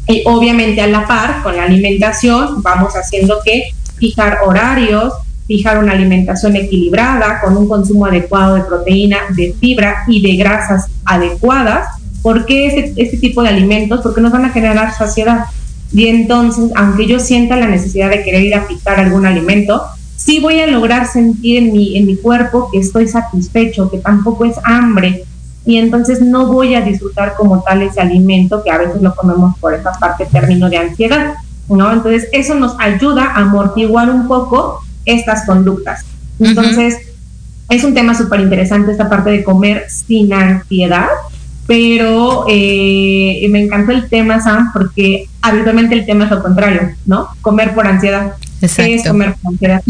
Y 0.08 0.22
obviamente 0.26 0.80
a 0.82 0.86
la 0.86 1.08
par 1.08 1.42
con 1.42 1.58
la 1.58 1.64
alimentación 1.64 2.62
vamos 2.62 2.94
haciendo 2.94 3.40
que 3.44 3.72
fijar 3.98 4.42
horarios, 4.46 5.12
fijar 5.48 5.80
una 5.80 5.94
alimentación 5.94 6.56
equilibrada 6.56 7.42
con 7.42 7.58
un 7.58 7.68
consumo 7.68 8.06
adecuado 8.06 8.54
de 8.54 8.62
proteína, 8.62 9.18
de 9.36 9.56
fibra 9.60 10.04
y 10.08 10.22
de 10.22 10.38
grasas 10.38 10.86
adecuadas. 11.04 11.88
¿Por 12.22 12.46
qué 12.46 12.68
este, 12.68 12.94
este 13.02 13.18
tipo 13.18 13.42
de 13.42 13.50
alimentos? 13.50 14.02
Porque 14.04 14.22
nos 14.22 14.32
van 14.32 14.46
a 14.46 14.50
generar 14.52 14.94
saciedad 14.96 15.46
y 15.92 16.08
entonces, 16.08 16.72
aunque 16.76 17.08
yo 17.08 17.20
sienta 17.20 17.56
la 17.56 17.68
necesidad 17.68 18.12
de 18.12 18.24
querer 18.24 18.44
ir 18.44 18.56
a 18.56 18.68
picar 18.68 19.00
algún 19.00 19.26
alimento, 19.26 19.82
sí 20.30 20.40
voy 20.40 20.60
a 20.60 20.68
lograr 20.68 21.08
sentir 21.08 21.58
en 21.58 21.74
mi, 21.74 21.98
en 21.98 22.06
mi 22.06 22.16
cuerpo 22.16 22.70
que 22.72 22.78
estoy 22.78 23.08
satisfecho, 23.08 23.90
que 23.90 23.98
tampoco 23.98 24.46
es 24.46 24.58
hambre. 24.64 25.24
Y 25.66 25.78
entonces 25.78 26.22
no 26.22 26.46
voy 26.46 26.76
a 26.76 26.82
disfrutar 26.82 27.34
como 27.36 27.64
tal 27.64 27.82
ese 27.82 28.00
alimento 28.00 28.64
que 28.64 28.70
a 28.70 28.78
veces 28.78 29.02
lo 29.02 29.16
comemos 29.16 29.58
por 29.58 29.74
esa 29.74 29.92
parte 29.94 30.28
término 30.32 30.70
de 30.70 30.78
ansiedad. 30.78 31.34
¿no? 31.68 31.92
Entonces 31.92 32.28
eso 32.32 32.54
nos 32.54 32.76
ayuda 32.80 33.26
a 33.26 33.42
amortiguar 33.42 34.12
un 34.12 34.28
poco 34.28 34.82
estas 35.06 35.48
conductas. 35.48 36.06
Entonces, 36.40 36.98
es 37.68 37.84
un 37.84 37.96
tema 37.96 38.14
súper 38.14 38.40
interesante 38.42 38.92
esta 38.92 39.10
parte 39.10 39.32
de 39.32 39.44
comer 39.44 39.86
sin 39.90 40.32
ansiedad 40.32 41.08
pero 41.70 42.46
eh, 42.50 43.46
me 43.52 43.64
encantó 43.64 43.92
el 43.92 44.10
tema, 44.10 44.42
Sam, 44.42 44.72
porque 44.74 45.30
habitualmente 45.44 45.94
el 45.94 46.04
tema 46.04 46.26
es 46.26 46.32
lo 46.32 46.42
contrario, 46.42 46.96
¿no? 47.06 47.28
Comer 47.42 47.76
por 47.76 47.86
ansiedad. 47.86 48.34
¿Qué 48.60 48.96
es 48.96 49.08
comer 49.08 49.36
ansiedad? 49.46 49.84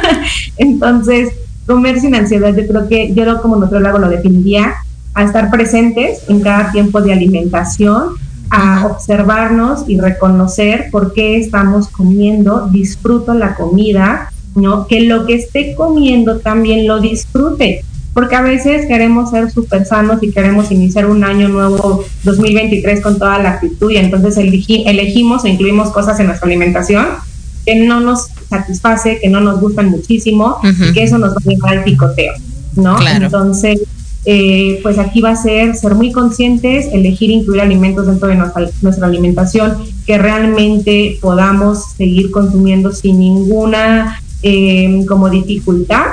Entonces, 0.56 1.32
comer 1.66 2.00
sin 2.00 2.14
ansiedad, 2.14 2.54
yo 2.56 2.66
creo 2.66 2.88
que 2.88 3.12
yo 3.14 3.40
como 3.42 3.56
nutriólogo 3.56 3.98
lo 3.98 4.08
definiría 4.08 4.74
a 5.14 5.24
estar 5.24 5.50
presentes 5.50 6.20
en 6.28 6.40
cada 6.40 6.72
tiempo 6.72 7.00
de 7.00 7.12
alimentación, 7.12 8.14
a 8.50 8.86
observarnos 8.86 9.84
y 9.88 9.98
reconocer 9.98 10.88
por 10.90 11.12
qué 11.12 11.38
estamos 11.38 11.88
comiendo, 11.88 12.68
disfruto 12.68 13.34
la 13.34 13.54
comida, 13.54 14.30
¿no? 14.54 14.86
Que 14.86 15.00
lo 15.00 15.26
que 15.26 15.34
esté 15.34 15.74
comiendo 15.74 16.38
también 16.38 16.86
lo 16.86 17.00
disfrute 17.00 17.84
porque 18.14 18.36
a 18.36 18.42
veces 18.42 18.86
queremos 18.86 19.30
ser 19.30 19.50
súper 19.50 19.84
sanos 19.84 20.22
y 20.22 20.30
queremos 20.30 20.70
iniciar 20.70 21.06
un 21.06 21.24
año 21.24 21.48
nuevo 21.48 22.04
2023 22.22 23.00
con 23.00 23.18
toda 23.18 23.40
la 23.40 23.50
actitud 23.50 23.90
y 23.90 23.96
entonces 23.96 24.36
elegimos 24.38 25.42
o 25.42 25.48
incluimos 25.48 25.90
cosas 25.90 26.20
en 26.20 26.26
nuestra 26.26 26.46
alimentación 26.46 27.06
que 27.64 27.76
no 27.86 28.00
nos 28.00 28.28
satisface, 28.48 29.18
que 29.20 29.28
no 29.28 29.40
nos 29.40 29.60
gustan 29.60 29.90
muchísimo 29.90 30.58
y 30.62 30.92
que 30.92 31.04
eso 31.04 31.18
nos 31.18 31.32
va 31.32 31.38
a 31.44 31.48
llevar 31.48 31.78
al 31.78 31.84
picoteo, 31.84 32.34
¿no? 32.76 32.96
Entonces, 33.06 33.80
eh, 34.26 34.80
pues 34.82 34.98
aquí 34.98 35.20
va 35.20 35.30
a 35.30 35.36
ser 35.36 35.76
ser 35.76 35.94
muy 35.94 36.10
conscientes, 36.10 36.86
elegir 36.92 37.30
incluir 37.30 37.60
alimentos 37.60 38.06
dentro 38.06 38.28
de 38.28 38.36
nuestra, 38.36 38.68
nuestra 38.80 39.06
alimentación 39.06 39.76
que 40.06 40.16
realmente 40.16 41.18
podamos 41.20 41.92
seguir 41.96 42.30
consumiendo 42.30 42.92
sin 42.92 43.18
ninguna 43.18 44.20
eh, 44.42 45.04
como 45.06 45.28
dificultad 45.28 46.06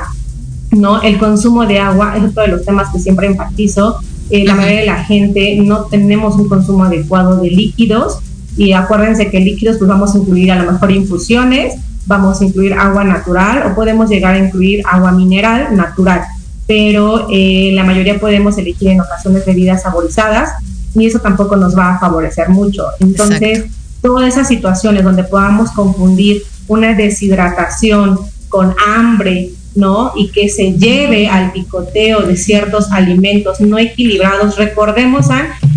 ¿no? 0.72 1.02
El 1.02 1.18
consumo 1.18 1.66
de 1.66 1.80
agua 1.80 2.16
es 2.18 2.24
otro 2.24 2.44
de 2.44 2.50
los 2.50 2.66
temas 2.66 2.90
que 2.92 3.00
siempre 3.00 3.28
enfatizo. 3.28 4.00
Eh, 4.30 4.46
la 4.46 4.56
mayoría 4.56 4.80
de 4.82 4.86
la 4.86 5.04
gente 5.04 5.58
no 5.58 5.86
tenemos 5.86 6.36
un 6.36 6.48
consumo 6.48 6.86
adecuado 6.86 7.42
de 7.42 7.50
líquidos 7.50 8.20
y 8.62 8.74
acuérdense 8.74 9.32
que 9.32 9.40
líquidos 9.40 9.78
pues 9.78 9.90
vamos 9.90 10.14
a 10.14 10.20
incluir 10.20 10.52
a 10.52 10.62
lo 10.62 10.72
mejor 10.72 10.92
infusiones 10.92 11.76
vamos 12.06 12.42
a 12.42 12.46
incluir 12.46 12.74
agua 12.74 13.04
natural 13.04 13.72
o 13.72 13.76
podemos 13.76 14.10
llegar 14.10 14.36
a 14.36 14.40
incluir 14.40 14.84
agua 14.90 15.12
mineral 15.12 15.76
natural, 15.76 16.22
pero 16.68 17.28
eh, 17.32 17.72
la 17.74 17.84
mayoría 17.84 18.20
podemos 18.20 18.58
elegir 18.58 18.90
en 18.90 19.02
ocasiones 19.02 19.46
bebidas 19.46 19.84
saborizadas 19.84 20.52
y 20.94 21.06
eso 21.06 21.20
tampoco 21.20 21.56
nos 21.56 21.78
va 21.78 21.96
a 21.96 22.00
favorecer 22.00 22.50
mucho. 22.50 22.86
Entonces, 23.00 23.66
todas 24.02 24.28
esas 24.28 24.48
situaciones 24.48 25.04
donde 25.04 25.24
podamos 25.24 25.72
confundir 25.72 26.44
una 26.68 26.94
deshidratación 26.94 28.20
con 28.50 28.76
hambre, 28.86 29.52
¿no? 29.76 30.12
Y 30.16 30.32
que 30.32 30.50
se 30.50 30.74
lleve 30.74 31.30
al 31.30 31.54
picoteo 31.54 32.24
de 32.24 32.36
ciertos 32.36 32.92
alimentos 32.92 33.62
no 33.62 33.78
equilibrados. 33.78 34.58
Recordemos 34.58 35.30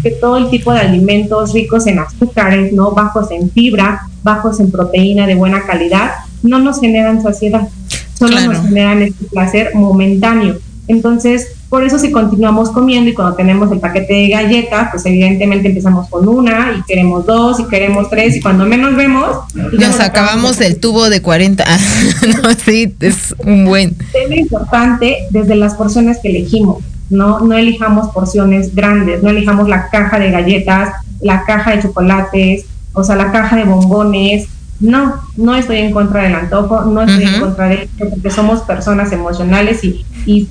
que 0.05 0.11
todo 0.11 0.37
el 0.37 0.51
tipo 0.51 0.71
de 0.71 0.81
alimentos 0.81 1.55
ricos 1.55 1.87
en 1.87 1.99
azúcares, 1.99 2.75
¿no? 2.75 2.93
Bajos 2.93 3.31
en 3.31 3.51
fibra, 3.51 4.03
bajos 4.23 4.61
en 4.61 4.71
proteína 4.71 5.27
de 5.27 5.35
buena 5.35 5.65
calidad, 5.65 6.11
no 6.43 6.59
nos 6.59 6.79
generan 6.79 7.23
saciedad, 7.23 7.67
solo 8.13 8.39
nos 8.39 8.61
generan 8.61 9.01
este 9.01 9.25
placer 9.25 9.75
momentáneo. 9.75 10.59
Entonces, 10.89 11.49
por 11.71 11.83
eso 11.85 11.99
si 11.99 12.13
continuamos 12.13 12.69
comiendo 12.71 13.09
y 13.09 13.15
cuando 13.15 13.35
tenemos 13.35 13.73
el 13.73 13.81
paquete 13.81 14.13
de 14.13 14.29
galletas, 14.29 14.91
pues 14.91 15.07
evidentemente 15.07 15.69
empezamos 15.69 16.11
con 16.11 16.29
una 16.29 16.77
y 16.79 16.83
queremos 16.83 17.25
dos 17.25 17.59
y 17.61 17.65
queremos 17.65 18.11
tres 18.11 18.37
y 18.37 18.43
cuando 18.43 18.67
menos 18.67 18.95
vemos... 18.95 19.39
Nos 19.55 20.01
acabamos 20.01 20.61
el 20.61 20.79
tubo 20.79 21.09
de 21.09 21.23
40. 21.23 21.65
no, 22.43 22.51
sí, 22.63 22.95
es 23.01 23.35
un 23.39 23.65
buen. 23.65 23.97
Es 24.13 24.37
importante 24.37 25.17
desde 25.31 25.57
las 25.57 25.75
porciones 25.75 26.19
que 26.19 26.29
elegimos. 26.29 26.85
No, 27.11 27.41
no 27.41 27.57
elijamos 27.57 28.09
porciones 28.11 28.75
grandes, 28.75 29.23
no 29.23 29.31
elijamos 29.31 29.69
la 29.69 29.89
caja 29.89 30.19
de 30.19 30.31
galletas, 30.31 30.91
la 31.21 31.45
caja 31.45 31.73
de 31.73 31.83
chocolates, 31.83 32.67
o 32.93 33.05
sea, 33.05 33.17
la 33.17 33.31
caja 33.31 33.57
de 33.57 33.65
bombones, 33.65 34.49
no, 34.81 35.15
no 35.37 35.55
estoy 35.55 35.79
en 35.79 35.93
contra 35.93 36.23
del 36.23 36.35
antojo, 36.35 36.83
no 36.83 37.03
estoy 37.03 37.25
en 37.25 37.41
contra 37.41 37.69
de 37.69 37.85
esto, 37.85 38.09
porque 38.11 38.31
somos 38.31 38.61
personas 38.63 39.13
emocionales 39.13 39.85
y, 39.85 40.05
y 40.27 40.49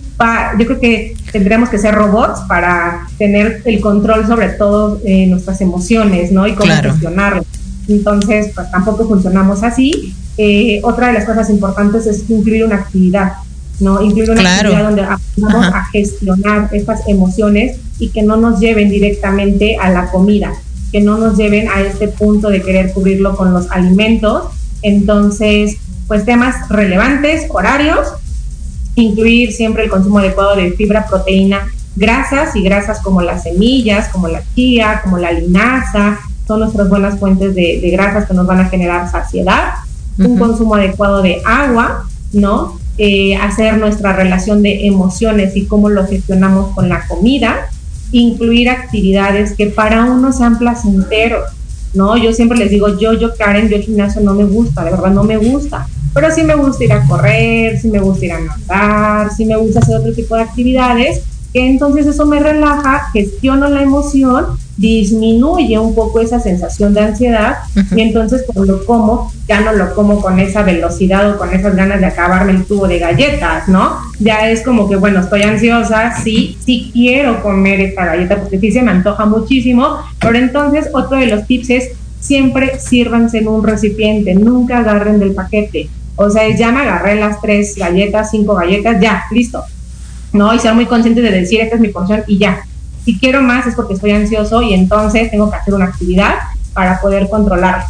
yo 0.57 0.65
creo 0.65 0.79
que 0.79 1.15
tendríamos 1.31 1.69
que 1.69 1.77
ser 1.77 1.93
robots 1.95 2.41
para 2.47 3.07
tener 3.17 3.61
el 3.65 3.81
control 3.81 4.25
sobre 4.25 4.49
todo 4.49 5.01
eh, 5.05 5.27
nuestras 5.27 5.59
emociones, 5.61 6.31
¿no? 6.31 6.47
Y 6.47 6.53
cómo 6.53 6.73
gestionarlas. 6.73 7.45
Entonces, 7.87 8.51
pues 8.55 8.71
tampoco 8.71 9.07
funcionamos 9.07 9.61
así. 9.63 10.15
Eh, 10.37 10.79
otra 10.83 11.07
de 11.07 11.13
las 11.13 11.25
cosas 11.25 11.49
importantes 11.49 12.07
es 12.07 12.29
incluir 12.29 12.63
una 12.63 12.75
actividad, 12.75 13.33
¿no? 13.83 14.01
Incluir 14.01 14.31
una 14.31 14.55
actividad 14.55 14.83
donde 14.83 15.05
vamos 15.37 15.65
a 15.67 15.85
gestionar 15.91 16.69
estas 16.71 17.07
emociones 17.07 17.77
y 17.99 18.09
que 18.09 18.23
no 18.23 18.37
nos 18.37 18.59
lleven 18.59 18.89
directamente 18.89 19.77
a 19.77 19.89
la 19.89 20.09
comida 20.09 20.53
que 20.93 21.01
no 21.01 21.17
nos 21.17 21.35
lleven 21.37 21.67
a 21.69 21.81
este 21.81 22.07
punto 22.07 22.49
de 22.49 22.61
querer 22.61 22.93
cubrirlo 22.93 23.35
con 23.35 23.51
los 23.51 23.69
alimentos. 23.71 24.43
Entonces, 24.83 25.77
pues 26.07 26.23
temas 26.23 26.69
relevantes, 26.69 27.47
horarios, 27.49 28.13
incluir 28.93 29.53
siempre 29.53 29.85
el 29.85 29.89
consumo 29.89 30.19
adecuado 30.19 30.55
de 30.55 30.71
fibra, 30.73 31.07
proteína, 31.07 31.67
grasas 31.95 32.55
y 32.55 32.61
grasas 32.61 32.99
como 32.99 33.23
las 33.23 33.41
semillas, 33.41 34.09
como 34.09 34.27
la 34.27 34.43
chía, 34.53 35.01
como 35.03 35.17
la 35.17 35.31
linaza, 35.31 36.19
son 36.47 36.59
nuestras 36.59 36.87
buenas 36.89 37.19
fuentes 37.19 37.55
de, 37.55 37.89
grasas 37.91 38.27
que 38.27 38.35
nos 38.35 38.45
van 38.45 38.59
a 38.59 38.69
generar 38.69 39.09
saciedad, 39.09 39.73
un 40.19 40.37
consumo 40.37 40.75
adecuado 40.75 41.23
de 41.23 41.41
agua, 41.43 42.05
¿no? 42.33 42.79
Eh, 42.99 43.35
hacer 43.35 43.77
nuestra 43.77 44.13
relación 44.13 44.61
de 44.61 44.85
emociones 44.85 45.55
y 45.57 45.65
cómo 45.65 45.89
lo 45.89 46.05
gestionamos 46.05 46.75
con 46.75 46.89
la 46.89 47.07
comida, 47.07 47.69
incluir 48.11 48.69
actividades 48.69 49.53
que 49.53 49.65
para 49.65 50.05
uno 50.05 50.31
sean 50.31 50.59
placenteros, 50.59 51.49
¿no? 51.95 52.17
Yo 52.17 52.33
siempre 52.33 52.59
les 52.59 52.69
digo, 52.69 52.99
yo, 52.99 53.13
yo, 53.13 53.35
Karen, 53.35 53.67
yo 53.67 53.77
el 53.77 53.81
gimnasio 53.81 54.21
no 54.21 54.35
me 54.35 54.43
gusta, 54.43 54.83
de 54.83 54.91
verdad 54.91 55.09
no 55.09 55.23
me 55.23 55.37
gusta, 55.37 55.87
pero 56.13 56.29
sí 56.29 56.43
me 56.43 56.53
gusta 56.53 56.83
ir 56.83 56.93
a 56.93 57.03
correr, 57.07 57.79
sí 57.79 57.87
me 57.87 57.97
gusta 57.97 58.25
ir 58.25 58.33
a 58.33 58.39
nadar, 58.41 59.31
sí 59.35 59.45
me 59.45 59.57
gusta 59.57 59.79
hacer 59.79 59.97
otro 59.97 60.13
tipo 60.13 60.35
de 60.35 60.43
actividades, 60.43 61.23
entonces 61.53 62.07
eso 62.07 62.25
me 62.25 62.39
relaja, 62.39 63.09
gestiono 63.13 63.69
la 63.69 63.81
emoción 63.83 64.57
disminuye 64.77 65.77
un 65.77 65.93
poco 65.93 66.19
esa 66.19 66.39
sensación 66.39 66.93
de 66.93 67.01
ansiedad 67.01 67.57
y 67.95 68.01
entonces 68.01 68.43
cuando 68.47 68.83
como 68.85 69.31
ya 69.47 69.61
no 69.61 69.71
lo 69.71 69.93
como 69.93 70.19
con 70.19 70.39
esa 70.39 70.63
velocidad 70.63 71.29
o 71.29 71.37
con 71.37 71.53
esas 71.53 71.75
ganas 71.75 71.99
de 71.99 72.07
acabarme 72.07 72.53
el 72.53 72.65
tubo 72.65 72.87
de 72.87 72.97
galletas, 72.97 73.67
¿no? 73.67 73.97
Ya 74.19 74.49
es 74.49 74.63
como 74.63 74.89
que 74.89 74.95
bueno, 74.95 75.19
estoy 75.19 75.43
ansiosa, 75.43 76.15
sí, 76.23 76.57
sí 76.65 76.89
quiero 76.91 77.43
comer 77.43 77.81
esta 77.81 78.05
galleta 78.05 78.37
porque 78.37 78.59
sí 78.59 78.71
se 78.71 78.81
me 78.81 78.91
antoja 78.91 79.25
muchísimo, 79.25 79.99
pero 80.19 80.37
entonces 80.37 80.89
otro 80.93 81.17
de 81.17 81.27
los 81.27 81.45
tips 81.45 81.69
es 81.69 81.89
siempre 82.19 82.79
sírvanse 82.79 83.39
en 83.39 83.49
un 83.49 83.63
recipiente, 83.63 84.33
nunca 84.33 84.79
agarren 84.79 85.19
del 85.19 85.33
paquete. 85.33 85.89
O 86.15 86.29
sea, 86.29 86.47
ya 86.55 86.71
me 86.71 86.81
agarré 86.81 87.15
las 87.15 87.41
tres 87.41 87.75
galletas, 87.75 88.31
cinco 88.31 88.55
galletas, 88.55 88.99
ya, 89.01 89.25
listo. 89.31 89.63
¿No? 90.33 90.53
Y 90.53 90.59
ser 90.59 90.73
muy 90.73 90.87
consciente 90.87 91.21
de 91.21 91.31
decir, 91.31 91.61
esta 91.61 91.75
es 91.75 91.81
mi 91.81 91.89
porción 91.89 92.23
y 92.27 92.39
ya 92.39 92.63
si 93.05 93.19
quiero 93.19 93.41
más 93.41 93.67
es 93.67 93.75
porque 93.75 93.93
estoy 93.93 94.11
ansioso 94.11 94.61
y 94.61 94.73
entonces 94.73 95.29
tengo 95.29 95.49
que 95.49 95.57
hacer 95.57 95.73
una 95.73 95.85
actividad 95.85 96.35
para 96.73 96.99
poder 97.01 97.29
controlarlo. 97.29 97.85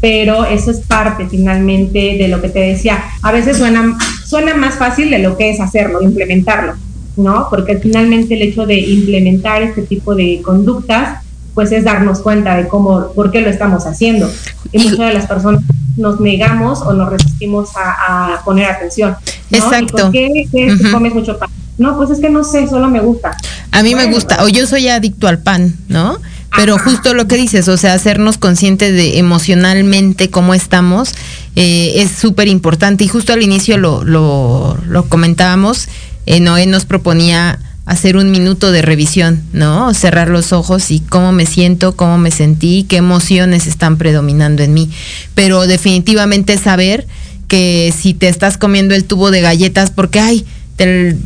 Pero 0.00 0.44
eso 0.44 0.70
es 0.70 0.80
parte 0.80 1.28
finalmente 1.28 2.16
de 2.18 2.28
lo 2.28 2.40
que 2.40 2.48
te 2.48 2.60
decía. 2.60 3.02
A 3.22 3.32
veces 3.32 3.56
suena, 3.56 3.96
suena 4.24 4.54
más 4.54 4.74
fácil 4.74 5.10
de 5.10 5.18
lo 5.18 5.36
que 5.36 5.50
es 5.50 5.60
hacerlo, 5.60 6.02
implementarlo, 6.02 6.74
¿no? 7.16 7.48
Porque 7.48 7.78
finalmente 7.78 8.34
el 8.34 8.42
hecho 8.42 8.66
de 8.66 8.80
implementar 8.80 9.62
este 9.62 9.82
tipo 9.82 10.14
de 10.14 10.40
conductas, 10.42 11.20
pues 11.54 11.72
es 11.72 11.84
darnos 11.84 12.20
cuenta 12.20 12.56
de 12.56 12.68
cómo, 12.68 13.12
por 13.12 13.30
qué 13.30 13.40
lo 13.40 13.48
estamos 13.48 13.86
haciendo. 13.86 14.30
Y 14.72 14.78
muchas 14.78 15.08
de 15.08 15.14
las 15.14 15.26
personas 15.26 15.62
nos 15.96 16.20
negamos 16.20 16.82
o 16.82 16.92
nos 16.92 17.10
resistimos 17.10 17.70
a, 17.76 18.42
poner 18.44 18.66
atención. 18.66 19.16
Exacto. 19.50 19.96
por 19.96 20.10
qué, 20.10 20.48
comes 20.92 21.14
mucho 21.14 21.38
pan? 21.38 21.48
No, 21.78 21.96
pues 21.96 22.10
es 22.10 22.20
que 22.20 22.30
no 22.30 22.44
sé, 22.44 22.68
solo 22.68 22.88
me 22.88 23.00
gusta. 23.00 23.36
A 23.72 23.82
mí 23.82 23.94
me 23.94 24.06
gusta, 24.06 24.44
o 24.44 24.48
yo 24.48 24.66
soy 24.66 24.88
adicto 24.88 25.26
al 25.26 25.38
pan, 25.38 25.74
¿no? 25.88 26.18
Pero 26.56 26.78
justo 26.78 27.14
lo 27.14 27.26
que 27.26 27.36
dices, 27.36 27.66
o 27.68 27.76
sea, 27.76 27.94
hacernos 27.94 28.38
conscientes 28.38 28.92
de 28.94 29.18
emocionalmente 29.18 30.30
cómo 30.30 30.54
estamos 30.54 31.12
eh, 31.56 31.94
es 31.96 32.12
súper 32.12 32.46
importante. 32.46 33.02
Y 33.02 33.08
justo 33.08 33.32
al 33.32 33.42
inicio 33.42 33.76
lo, 33.76 34.04
lo, 34.04 34.78
lo 34.86 35.08
comentábamos, 35.08 35.88
eh, 36.26 36.38
Noé 36.38 36.66
nos 36.66 36.84
proponía 36.84 37.58
hacer 37.86 38.16
un 38.16 38.30
minuto 38.30 38.70
de 38.70 38.82
revisión, 38.82 39.42
¿no? 39.52 39.92
Cerrar 39.94 40.28
los 40.28 40.52
ojos 40.52 40.90
y 40.90 41.00
cómo 41.00 41.32
me 41.32 41.44
siento, 41.44 41.96
cómo 41.96 42.18
me 42.18 42.30
sentí, 42.30 42.86
qué 42.88 42.96
emociones 42.96 43.66
están 43.66 43.98
predominando 43.98 44.62
en 44.62 44.72
mí. 44.72 44.90
Pero 45.34 45.66
definitivamente 45.66 46.56
saber 46.56 47.06
que 47.48 47.92
si 47.96 48.14
te 48.14 48.28
estás 48.28 48.56
comiendo 48.58 48.94
el 48.94 49.04
tubo 49.04 49.30
de 49.30 49.42
galletas 49.42 49.90
porque, 49.90 50.20
ay, 50.20 50.46
te, 50.76 51.16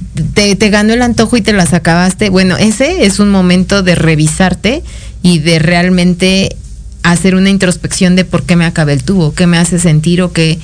te, 0.56 0.70
ganó 0.70 0.92
el 0.92 1.02
antojo 1.02 1.36
y 1.36 1.42
te 1.42 1.52
las 1.52 1.72
acabaste. 1.72 2.28
Bueno, 2.28 2.56
ese 2.56 3.04
es 3.06 3.18
un 3.18 3.30
momento 3.30 3.82
de 3.82 3.94
revisarte 3.94 4.82
y 5.22 5.38
de 5.38 5.58
realmente 5.58 6.56
hacer 7.02 7.34
una 7.34 7.50
introspección 7.50 8.16
de 8.16 8.24
por 8.24 8.44
qué 8.44 8.56
me 8.56 8.66
acabé 8.66 8.92
el 8.92 9.04
tubo, 9.04 9.34
qué 9.34 9.46
me 9.46 9.58
hace 9.58 9.78
sentir 9.78 10.22
o 10.22 10.32
qué, 10.32 10.58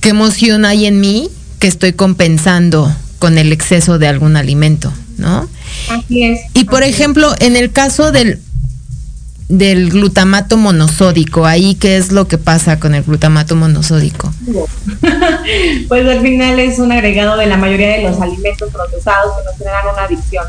qué 0.00 0.10
emoción 0.10 0.64
hay 0.64 0.86
en 0.86 1.00
mí 1.00 1.28
que 1.58 1.66
estoy 1.66 1.92
compensando 1.92 2.94
con 3.18 3.38
el 3.38 3.52
exceso 3.52 3.98
de 3.98 4.06
algún 4.06 4.36
alimento, 4.36 4.92
¿no? 5.18 5.48
Así 5.90 6.22
es. 6.24 6.40
Y 6.54 6.64
por 6.64 6.82
ejemplo, 6.82 7.34
en 7.40 7.56
el 7.56 7.72
caso 7.72 8.12
del 8.12 8.40
del 9.48 9.90
glutamato 9.90 10.56
monosódico. 10.56 11.46
Ahí, 11.46 11.74
¿qué 11.76 11.96
es 11.96 12.12
lo 12.12 12.26
que 12.26 12.38
pasa 12.38 12.80
con 12.80 12.94
el 12.94 13.02
glutamato 13.04 13.54
monosódico? 13.56 14.32
pues 15.88 16.08
al 16.08 16.20
final 16.20 16.58
es 16.58 16.78
un 16.78 16.92
agregado 16.92 17.36
de 17.36 17.46
la 17.46 17.56
mayoría 17.56 17.96
de 17.96 18.02
los 18.02 18.20
alimentos 18.20 18.70
procesados 18.72 19.32
que 19.38 19.44
nos 19.44 19.58
generan 19.58 19.84
una 19.92 20.02
adicción, 20.04 20.44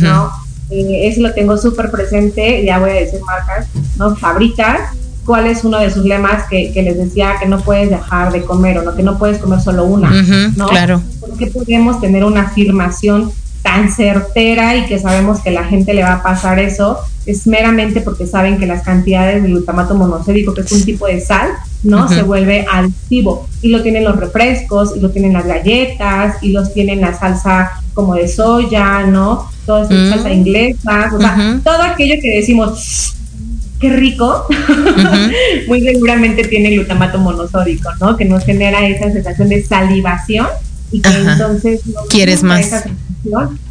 ¿no? 0.00 0.30
Eh, 0.70 1.08
eso 1.08 1.20
lo 1.20 1.32
tengo 1.32 1.56
súper 1.56 1.90
presente, 1.90 2.64
ya 2.64 2.78
voy 2.78 2.90
a 2.90 2.94
decir 2.94 3.20
marcas, 3.26 3.68
¿no? 3.96 4.16
Fabritas, 4.16 4.90
cuál 5.24 5.46
es 5.46 5.64
uno 5.64 5.78
de 5.78 5.90
sus 5.90 6.04
lemas 6.04 6.44
que, 6.48 6.70
les 6.74 6.96
decía 6.96 7.34
que 7.40 7.46
no 7.46 7.60
puedes 7.60 7.90
dejar 7.90 8.32
de 8.32 8.42
comer 8.42 8.78
o 8.78 8.82
no, 8.82 8.94
que 8.94 9.02
no 9.02 9.18
puedes 9.18 9.38
comer 9.38 9.60
solo 9.60 9.84
una, 9.84 10.10
¿no? 10.56 10.68
Claro. 10.68 11.02
¿Por 11.20 11.36
qué 11.36 11.46
podemos 11.46 12.00
tener 12.00 12.24
una 12.24 12.42
afirmación 12.42 13.32
tan 13.64 13.90
certera 13.90 14.76
y 14.76 14.86
que 14.86 15.00
sabemos 15.00 15.40
que 15.40 15.50
la 15.50 15.64
gente 15.64 15.92
le 15.92 16.04
va 16.04 16.12
a 16.12 16.22
pasar 16.22 16.60
eso? 16.60 17.00
es 17.26 17.46
meramente 17.46 18.00
porque 18.00 18.26
saben 18.26 18.58
que 18.58 18.66
las 18.66 18.82
cantidades 18.82 19.42
de 19.42 19.48
glutamato 19.48 19.94
monosódico, 19.94 20.52
que 20.52 20.60
es 20.60 20.72
un 20.72 20.84
tipo 20.84 21.06
de 21.06 21.20
sal, 21.20 21.50
¿no? 21.82 22.08
Se 22.08 22.22
vuelve 22.22 22.66
adictivo. 22.70 23.48
Y 23.62 23.68
lo 23.68 23.82
tienen 23.82 24.04
los 24.04 24.16
refrescos, 24.16 24.94
y 24.96 25.00
lo 25.00 25.10
tienen 25.10 25.32
las 25.32 25.46
galletas, 25.46 26.36
y 26.42 26.50
los 26.50 26.74
tienen 26.74 27.00
la 27.00 27.18
salsa 27.18 27.72
como 27.94 28.14
de 28.14 28.28
soya, 28.28 29.04
¿no? 29.04 29.50
Toda 29.64 29.84
esa 29.84 30.16
salsa 30.16 30.32
inglesa, 30.32 31.10
o 31.14 31.18
sea, 31.18 31.60
todo 31.64 31.82
aquello 31.82 32.16
que 32.20 32.36
decimos, 32.36 33.16
qué 33.80 33.90
rico, 33.90 34.46
muy 35.68 35.80
seguramente 35.80 36.44
tiene 36.44 36.72
glutamato 36.72 37.18
monosódico, 37.18 37.88
¿no? 38.00 38.16
Que 38.16 38.26
nos 38.26 38.44
genera 38.44 38.86
esa 38.86 39.10
sensación 39.10 39.48
de 39.48 39.64
salivación 39.64 40.48
y 40.92 41.00
que 41.00 41.08
entonces 41.08 41.80
quieres 42.10 42.42
más 42.42 42.84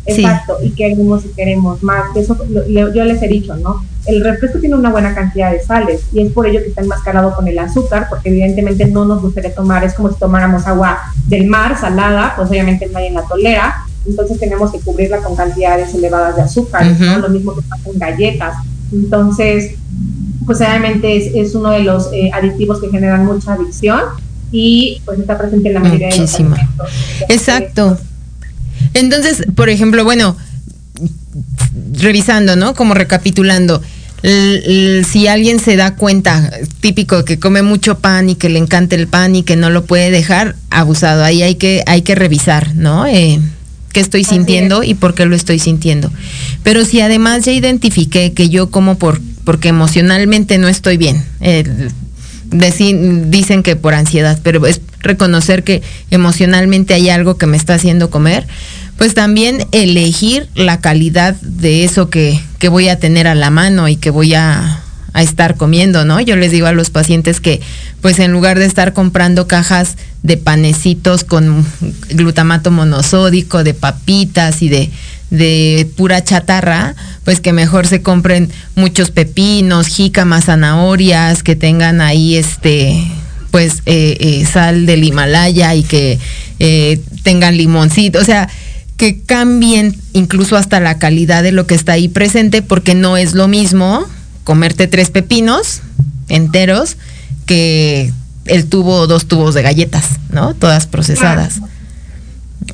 Exacto, 0.06 0.58
y 0.62 0.72
queremos 0.72 1.26
y 1.26 1.30
queremos 1.30 1.82
más. 1.84 2.16
Eso 2.16 2.38
yo 2.48 3.04
les 3.06 3.22
he 3.22 3.28
dicho, 3.28 3.56
¿no? 3.56 3.84
El 4.06 4.24
refresco 4.24 4.60
tiene 4.60 4.76
una 4.76 4.90
buena 4.90 5.16
cantidad 5.16 5.52
de 5.52 5.62
sales 5.62 6.02
y 6.12 6.22
es 6.22 6.32
por 6.32 6.46
ello 6.46 6.60
que 6.62 6.70
está 6.70 6.82
enmascarado 6.82 7.34
con 7.36 7.48
el 7.48 7.58
azúcar, 7.58 8.08
porque 8.10 8.30
evidentemente 8.30 8.86
no 8.86 9.06
nos 9.06 9.22
gustaría 9.22 9.54
tomar, 9.54 9.84
es 9.84 9.94
como 9.94 10.12
si 10.12 10.20
tomáramos 10.20 10.68
agua 10.68 11.00
del 11.28 11.48
mar 11.48 11.80
salada, 11.80 12.34
pues 12.36 12.50
obviamente 12.50 12.90
nadie 12.92 13.12
la 13.12 13.24
tolera, 13.24 13.86
entonces 14.06 14.40
tenemos 14.40 14.72
que 14.72 14.80
cubrirla 14.80 15.20
con 15.20 15.36
cantidades 15.36 15.94
elevadas 15.94 16.36
de 16.36 16.42
azúcar, 16.42 16.86
¿no? 17.00 17.20
Lo 17.20 17.30
mismo 17.30 17.56
que 17.56 17.62
pasa 17.62 17.90
en 17.90 18.00
galletas. 18.00 18.56
Entonces, 18.92 19.76
pues 20.46 20.60
obviamente 20.60 21.16
es, 21.16 21.34
es 21.34 21.56
uno 21.56 21.72
de 21.72 21.80
los 21.80 22.12
eh, 22.12 22.30
aditivos 22.34 22.82
que 22.82 22.90
generan 22.90 23.26
mucha 23.26 23.54
adicción 23.54 24.02
y 24.52 25.02
pues 25.06 25.20
está 25.20 25.38
presente 25.38 25.70
en 25.70 25.74
la 25.74 25.80
mayoría 25.80 26.10
de 26.10 26.18
los 26.18 26.36
alimentos. 26.36 26.90
Exacto. 27.30 27.98
Entonces, 28.94 29.44
por 29.56 29.70
ejemplo, 29.70 30.04
bueno, 30.04 30.38
revisando, 31.94 32.56
¿no? 32.56 32.76
Como 32.76 32.94
recapitulando, 32.94 33.82
si 34.24 35.28
alguien 35.28 35.60
se 35.60 35.76
da 35.76 35.96
cuenta, 35.96 36.50
típico 36.80 37.26
que 37.26 37.40
come 37.40 37.62
mucho 37.62 38.00
pan 38.00 38.30
y 38.30 38.36
que 38.36 38.50
le 38.50 38.60
encanta 38.60 38.96
el 38.96 39.08
pan 39.08 39.36
y 39.36 39.44
que 39.44 39.56
no 39.56 39.70
lo 39.70 39.86
puede 39.86 40.12
dejar, 40.12 40.56
abusado. 40.70 41.24
Ahí 41.24 41.44
hay 41.44 41.56
que, 41.56 41.84
hay 41.88 42.04
que 42.04 42.16
revisar, 42.16 42.74
¿no? 42.76 43.06
Eh, 43.06 43.40
qué 43.92 44.00
estoy 44.00 44.24
sintiendo 44.24 44.84
y 44.84 44.94
por 44.94 45.14
qué 45.14 45.26
lo 45.26 45.36
estoy 45.36 45.60
sintiendo. 45.60 46.12
Pero 46.64 46.86
si 46.86 47.02
además 47.02 47.46
ya 47.46 47.52
identifiqué 47.52 48.34
que 48.34 48.50
yo 48.50 48.72
como 48.72 48.98
por, 48.98 49.22
porque 49.44 49.68
emocionalmente 49.68 50.58
no 50.58 50.70
estoy 50.70 50.98
bien, 50.98 51.24
dicen 53.30 53.62
que 53.62 53.76
por 53.76 53.94
ansiedad, 53.94 54.40
pero 54.42 54.66
es 54.66 54.82
reconocer 55.02 55.64
que 55.64 55.82
emocionalmente 56.12 56.94
hay 56.94 57.10
algo 57.10 57.38
que 57.38 57.46
me 57.46 57.58
está 57.58 57.76
haciendo 57.76 58.10
comer, 58.10 58.48
pues 58.98 59.14
también 59.14 59.68
elegir 59.72 60.48
la 60.56 60.80
calidad 60.82 61.36
de 61.42 61.84
eso 61.84 62.10
que, 62.10 62.40
que 62.60 62.70
voy 62.70 62.90
a 62.90 63.00
tener 63.00 63.28
a 63.28 63.36
la 63.36 63.50
mano 63.50 63.88
y 63.88 63.96
que 63.96 64.10
voy 64.10 64.34
a, 64.34 64.84
a 65.14 65.22
estar 65.22 65.56
comiendo, 65.56 66.06
¿no? 66.06 66.20
Yo 66.20 66.36
les 66.36 66.52
digo 66.52 66.68
a 66.68 66.74
los 66.74 66.90
pacientes 66.90 67.40
que, 67.40 67.62
pues 68.02 68.20
en 68.20 68.32
lugar 68.32 68.58
de 68.58 68.66
estar 68.66 68.94
comprando 68.94 69.48
cajas 69.48 69.96
de 70.24 70.38
panecitos 70.38 71.24
con 71.24 71.66
glutamato 72.10 72.72
monosódico, 72.72 73.64
de 73.64 73.74
papitas 73.74 74.62
y 74.62 74.70
de, 74.70 74.90
de 75.30 75.88
pura 75.98 76.24
chatarra, 76.24 76.96
pues 77.24 77.40
que 77.40 77.54
mejor 77.54 77.88
se 77.88 78.02
compren 78.02 78.50
muchos 78.76 79.12
pepinos, 79.12 79.88
jícamas, 79.88 80.46
zanahorias, 80.46 81.44
que 81.44 81.56
tengan 81.56 82.02
ahí 82.02 82.36
este, 82.36 83.06
pues 83.52 83.84
eh, 83.86 84.18
eh, 84.20 84.46
sal 84.52 84.88
del 84.88 85.04
Himalaya 85.04 85.76
y 85.76 85.84
que 85.84 86.18
eh, 86.58 87.00
tengan 87.22 87.56
limoncito, 87.56 88.20
o 88.20 88.24
sea, 88.24 88.50
que 89.04 89.20
cambien 89.20 89.98
incluso 90.14 90.56
hasta 90.56 90.80
la 90.80 90.98
calidad 90.98 91.44
de 91.44 91.52
lo 91.52 91.68
que 91.68 91.76
está 91.76 91.92
ahí 91.92 92.08
presente, 92.08 92.62
porque 92.62 92.96
no 92.96 93.18
es 93.18 93.34
lo 93.34 93.50
mismo 93.50 94.06
comerte 94.46 94.88
tres 94.88 95.10
pepinos 95.10 95.82
enteros 96.30 96.96
que 97.46 98.14
el 98.46 98.66
tubo 98.70 98.96
o 98.96 99.08
dos 99.08 99.26
tubos 99.26 99.56
de 99.56 99.62
galletas, 99.62 100.22
¿no? 100.30 100.54
Todas 100.54 100.88
procesadas. 100.88 101.60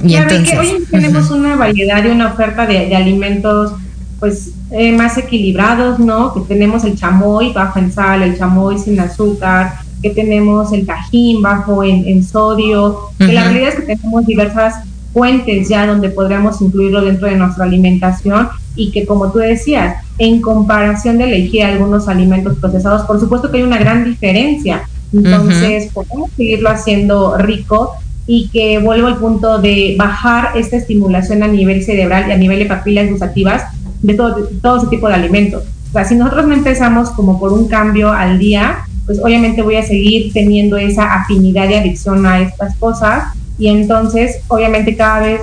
Y 0.04 0.14
entonces, 0.14 0.52
que 0.52 0.60
hoy 0.60 0.84
tenemos 0.92 1.32
una 1.32 1.56
variedad 1.56 2.06
y 2.06 2.10
una 2.10 2.28
oferta 2.28 2.68
de, 2.68 2.96
alimentos 2.96 3.72
pues 4.20 4.52
eh, 4.70 4.92
más 4.92 5.18
equilibrados, 5.18 5.98
¿no? 5.98 6.36
Que 6.36 6.42
tenemos 6.42 6.84
el 6.84 6.96
chamoy 6.96 7.54
bajo 7.54 7.80
en 7.80 7.92
sal, 7.92 8.22
el 8.22 8.38
chamoy 8.38 8.78
sin 8.78 9.00
azúcar, 9.00 9.80
que 10.04 10.12
tenemos 10.12 10.72
el 10.74 10.86
tajín 10.86 11.42
bajo 11.42 11.84
en, 11.84 12.24
sodio, 12.24 13.10
que 13.18 13.34
la 13.34 13.46
realidad 13.46 13.70
es 13.70 13.76
que 13.78 13.96
tenemos 13.96 14.28
diversas 14.28 14.76
fuentes 15.14 15.70
ya 15.70 15.88
donde 15.88 16.10
podríamos 16.10 16.62
incluirlo 16.62 17.02
dentro 17.02 17.28
de 17.28 17.36
nuestra 17.36 17.66
alimentación 17.66 18.50
y 18.76 18.92
que 18.92 19.06
como 19.06 19.32
tú 19.32 19.40
decías, 19.40 20.04
en 20.18 20.42
comparación 20.42 21.18
de 21.18 21.26
elegir 21.26 21.64
algunos 21.64 22.08
alimentos 22.08 22.58
procesados, 22.60 23.04
por 23.04 23.20
supuesto 23.20 23.52
que 23.52 23.58
hay 23.58 23.64
una 23.64 23.78
gran 23.78 24.06
diferencia. 24.06 24.84
Entonces, 25.12 25.92
podemos 25.92 26.30
seguirlo 26.38 26.70
haciendo 26.70 27.38
rico 27.38 27.94
y 28.28 28.48
que 28.50 28.78
vuelvo 28.78 29.08
al 29.08 29.18
punto 29.18 29.60
de 29.60 29.96
bajar 29.98 30.56
esta 30.56 30.78
estimulación 30.78 31.42
a 31.42 31.48
nivel 31.48 31.84
cerebral 31.84 32.30
y 32.30 32.32
a 32.32 32.38
nivel 32.38 32.60
de 32.60 32.66
papilas 32.66 33.10
gustativas 33.10 33.64
de 34.02 34.14
todo, 34.14 34.36
de 34.36 34.60
todo 34.62 34.78
ese 34.78 34.88
tipo 34.88 35.08
de 35.08 35.16
alimentos. 35.16 35.64
O 35.90 35.92
sea, 35.92 36.06
si 36.06 36.16
nosotros 36.16 36.48
no 36.48 36.54
empezamos 36.54 37.10
como 37.10 37.40
por 37.40 37.52
un 37.52 37.68
cambio 37.68 38.12
al 38.12 38.38
día, 38.38 38.86
pues 39.08 39.20
obviamente 39.20 39.64
voy 39.64 39.78
a 39.78 39.84
seguir 39.84 40.32
teniendo 40.32 40.78
esa 40.78 41.16
afinidad 41.16 41.68
y 41.68 41.74
adicción 41.74 42.28
a 42.28 42.42
estas 42.42 42.76
cosas 42.76 43.24
y 43.60 43.68
entonces 43.68 44.38
obviamente 44.48 44.96
cada 44.96 45.20
vez 45.20 45.42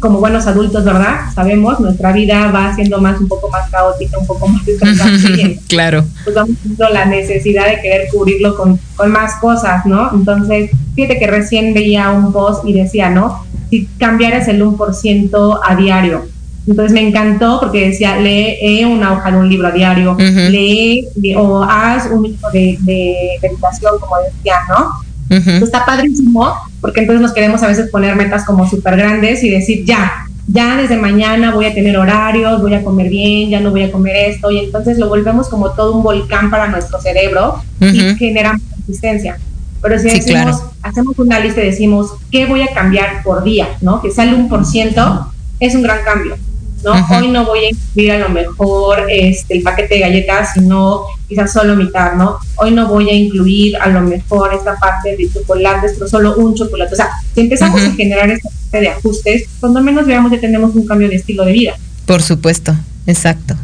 como 0.00 0.20
buenos 0.20 0.46
adultos, 0.46 0.84
¿verdad? 0.84 1.32
Sabemos, 1.34 1.80
nuestra 1.80 2.12
vida 2.12 2.50
va 2.50 2.74
siendo 2.74 3.00
más 3.00 3.18
un 3.20 3.26
poco 3.26 3.48
más 3.48 3.70
caótica, 3.70 4.18
un 4.18 4.26
poco 4.26 4.48
más 4.48 4.62
claro. 5.68 6.04
Pues 6.24 6.36
vamos 6.36 6.56
teniendo 6.62 6.88
la 6.90 7.06
necesidad 7.06 7.66
de 7.66 7.80
querer 7.80 8.08
cubrirlo 8.12 8.54
con, 8.54 8.78
con 8.96 9.10
más 9.10 9.36
cosas, 9.36 9.86
¿no? 9.86 10.10
Entonces, 10.12 10.70
fíjate 10.94 11.18
que 11.18 11.26
recién 11.26 11.72
veía 11.72 12.10
un 12.10 12.34
post 12.34 12.66
y 12.66 12.74
decía, 12.74 13.08
¿no? 13.08 13.46
Si 13.70 13.86
cambiaras 13.98 14.46
el 14.48 14.62
1% 14.62 15.60
a 15.64 15.74
diario. 15.74 16.26
Entonces 16.66 16.92
me 16.92 17.08
encantó 17.08 17.60
porque 17.60 17.88
decía, 17.88 18.18
lee 18.18 18.84
una 18.84 19.14
hoja 19.14 19.30
de 19.30 19.36
un 19.38 19.48
libro 19.48 19.68
a 19.68 19.70
diario, 19.70 20.16
lee 20.18 21.08
o 21.34 21.62
haz 21.62 22.08
un 22.10 22.22
mínimo 22.22 22.50
de, 22.50 22.76
de 22.80 23.16
meditación, 23.42 23.94
como 24.00 24.16
decía, 24.18 24.56
¿no? 24.68 24.90
está 25.30 25.84
padrísimo 25.84 26.54
porque 26.84 27.00
entonces 27.00 27.22
nos 27.22 27.32
queremos 27.32 27.62
a 27.62 27.68
veces 27.68 27.88
poner 27.88 28.14
metas 28.14 28.44
como 28.44 28.68
súper 28.68 28.98
grandes 28.98 29.42
y 29.42 29.48
decir, 29.48 29.86
ya, 29.86 30.26
ya 30.46 30.76
desde 30.76 30.98
mañana 30.98 31.54
voy 31.54 31.64
a 31.64 31.72
tener 31.72 31.96
horarios, 31.96 32.60
voy 32.60 32.74
a 32.74 32.84
comer 32.84 33.08
bien, 33.08 33.48
ya 33.48 33.58
no 33.58 33.70
voy 33.70 33.84
a 33.84 33.90
comer 33.90 34.14
esto, 34.28 34.50
y 34.50 34.58
entonces 34.58 34.98
lo 34.98 35.08
volvemos 35.08 35.48
como 35.48 35.70
todo 35.70 35.96
un 35.96 36.02
volcán 36.02 36.50
para 36.50 36.68
nuestro 36.68 37.00
cerebro 37.00 37.62
y 37.80 38.14
generamos 38.16 38.60
resistencia. 38.80 39.38
Pero 39.80 39.98
si 39.98 40.10
decimos, 40.10 40.62
hacemos 40.82 41.18
una 41.18 41.40
lista 41.40 41.62
y 41.62 41.68
decimos, 41.68 42.16
¿qué 42.30 42.44
voy 42.44 42.60
a 42.60 42.74
cambiar 42.74 43.22
por 43.22 43.44
día? 43.44 43.66
¿no? 43.80 44.02
Que 44.02 44.10
sale 44.10 44.34
un 44.34 44.50
por 44.50 44.66
ciento, 44.66 45.32
es 45.60 45.74
un 45.74 45.80
gran 45.80 46.04
cambio. 46.04 46.36
¿no? 46.84 46.92
Hoy 47.16 47.28
no 47.28 47.46
voy 47.46 47.60
a 47.60 47.70
incluir 47.70 48.12
a 48.12 48.18
lo 48.18 48.28
mejor 48.28 49.06
este, 49.08 49.56
el 49.56 49.62
paquete 49.62 49.94
de 49.94 50.00
galletas, 50.00 50.52
sino 50.52 51.06
quizás 51.28 51.52
solo 51.52 51.76
mitad, 51.76 52.14
¿no? 52.14 52.38
Hoy 52.56 52.72
no 52.72 52.88
voy 52.88 53.08
a 53.10 53.14
incluir 53.14 53.76
a 53.76 53.88
lo 53.88 54.00
mejor 54.02 54.52
esta 54.54 54.76
parte 54.76 55.16
de 55.16 55.30
chocolates, 55.32 55.92
pero 55.94 56.08
solo 56.08 56.36
un 56.36 56.54
chocolate. 56.54 56.92
O 56.92 56.96
sea, 56.96 57.10
si 57.34 57.40
empezamos 57.42 57.80
a 57.80 57.90
generar 57.92 58.30
esta 58.30 58.50
parte 58.50 58.80
de 58.80 58.88
ajustes, 58.88 59.44
cuando 59.60 59.80
menos 59.82 60.06
veamos 60.06 60.30
que 60.30 60.38
tenemos 60.38 60.74
un 60.74 60.86
cambio 60.86 61.08
de 61.08 61.16
estilo 61.16 61.44
de 61.44 61.52
vida. 61.52 61.74
Por 62.06 62.22
supuesto, 62.22 62.76
exacto. 63.06 63.56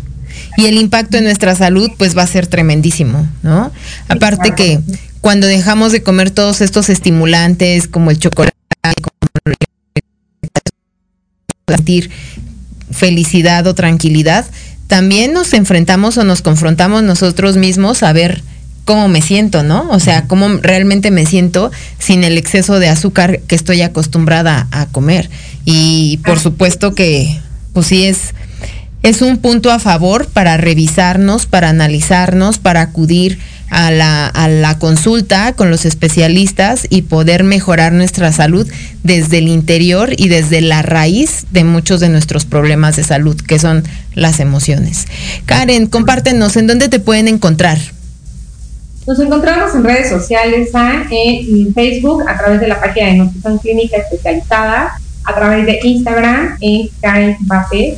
Y 0.57 0.67
el 0.67 0.77
impacto 0.77 1.17
en 1.17 1.25
nuestra 1.25 1.55
salud 1.55 1.91
pues 1.97 2.17
va 2.17 2.23
a 2.23 2.27
ser 2.27 2.47
tremendísimo, 2.47 3.29
¿no? 3.43 3.71
Aparte 4.09 4.55
que 4.55 4.81
cuando 5.21 5.47
dejamos 5.47 5.93
de 5.93 6.03
comer 6.03 6.31
todos 6.31 6.61
estos 6.61 6.89
estimulantes 6.89 7.87
como 7.89 8.11
el 8.11 8.19
chocolate, 8.19 8.57
como 9.03 9.55
sentir 11.69 12.11
felicidad 12.91 13.67
o 13.67 13.75
tranquilidad, 13.75 14.47
también 14.91 15.33
nos 15.33 15.55
enfrentamos 15.55 16.19
o 16.19 16.25
nos 16.25 16.43
confrontamos 16.43 17.05
nosotros 17.05 17.57
mismos 17.57 18.03
a 18.03 18.13
ver 18.13 18.43
cómo 18.85 19.07
me 19.07 19.23
siento, 19.23 19.63
¿no? 19.63 19.89
O 19.91 20.01
sea, 20.01 20.27
cómo 20.27 20.49
realmente 20.61 21.13
me 21.13 21.27
siento 21.27 21.71
sin 22.01 22.25
el 22.25 22.37
exceso 22.37 22.81
de 22.81 22.89
azúcar 22.89 23.39
que 23.47 23.55
estoy 23.55 23.83
acostumbrada 23.83 24.67
a 24.73 24.87
comer. 24.87 25.31
Y 25.65 26.19
por 26.25 26.41
supuesto 26.41 26.93
que, 26.93 27.39
pues 27.73 27.87
sí, 27.87 28.05
es, 28.05 28.35
es 29.05 29.23
un 29.23 29.39
punto 29.39 29.71
a 29.71 29.79
favor 29.79 30.27
para 30.27 30.57
revisarnos, 30.57 31.47
para 31.47 31.69
analizarnos, 31.69 32.59
para 32.59 32.81
acudir 32.81 33.39
a 33.71 33.91
la, 33.91 34.27
a 34.27 34.49
la 34.49 34.79
consulta 34.79 35.53
con 35.55 35.71
los 35.71 35.85
especialistas 35.85 36.87
y 36.91 37.03
poder 37.03 37.45
mejorar 37.45 37.93
nuestra 37.93 38.33
salud 38.33 38.69
desde 39.03 39.39
el 39.39 39.49
interior 39.49 40.11
y 40.17 40.29
desde 40.29 40.61
la 40.61 40.83
raíz 40.83 41.47
de 41.51 41.65
muchos 41.65 42.01
de 42.01 42.09
nuestros 42.09 42.45
problemas 42.45 42.97
de 42.97 43.05
salud, 43.05 43.41
que 43.41 43.59
son 43.59 43.85
las 44.15 44.41
emociones. 44.41 45.07
Karen, 45.47 45.87
compártenos, 45.87 46.57
¿en 46.57 46.67
dónde 46.67 46.89
te 46.89 47.01
pueden 47.01 47.29
encontrar? 47.29 47.79
Nos 49.07 49.19
encontramos 49.19 49.75
en 49.75 49.85
redes 49.85 50.11
sociales, 50.11 50.71
en 51.11 51.75
Facebook, 51.75 52.23
a 52.29 52.37
través 52.37 52.61
de 52.61 52.69
la 52.69 52.81
página 52.81 53.07
de 53.07 53.15
Nutrición 53.15 53.59
Clínica 53.59 53.97
Especializada, 53.97 54.93
a 55.25 55.35
través 55.35 55.67
de 55.67 55.81
Instagram, 55.83 56.57
en 56.61 56.89
Karen 57.01 57.37
Bape, 57.41 57.97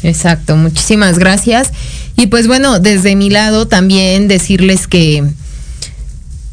Exacto, 0.02 0.56
muchísimas 0.56 1.18
gracias. 1.18 1.70
Y 2.16 2.28
pues 2.28 2.46
bueno, 2.46 2.78
desde 2.78 3.16
mi 3.16 3.30
lado 3.30 3.66
también 3.66 4.28
decirles 4.28 4.86
que, 4.86 5.24
que 5.26 5.28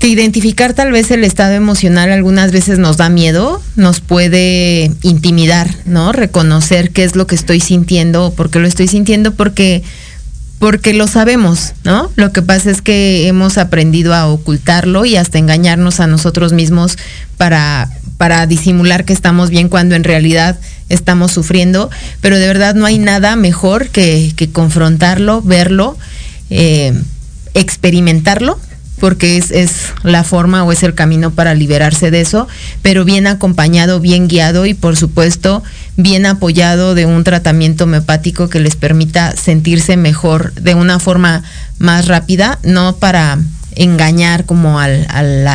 identificar 0.06 0.74
tal 0.74 0.92
vez 0.92 1.12
el 1.12 1.24
estado 1.24 1.54
emocional 1.54 2.12
algunas 2.12 2.52
veces 2.52 2.80
nos 2.80 2.98
da 2.98 3.10
miedo, 3.10 3.62
nos 3.76 4.00
puede 4.00 4.92
intimidar, 5.02 5.70
¿no? 5.86 6.12
Reconocer 6.12 6.92
qué 6.92 7.04
es 7.04 7.16
lo 7.16 7.28
que 7.28 7.36
estoy 7.36 7.60
sintiendo, 7.60 8.34
por 8.34 8.50
qué 8.50 8.60
lo 8.60 8.68
estoy 8.68 8.88
sintiendo, 8.88 9.34
porque 9.34 9.84
porque 10.60 10.94
lo 10.94 11.08
sabemos, 11.08 11.74
¿no? 11.84 12.10
Lo 12.16 12.32
que 12.32 12.42
pasa 12.42 12.72
es 12.72 12.82
que 12.82 13.28
hemos 13.28 13.58
aprendido 13.58 14.14
a 14.14 14.28
ocultarlo 14.28 15.06
y 15.06 15.18
hasta 15.18 15.38
engañarnos 15.38 16.00
a 16.00 16.08
nosotros 16.08 16.54
mismos 16.54 16.98
para, 17.38 17.90
para 18.18 18.48
disimular 18.48 19.06
que 19.06 19.14
estamos 19.14 19.50
bien 19.50 19.70
cuando 19.70 19.96
en 19.96 20.04
realidad 20.04 20.58
estamos 20.90 21.32
sufriendo, 21.32 21.90
pero 22.22 22.38
de 22.38 22.48
verdad 22.48 22.74
no 22.74 22.86
hay 22.86 23.00
nada 23.00 23.36
mejor 23.36 23.90
que, 23.90 24.32
que 24.36 24.50
confrontarlo, 24.50 25.42
verlo, 25.42 25.98
eh, 26.50 26.94
experimentarlo, 27.54 28.60
porque 29.06 29.38
es, 29.38 29.52
es 29.52 29.94
la 30.02 30.24
forma 30.24 30.64
o 30.64 30.72
es 30.72 30.82
el 30.82 30.96
camino 30.96 31.30
para 31.30 31.54
liberarse 31.54 32.10
de 32.10 32.22
eso, 32.22 32.48
pero 32.82 33.06
bien 33.06 33.28
acompañado, 33.28 34.00
bien 34.00 34.28
guiado 34.28 34.66
y 34.66 34.74
por 34.74 34.98
supuesto 34.98 35.62
bien 35.96 36.26
apoyado 36.26 36.96
de 36.96 37.06
un 37.06 37.24
tratamiento 37.24 37.84
homeopático 37.84 38.50
que 38.50 38.60
les 38.60 38.76
permita 38.76 39.36
sentirse 39.36 39.96
mejor 39.96 40.54
de 40.56 40.74
una 40.74 40.98
forma 40.98 41.44
más 41.78 42.08
rápida, 42.08 42.58
no 42.64 42.96
para 42.96 43.38
engañar 43.76 44.46
como 44.46 44.80
al, 44.80 45.06
al, 45.12 45.48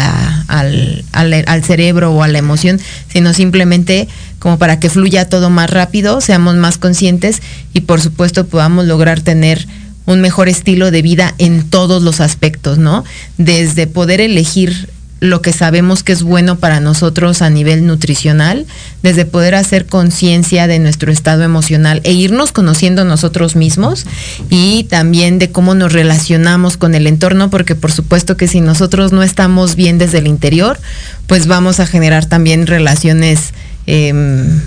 al- 1.13 1.45
al 1.49 1.65
cerebro 1.65 2.13
o 2.13 2.23
a 2.23 2.29
la 2.29 2.39
emoción, 2.39 2.79
sino 3.13 3.33
simplemente 3.35 4.07
como 4.39 4.59
para 4.59 4.79
que 4.79 4.91
fluya 4.91 5.29
todo 5.29 5.51
más 5.51 5.71
rápido, 5.71 6.21
seamos 6.21 6.55
más 6.55 6.79
conscientes 6.79 7.43
y 7.75 7.81
por 7.81 8.01
supuesto 8.01 8.47
podamos 8.47 8.87
lograr 8.87 9.23
tener 9.23 9.67
un 10.07 10.21
mejor 10.21 10.49
estilo 10.49 10.91
de 10.91 11.03
vida 11.03 11.35
en 11.39 11.69
todos 11.69 12.03
los 12.03 12.21
aspectos, 12.21 12.79
¿no? 12.79 13.05
Desde 13.39 13.87
poder 13.87 14.21
elegir 14.21 14.89
lo 15.21 15.43
que 15.43 15.53
sabemos 15.53 16.03
que 16.03 16.13
es 16.13 16.23
bueno 16.23 16.59
para 16.59 16.81
nosotros 16.81 17.43
a 17.43 17.51
nivel 17.51 17.87
nutricional, 17.87 18.67
desde 19.03 19.27
poder 19.27 19.55
hacer 19.55 19.85
conciencia 19.85 20.67
de 20.67 20.79
nuestro 20.79 21.13
estado 21.13 21.43
emocional 21.43 22.01
e 22.05 22.13
irnos 22.13 22.53
conociendo 22.53 23.05
nosotros 23.05 23.55
mismos 23.55 24.07
y 24.49 24.85
también 24.85 25.39
de 25.39 25.51
cómo 25.51 25.75
nos 25.75 25.93
relacionamos 25.93 26.79
con 26.79 26.95
el 26.95 27.07
entorno, 27.07 27.51
porque 27.51 27.75
por 27.75 27.93
supuesto 27.93 28.39
que 28.39 28.49
si 28.49 28.63
nosotros 28.63 29.13
no 29.13 29.23
estamos 29.23 29.77
bien 29.77 29.99
desde 29.99 30.19
el 30.19 30.27
interior, 30.27 30.81
pues 31.27 31.47
vamos 31.47 31.81
a 31.81 31.87
generar 31.87 32.25
también 32.25 32.67
relaciones 32.67 33.53
em, 33.87 34.61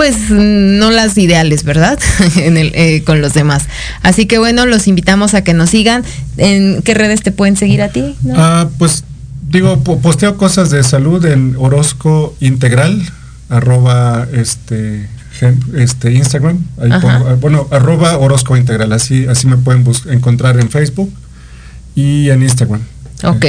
pues 0.00 0.30
no 0.30 0.90
las 0.90 1.18
ideales, 1.18 1.62
¿verdad? 1.62 1.98
en 2.36 2.56
el, 2.56 2.72
eh, 2.74 3.02
con 3.04 3.20
los 3.20 3.34
demás. 3.34 3.64
Así 4.02 4.24
que 4.24 4.38
bueno, 4.38 4.64
los 4.64 4.88
invitamos 4.88 5.34
a 5.34 5.44
que 5.44 5.52
nos 5.52 5.68
sigan. 5.68 6.04
¿En 6.38 6.80
qué 6.80 6.94
redes 6.94 7.20
te 7.20 7.32
pueden 7.32 7.54
seguir 7.58 7.82
a 7.82 7.90
ti? 7.90 8.16
no? 8.22 8.32
Ah, 8.34 8.66
pues 8.78 9.04
digo, 9.50 9.80
po- 9.84 9.98
posteo 9.98 10.38
cosas 10.38 10.70
de 10.70 10.82
salud 10.84 11.22
en 11.26 11.54
Orozco 11.58 12.34
Integral, 12.40 12.98
arroba 13.50 14.26
este, 14.32 15.06
este 15.76 16.12
Instagram, 16.14 16.64
ahí 16.80 16.88
pongo, 16.98 17.28
ah, 17.28 17.36
bueno, 17.38 17.68
arroba 17.70 18.16
Orozco 18.16 18.56
Integral, 18.56 18.94
así, 18.94 19.26
así 19.26 19.46
me 19.48 19.58
pueden 19.58 19.84
encontrar 20.08 20.58
en 20.58 20.70
Facebook 20.70 21.12
y 21.94 22.30
en 22.30 22.42
Instagram. 22.42 22.80
Ok. 23.24 23.44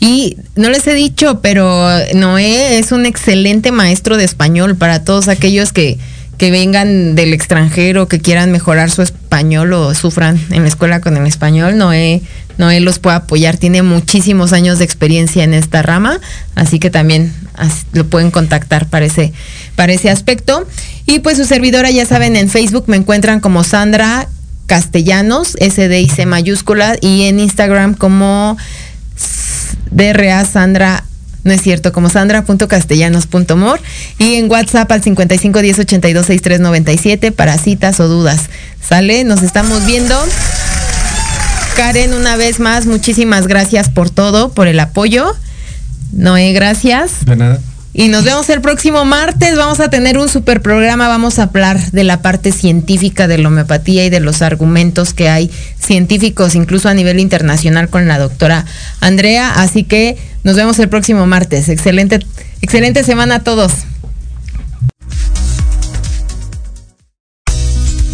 Y 0.00 0.36
no 0.56 0.68
les 0.70 0.86
he 0.86 0.94
dicho, 0.94 1.40
pero 1.40 1.86
Noé 2.14 2.78
es 2.78 2.92
un 2.92 3.06
excelente 3.06 3.72
maestro 3.72 4.16
de 4.16 4.24
español 4.24 4.76
para 4.76 5.04
todos 5.04 5.28
aquellos 5.28 5.72
que, 5.72 5.98
que 6.38 6.50
vengan 6.50 7.14
del 7.14 7.32
extranjero, 7.32 8.08
que 8.08 8.20
quieran 8.20 8.50
mejorar 8.50 8.90
su 8.90 9.02
español 9.02 9.72
o 9.72 9.94
sufran 9.94 10.40
en 10.50 10.62
la 10.62 10.68
escuela 10.68 11.00
con 11.00 11.16
el 11.16 11.26
español. 11.26 11.78
Noé, 11.78 12.22
Noé 12.58 12.80
los 12.80 12.98
puede 12.98 13.16
apoyar, 13.16 13.56
tiene 13.56 13.82
muchísimos 13.82 14.52
años 14.52 14.78
de 14.78 14.84
experiencia 14.84 15.44
en 15.44 15.54
esta 15.54 15.82
rama, 15.82 16.20
así 16.54 16.78
que 16.78 16.90
también 16.90 17.32
lo 17.92 18.06
pueden 18.06 18.30
contactar 18.30 18.86
para 18.86 19.06
ese, 19.06 19.32
para 19.76 19.92
ese 19.92 20.10
aspecto. 20.10 20.66
Y 21.06 21.20
pues 21.20 21.38
su 21.38 21.44
servidora, 21.44 21.90
ya 21.90 22.06
saben, 22.06 22.36
en 22.36 22.48
Facebook 22.48 22.84
me 22.88 22.96
encuentran 22.96 23.40
como 23.40 23.64
Sandra 23.64 24.28
Castellanos, 24.66 25.56
S 25.60 25.88
D 25.88 26.00
I 26.00 26.08
C 26.08 26.26
mayúscula, 26.26 26.96
y 27.00 27.22
en 27.24 27.40
Instagram 27.40 27.94
como 27.94 28.56
DRA 29.92 30.44
Sandra, 30.44 31.04
no 31.44 31.52
es 31.52 31.62
cierto, 31.62 31.92
como 31.92 32.08
sandra.castellanos.mor 32.08 33.80
y 34.18 34.34
en 34.34 34.50
WhatsApp 34.50 34.90
al 34.92 35.02
55 35.02 35.60
10 35.60 35.78
82 35.80 36.26
63 36.26 36.60
97 36.60 37.32
para 37.32 37.58
citas 37.58 38.00
o 38.00 38.08
dudas. 38.08 38.42
¿Sale? 38.80 39.24
Nos 39.24 39.42
estamos 39.42 39.84
viendo. 39.86 40.16
Karen, 41.76 42.14
una 42.14 42.36
vez 42.36 42.60
más, 42.60 42.86
muchísimas 42.86 43.46
gracias 43.46 43.88
por 43.88 44.10
todo, 44.10 44.52
por 44.52 44.68
el 44.68 44.78
apoyo. 44.78 45.34
Noé, 46.12 46.52
gracias. 46.52 47.24
De 47.24 47.36
nada. 47.36 47.60
Y 47.94 48.08
nos 48.08 48.24
vemos 48.24 48.48
el 48.48 48.62
próximo 48.62 49.04
martes. 49.04 49.56
Vamos 49.56 49.80
a 49.80 49.90
tener 49.90 50.16
un 50.16 50.28
super 50.28 50.62
programa. 50.62 51.08
Vamos 51.08 51.38
a 51.38 51.44
hablar 51.44 51.78
de 51.90 52.04
la 52.04 52.22
parte 52.22 52.50
científica 52.50 53.28
de 53.28 53.36
la 53.36 53.48
homeopatía 53.48 54.06
y 54.06 54.10
de 54.10 54.20
los 54.20 54.40
argumentos 54.40 55.12
que 55.12 55.28
hay 55.28 55.50
científicos, 55.78 56.54
incluso 56.54 56.88
a 56.88 56.94
nivel 56.94 57.20
internacional, 57.20 57.90
con 57.90 58.08
la 58.08 58.18
doctora 58.18 58.64
Andrea. 59.00 59.52
Así 59.56 59.84
que 59.84 60.16
nos 60.42 60.56
vemos 60.56 60.78
el 60.78 60.88
próximo 60.88 61.26
martes. 61.26 61.68
Excelente, 61.68 62.20
excelente 62.62 63.04
semana 63.04 63.36
a 63.36 63.44
todos. 63.44 63.72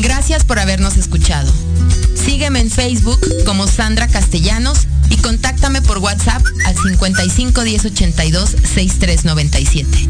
Gracias 0.01 0.45
por 0.45 0.59
habernos 0.59 0.97
escuchado. 0.97 1.53
Sígueme 2.39 2.61
en 2.61 2.71
Facebook 2.71 3.19
como 3.45 3.67
Sandra 3.67 4.07
Castellanos 4.07 4.87
y 5.11 5.17
contáctame 5.17 5.83
por 5.83 5.99
WhatsApp 5.99 6.41
al 6.67 6.77
55 6.77 7.65
10 7.65 7.87
82 7.87 8.51
63 8.51 9.25
97. 9.25 10.09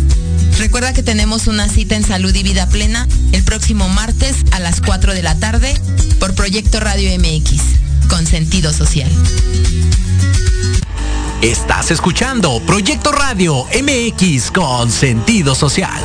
Recuerda 0.58 0.92
que 0.92 1.02
tenemos 1.02 1.46
una 1.46 1.70
cita 1.70 1.96
en 1.96 2.04
Salud 2.04 2.34
y 2.34 2.42
Vida 2.42 2.68
Plena 2.68 3.08
el 3.32 3.42
próximo 3.44 3.88
martes 3.88 4.36
a 4.50 4.60
las 4.60 4.82
4 4.82 5.14
de 5.14 5.22
la 5.22 5.36
tarde 5.36 5.72
por 6.20 6.34
Proyecto 6.34 6.80
Radio 6.80 7.18
MX, 7.18 7.62
con 8.10 8.26
sentido 8.26 8.74
social. 8.74 9.10
Estás 11.40 11.90
escuchando 11.90 12.60
Proyecto 12.66 13.10
Radio 13.10 13.64
MX 13.72 14.50
con 14.50 14.90
sentido 14.90 15.54
social. 15.54 15.98